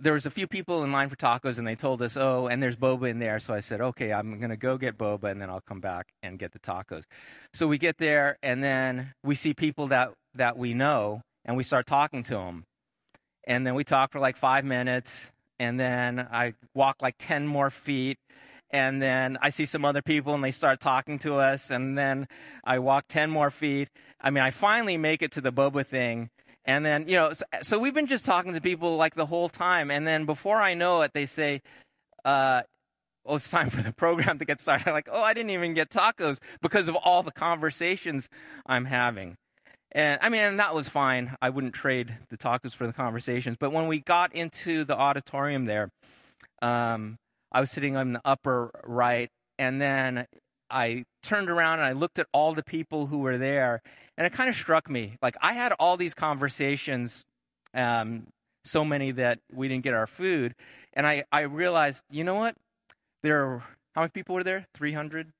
there 0.00 0.12
was 0.12 0.26
a 0.26 0.30
few 0.30 0.46
people 0.46 0.84
in 0.84 0.92
line 0.92 1.08
for 1.08 1.16
tacos 1.16 1.58
and 1.58 1.66
they 1.66 1.74
told 1.74 2.02
us, 2.02 2.16
oh, 2.16 2.46
and 2.46 2.62
there's 2.62 2.76
boba 2.76 3.08
in 3.08 3.18
there. 3.18 3.38
So 3.38 3.54
I 3.54 3.60
said, 3.60 3.80
okay, 3.80 4.12
I'm 4.12 4.38
going 4.38 4.50
to 4.50 4.56
go 4.56 4.78
get 4.78 4.98
boba 4.98 5.30
and 5.30 5.40
then 5.40 5.50
I'll 5.50 5.60
come 5.60 5.80
back 5.80 6.08
and 6.22 6.38
get 6.38 6.52
the 6.52 6.58
tacos. 6.58 7.04
So 7.52 7.66
we 7.66 7.78
get 7.78 7.98
there 7.98 8.38
and 8.42 8.62
then 8.62 9.12
we 9.22 9.34
see 9.34 9.54
people 9.54 9.88
that, 9.88 10.12
that 10.34 10.56
we 10.56 10.74
know 10.74 11.22
and 11.44 11.56
we 11.56 11.62
start 11.62 11.86
talking 11.86 12.22
to 12.24 12.34
them. 12.34 12.64
And 13.46 13.66
then 13.66 13.74
we 13.74 13.84
talk 13.84 14.12
for 14.12 14.20
like 14.20 14.36
five 14.36 14.64
minutes 14.64 15.32
and 15.58 15.80
then 15.80 16.28
I 16.30 16.54
walk 16.74 17.02
like 17.02 17.16
10 17.18 17.46
more 17.46 17.70
feet 17.70 18.18
and 18.70 19.00
then 19.00 19.38
I 19.40 19.48
see 19.48 19.64
some 19.64 19.84
other 19.84 20.02
people 20.02 20.34
and 20.34 20.44
they 20.44 20.50
start 20.50 20.80
talking 20.80 21.18
to 21.20 21.36
us 21.36 21.70
and 21.70 21.96
then 21.96 22.28
I 22.62 22.78
walk 22.78 23.06
10 23.08 23.30
more 23.30 23.50
feet. 23.50 23.88
I 24.20 24.30
mean, 24.30 24.44
I 24.44 24.50
finally 24.50 24.96
make 24.96 25.22
it 25.22 25.32
to 25.32 25.40
the 25.40 25.52
boba 25.52 25.86
thing 25.86 26.30
and 26.68 26.84
then, 26.84 27.08
you 27.08 27.16
know, 27.16 27.32
so, 27.32 27.44
so, 27.62 27.78
we've 27.78 27.94
been 27.94 28.06
just 28.06 28.26
talking 28.26 28.52
to 28.52 28.60
people 28.60 28.98
like 28.98 29.14
the 29.14 29.24
whole 29.24 29.48
time. 29.48 29.90
And 29.90 30.06
then 30.06 30.26
before 30.26 30.58
I 30.58 30.74
know 30.74 31.00
it, 31.00 31.14
they 31.14 31.24
say, 31.24 31.62
uh, 32.26 32.62
oh, 33.24 33.36
it's 33.36 33.50
time 33.50 33.70
for 33.70 33.80
the 33.80 33.92
program 33.92 34.38
to 34.38 34.44
get 34.44 34.60
started. 34.60 34.86
I'm 34.86 34.92
like, 35.00 35.08
oh, 35.10 35.22
I 35.22 35.32
didn't 35.32 35.50
even 35.50 35.72
get 35.72 35.88
tacos 35.88 36.40
because 36.60 36.86
of 36.86 36.94
all 36.94 37.22
the 37.22 37.32
conversations 37.32 38.28
I'm 38.66 38.84
having. 38.84 39.38
And 39.92 40.20
I 40.20 40.28
mean, 40.28 40.42
and 40.42 40.60
that 40.60 40.74
was 40.74 40.90
fine. 40.90 41.34
I 41.40 41.48
wouldn't 41.48 41.72
trade 41.72 42.18
the 42.28 42.36
tacos 42.36 42.74
for 42.74 42.86
the 42.86 42.92
conversations. 42.92 43.56
But 43.58 43.72
when 43.72 43.86
we 43.86 44.00
got 44.00 44.34
into 44.34 44.84
the 44.84 44.94
auditorium 44.94 45.64
there, 45.64 45.90
um, 46.60 47.16
I 47.50 47.60
was 47.60 47.70
sitting 47.70 47.96
on 47.96 48.12
the 48.12 48.20
upper 48.26 48.70
right, 48.84 49.30
and 49.58 49.80
then 49.80 50.26
I 50.70 51.04
turned 51.22 51.50
around 51.50 51.80
and 51.80 51.86
I 51.86 51.92
looked 51.92 52.18
at 52.18 52.26
all 52.32 52.54
the 52.54 52.62
people 52.62 53.06
who 53.06 53.18
were 53.18 53.38
there, 53.38 53.82
and 54.16 54.26
it 54.26 54.32
kind 54.32 54.48
of 54.48 54.56
struck 54.56 54.88
me. 54.88 55.16
Like 55.22 55.36
I 55.40 55.52
had 55.52 55.72
all 55.78 55.96
these 55.96 56.14
conversations, 56.14 57.24
um, 57.74 58.26
so 58.64 58.84
many 58.84 59.12
that 59.12 59.38
we 59.52 59.68
didn't 59.68 59.84
get 59.84 59.94
our 59.94 60.06
food, 60.06 60.54
and 60.92 61.06
I 61.06 61.24
I 61.32 61.42
realized, 61.42 62.04
you 62.10 62.24
know 62.24 62.34
what? 62.34 62.56
There 63.22 63.44
are 63.44 63.58
how 63.94 64.02
many 64.02 64.10
people 64.10 64.34
were 64.34 64.44
there? 64.44 64.66
Three 64.74 64.92
hundred 64.92 65.32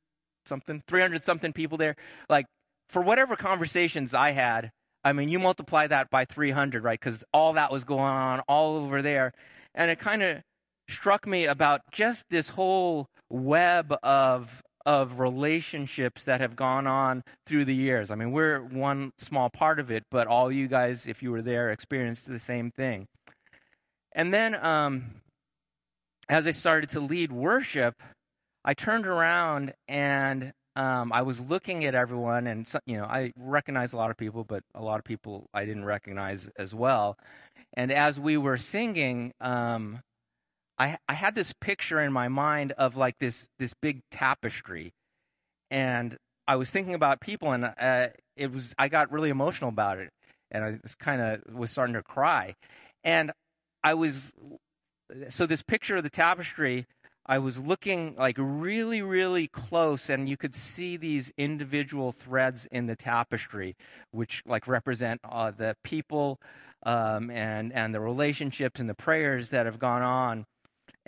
something, 0.46 0.82
three 0.88 1.00
hundred 1.00 1.22
something 1.22 1.52
people 1.52 1.78
there. 1.78 1.96
Like 2.28 2.46
for 2.88 3.02
whatever 3.02 3.36
conversations 3.36 4.14
I 4.14 4.30
had, 4.30 4.70
I 5.04 5.12
mean, 5.12 5.28
you 5.28 5.38
multiply 5.38 5.86
that 5.86 6.10
by 6.10 6.24
three 6.24 6.50
hundred, 6.50 6.82
right? 6.84 6.98
Because 6.98 7.24
all 7.32 7.52
that 7.54 7.70
was 7.70 7.84
going 7.84 8.00
on 8.00 8.40
all 8.48 8.76
over 8.76 9.02
there, 9.02 9.32
and 9.74 9.90
it 9.90 9.98
kind 9.98 10.22
of 10.22 10.42
struck 10.88 11.26
me 11.26 11.44
about 11.44 11.82
just 11.92 12.30
this 12.30 12.50
whole 12.50 13.08
web 13.28 13.94
of 14.02 14.62
of 14.88 15.20
relationships 15.20 16.24
that 16.24 16.40
have 16.40 16.56
gone 16.56 16.86
on 16.86 17.22
through 17.46 17.66
the 17.66 17.74
years. 17.74 18.10
I 18.10 18.14
mean, 18.14 18.32
we're 18.32 18.60
one 18.60 19.12
small 19.18 19.50
part 19.50 19.78
of 19.78 19.90
it, 19.90 20.04
but 20.10 20.26
all 20.26 20.50
you 20.50 20.66
guys, 20.66 21.06
if 21.06 21.22
you 21.22 21.30
were 21.30 21.42
there, 21.42 21.70
experienced 21.70 22.26
the 22.26 22.38
same 22.38 22.70
thing. 22.70 23.06
And 24.12 24.32
then, 24.32 24.54
um, 24.64 25.20
as 26.30 26.46
I 26.46 26.52
started 26.52 26.88
to 26.90 27.00
lead 27.00 27.30
worship, 27.30 28.02
I 28.64 28.72
turned 28.72 29.06
around 29.06 29.74
and 29.88 30.54
um, 30.74 31.12
I 31.12 31.20
was 31.20 31.38
looking 31.38 31.84
at 31.84 31.94
everyone, 31.94 32.46
and 32.46 32.66
you 32.86 32.96
know, 32.96 33.04
I 33.04 33.32
recognized 33.36 33.92
a 33.92 33.98
lot 33.98 34.10
of 34.10 34.16
people, 34.16 34.44
but 34.44 34.62
a 34.74 34.82
lot 34.82 34.98
of 34.98 35.04
people 35.04 35.50
I 35.52 35.66
didn't 35.66 35.84
recognize 35.84 36.48
as 36.56 36.74
well. 36.74 37.18
And 37.74 37.92
as 37.92 38.18
we 38.18 38.38
were 38.38 38.56
singing, 38.56 39.32
um, 39.42 40.00
I, 40.78 40.98
I 41.08 41.14
had 41.14 41.34
this 41.34 41.52
picture 41.52 42.00
in 42.00 42.12
my 42.12 42.28
mind 42.28 42.72
of 42.72 42.96
like 42.96 43.18
this 43.18 43.48
this 43.58 43.74
big 43.74 44.02
tapestry, 44.10 44.92
and 45.70 46.16
I 46.46 46.56
was 46.56 46.70
thinking 46.70 46.94
about 46.94 47.20
people, 47.20 47.52
and 47.52 47.72
uh, 47.78 48.08
it 48.36 48.52
was 48.52 48.74
I 48.78 48.88
got 48.88 49.10
really 49.10 49.30
emotional 49.30 49.70
about 49.70 49.98
it, 49.98 50.10
and 50.50 50.64
I 50.64 50.78
kind 50.98 51.20
of 51.20 51.54
was 51.54 51.70
starting 51.70 51.94
to 51.94 52.02
cry, 52.02 52.54
and 53.02 53.32
I 53.82 53.94
was 53.94 54.32
so 55.28 55.46
this 55.46 55.62
picture 55.62 55.96
of 55.96 56.04
the 56.04 56.10
tapestry. 56.10 56.86
I 57.30 57.38
was 57.38 57.58
looking 57.60 58.14
like 58.16 58.36
really, 58.38 59.02
really 59.02 59.48
close, 59.48 60.08
and 60.08 60.30
you 60.30 60.38
could 60.38 60.54
see 60.54 60.96
these 60.96 61.30
individual 61.36 62.10
threads 62.10 62.66
in 62.72 62.86
the 62.86 62.96
tapestry, 62.96 63.76
which 64.12 64.42
like 64.46 64.66
represent 64.66 65.20
uh, 65.24 65.50
the 65.50 65.76
people 65.84 66.40
um, 66.84 67.30
and 67.30 67.70
and 67.72 67.94
the 67.94 68.00
relationships 68.00 68.80
and 68.80 68.88
the 68.88 68.94
prayers 68.94 69.50
that 69.50 69.66
have 69.66 69.78
gone 69.78 70.00
on 70.02 70.46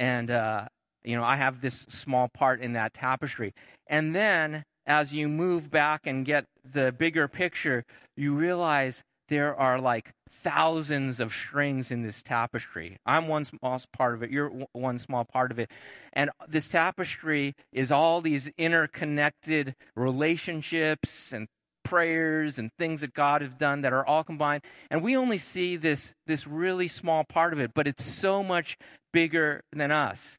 and, 0.01 0.31
uh, 0.31 0.65
you 1.05 1.15
know, 1.15 1.23
I 1.23 1.37
have 1.37 1.61
this 1.61 1.83
small 1.83 2.29
part 2.29 2.61
in 2.61 2.73
that 2.73 2.95
tapestry. 2.95 3.53
And 3.87 4.15
then 4.15 4.65
as 4.87 5.13
you 5.13 5.29
move 5.29 5.71
back 5.71 6.07
and 6.07 6.25
get 6.25 6.47
the 6.65 6.91
bigger 6.91 7.29
picture, 7.29 7.85
you 8.17 8.35
realize 8.35 9.05
there 9.29 9.55
are 9.55 9.79
like 9.79 10.13
thousands 10.29 11.21
of 11.21 11.33
strings 11.33 11.91
in 11.91 12.03
this 12.03 12.23
tapestry. 12.23 12.97
I'm 13.05 13.29
one 13.29 13.45
small 13.45 13.81
part 13.93 14.15
of 14.15 14.23
it. 14.23 14.31
You're 14.31 14.51
one 14.73 14.99
small 14.99 15.25
part 15.25 15.53
of 15.53 15.59
it. 15.59 15.71
And 16.15 16.31
this 16.49 16.67
tapestry 16.67 17.55
is 17.71 17.93
all 17.93 18.23
these 18.23 18.51
interconnected 18.57 19.75
relationships 19.95 21.31
and 21.33 21.47
prayers 21.85 22.59
and 22.59 22.71
things 22.79 23.01
that 23.01 23.13
God 23.15 23.43
has 23.43 23.53
done 23.55 23.83
that 23.83 23.93
are 23.93 24.07
all 24.07 24.25
combined. 24.25 24.63
And 24.91 25.03
we 25.03 25.17
only 25.17 25.39
see 25.39 25.77
this, 25.77 26.15
this 26.27 26.47
really 26.47 26.89
small 26.89 27.25
part 27.25 27.53
of 27.53 27.61
it, 27.61 27.73
but 27.75 27.87
it's 27.87 28.05
so 28.05 28.43
much 28.43 28.77
bigger 29.13 29.63
than 29.73 29.91
us. 29.91 30.39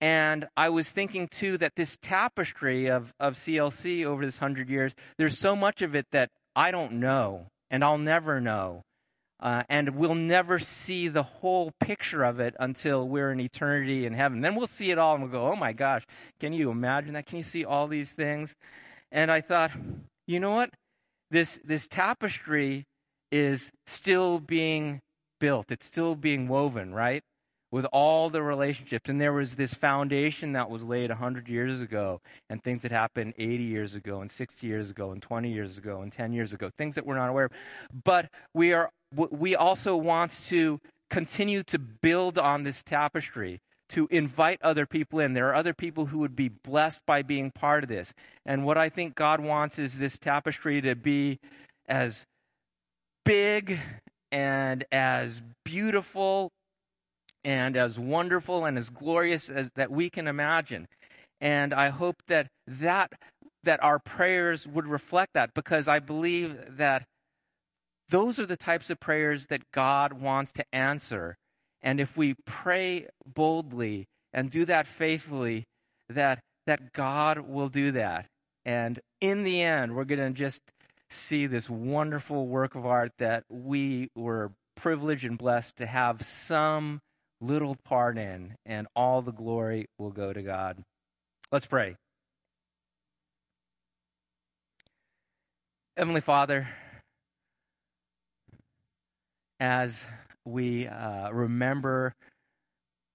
And 0.00 0.48
I 0.56 0.68
was 0.68 0.90
thinking 0.90 1.28
too 1.28 1.56
that 1.58 1.76
this 1.76 1.96
tapestry 1.96 2.88
of, 2.88 3.14
of 3.20 3.34
CLC 3.34 4.04
over 4.04 4.26
this 4.26 4.38
hundred 4.38 4.68
years, 4.68 4.94
there's 5.16 5.38
so 5.38 5.54
much 5.54 5.80
of 5.80 5.94
it 5.94 6.06
that 6.10 6.28
I 6.56 6.72
don't 6.72 6.94
know 6.94 7.46
and 7.70 7.84
I'll 7.84 7.98
never 7.98 8.40
know. 8.40 8.82
Uh, 9.38 9.62
and 9.68 9.96
we'll 9.96 10.14
never 10.14 10.58
see 10.58 11.08
the 11.08 11.22
whole 11.22 11.72
picture 11.80 12.24
of 12.24 12.38
it 12.38 12.54
until 12.60 13.08
we're 13.08 13.32
in 13.32 13.40
eternity 13.40 14.06
in 14.06 14.12
heaven. 14.12 14.40
Then 14.40 14.54
we'll 14.54 14.68
see 14.68 14.90
it 14.90 14.98
all 14.98 15.14
and 15.14 15.22
we'll 15.22 15.32
go, 15.32 15.46
oh 15.46 15.56
my 15.56 15.72
gosh, 15.72 16.04
can 16.38 16.52
you 16.52 16.70
imagine 16.70 17.14
that? 17.14 17.26
Can 17.26 17.38
you 17.38 17.44
see 17.44 17.64
all 17.64 17.88
these 17.88 18.12
things? 18.12 18.54
And 19.10 19.30
I 19.30 19.40
thought, 19.40 19.72
you 20.26 20.40
know 20.40 20.52
what? 20.52 20.70
This, 21.30 21.60
this 21.64 21.88
tapestry 21.88 22.84
is 23.32 23.72
still 23.86 24.38
being 24.38 25.00
built, 25.40 25.70
it's 25.70 25.86
still 25.86 26.14
being 26.14 26.46
woven, 26.46 26.94
right? 26.94 27.22
With 27.72 27.86
all 27.86 28.28
the 28.28 28.42
relationships. 28.42 29.08
And 29.08 29.20
there 29.20 29.32
was 29.32 29.56
this 29.56 29.74
foundation 29.74 30.52
that 30.52 30.70
was 30.70 30.84
laid 30.84 31.10
100 31.10 31.48
years 31.48 31.80
ago, 31.80 32.20
and 32.48 32.62
things 32.62 32.82
that 32.82 32.92
happened 32.92 33.34
80 33.38 33.64
years 33.64 33.94
ago, 33.94 34.20
and 34.20 34.30
60 34.30 34.66
years 34.66 34.90
ago, 34.90 35.10
and 35.10 35.20
20 35.20 35.50
years 35.50 35.78
ago, 35.78 36.02
and 36.02 36.12
10 36.12 36.32
years 36.34 36.52
ago, 36.52 36.70
things 36.70 36.94
that 36.94 37.06
we're 37.06 37.16
not 37.16 37.30
aware 37.30 37.46
of. 37.46 37.52
But 38.04 38.28
we, 38.54 38.72
are, 38.74 38.90
we 39.10 39.56
also 39.56 39.96
want 39.96 40.42
to 40.48 40.78
continue 41.10 41.62
to 41.64 41.78
build 41.78 42.38
on 42.38 42.62
this 42.62 42.84
tapestry. 42.84 43.58
To 43.88 44.08
invite 44.10 44.58
other 44.62 44.86
people 44.86 45.18
in. 45.18 45.34
There 45.34 45.48
are 45.48 45.54
other 45.54 45.74
people 45.74 46.06
who 46.06 46.20
would 46.20 46.34
be 46.34 46.48
blessed 46.48 47.04
by 47.04 47.20
being 47.20 47.50
part 47.50 47.82
of 47.82 47.90
this. 47.90 48.14
And 48.46 48.64
what 48.64 48.78
I 48.78 48.88
think 48.88 49.14
God 49.14 49.38
wants 49.38 49.78
is 49.78 49.98
this 49.98 50.18
tapestry 50.18 50.80
to 50.80 50.96
be 50.96 51.38
as 51.86 52.24
big 53.26 53.78
and 54.30 54.86
as 54.90 55.42
beautiful 55.62 56.52
and 57.44 57.76
as 57.76 57.98
wonderful 57.98 58.64
and 58.64 58.78
as 58.78 58.90
glorious 58.90 59.48
as 59.48 59.70
that 59.76 59.90
we 59.90 60.10
can 60.10 60.26
imagine. 60.26 60.86
And 61.40 61.74
I 61.74 61.88
hope 61.88 62.22
that 62.28 62.48
that 62.66 63.12
that 63.64 63.82
our 63.82 63.98
prayers 63.98 64.66
would 64.66 64.86
reflect 64.86 65.34
that 65.34 65.54
because 65.54 65.88
I 65.88 65.98
believe 65.98 66.76
that 66.76 67.04
those 68.08 68.38
are 68.38 68.46
the 68.46 68.56
types 68.56 68.90
of 68.90 69.00
prayers 69.00 69.46
that 69.46 69.62
God 69.72 70.12
wants 70.12 70.52
to 70.52 70.64
answer. 70.72 71.36
And 71.80 72.00
if 72.00 72.16
we 72.16 72.34
pray 72.44 73.08
boldly 73.26 74.06
and 74.32 74.50
do 74.50 74.64
that 74.66 74.86
faithfully, 74.86 75.64
that 76.08 76.40
that 76.66 76.92
God 76.92 77.40
will 77.40 77.68
do 77.68 77.90
that. 77.92 78.26
And 78.64 79.00
in 79.20 79.42
the 79.42 79.62
end, 79.62 79.96
we're 79.96 80.04
going 80.04 80.20
to 80.20 80.38
just 80.38 80.62
see 81.10 81.46
this 81.46 81.68
wonderful 81.68 82.46
work 82.46 82.74
of 82.74 82.86
art 82.86 83.12
that 83.18 83.44
we 83.48 84.08
were 84.14 84.52
privileged 84.76 85.24
and 85.24 85.36
blessed 85.36 85.76
to 85.78 85.86
have 85.86 86.22
some 86.22 87.00
little 87.42 87.76
part 87.84 88.16
in, 88.16 88.54
and 88.64 88.86
all 88.94 89.20
the 89.20 89.32
glory 89.32 89.86
will 89.98 90.12
go 90.12 90.32
to 90.32 90.42
God. 90.42 90.82
Let's 91.50 91.66
pray. 91.66 91.96
Heavenly 95.96 96.22
Father, 96.22 96.68
as 99.60 100.06
we 100.44 100.86
uh, 100.86 101.30
remember 101.30 102.14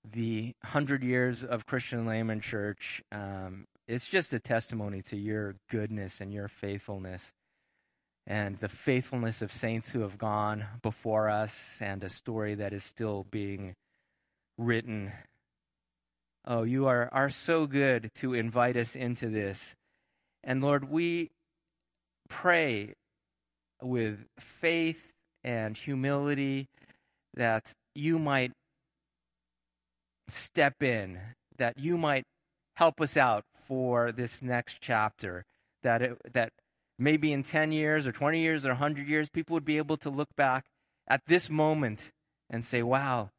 the 0.09 0.53
hundred 0.63 1.03
years 1.03 1.43
of 1.43 1.65
Christian 1.65 2.05
Layman 2.05 2.41
Church, 2.41 3.01
um, 3.11 3.65
it's 3.87 4.07
just 4.07 4.33
a 4.33 4.39
testimony 4.39 5.01
to 5.03 5.17
your 5.17 5.55
goodness 5.69 6.21
and 6.21 6.33
your 6.33 6.47
faithfulness 6.47 7.33
and 8.27 8.59
the 8.59 8.69
faithfulness 8.69 9.41
of 9.41 9.51
saints 9.51 9.93
who 9.93 10.01
have 10.01 10.17
gone 10.17 10.65
before 10.81 11.29
us 11.29 11.79
and 11.81 12.03
a 12.03 12.09
story 12.09 12.55
that 12.55 12.73
is 12.73 12.83
still 12.83 13.25
being 13.31 13.73
written. 14.57 15.13
Oh, 16.45 16.63
you 16.63 16.87
are, 16.87 17.09
are 17.11 17.29
so 17.29 17.67
good 17.67 18.09
to 18.15 18.33
invite 18.33 18.77
us 18.77 18.95
into 18.95 19.27
this. 19.27 19.75
And 20.43 20.61
Lord, 20.61 20.89
we 20.89 21.29
pray 22.29 22.93
with 23.81 24.25
faith 24.39 25.11
and 25.43 25.77
humility 25.77 26.67
that 27.33 27.73
you 27.93 28.17
might 28.17 28.51
step 30.29 30.81
in, 30.81 31.19
that 31.57 31.77
you 31.77 31.97
might 31.97 32.23
help 32.75 33.01
us 33.01 33.17
out 33.17 33.43
for 33.65 34.11
this 34.11 34.41
next 34.41 34.77
chapter, 34.81 35.43
that 35.83 36.01
it, 36.01 36.17
that 36.33 36.51
maybe 36.97 37.31
in 37.31 37.43
10 37.43 37.71
years 37.71 38.07
or 38.07 38.11
20 38.11 38.39
years 38.39 38.65
or 38.65 38.69
100 38.69 39.07
years 39.07 39.29
people 39.29 39.53
would 39.53 39.65
be 39.65 39.77
able 39.77 39.97
to 39.97 40.09
look 40.09 40.35
back 40.35 40.65
at 41.07 41.21
this 41.27 41.49
moment 41.49 42.11
and 42.49 42.63
say, 42.63 42.81
"Wow, 42.81 43.29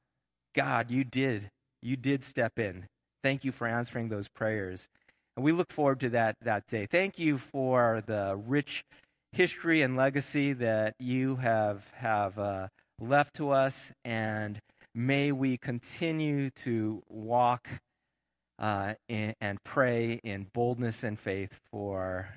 God, 0.58 0.90
you 0.90 1.04
did. 1.04 1.50
You 1.82 1.94
did 1.94 2.24
step 2.24 2.58
in. 2.58 2.86
Thank 3.22 3.44
you 3.44 3.52
for 3.52 3.68
answering 3.68 4.08
those 4.08 4.26
prayers. 4.26 4.88
And 5.36 5.44
we 5.44 5.52
look 5.52 5.70
forward 5.70 6.00
to 6.00 6.08
that, 6.08 6.34
that 6.42 6.66
day. 6.66 6.86
Thank 6.86 7.16
you 7.16 7.38
for 7.38 8.02
the 8.04 8.36
rich 8.36 8.82
history 9.30 9.82
and 9.82 9.96
legacy 9.96 10.52
that 10.54 10.94
you 10.98 11.36
have, 11.36 11.92
have 11.94 12.40
uh, 12.40 12.68
left 13.00 13.34
to 13.34 13.50
us. 13.50 13.92
And 14.04 14.58
may 14.96 15.30
we 15.30 15.58
continue 15.58 16.50
to 16.64 17.04
walk 17.08 17.68
uh, 18.58 18.94
in, 19.08 19.34
and 19.40 19.62
pray 19.62 20.18
in 20.24 20.48
boldness 20.52 21.04
and 21.04 21.20
faith 21.20 21.60
for 21.70 22.34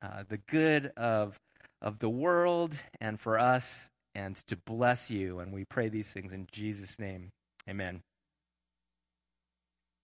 uh, 0.00 0.24
the 0.26 0.38
good 0.48 0.92
of, 0.96 1.36
of 1.82 1.98
the 1.98 2.08
world 2.08 2.74
and 3.02 3.20
for 3.20 3.38
us 3.38 3.90
and 4.14 4.36
to 4.46 4.56
bless 4.56 5.10
you. 5.10 5.40
And 5.40 5.52
we 5.52 5.64
pray 5.64 5.88
these 5.88 6.08
things 6.08 6.32
in 6.32 6.46
Jesus' 6.50 6.98
name. 6.98 7.32
Amen. 7.68 8.02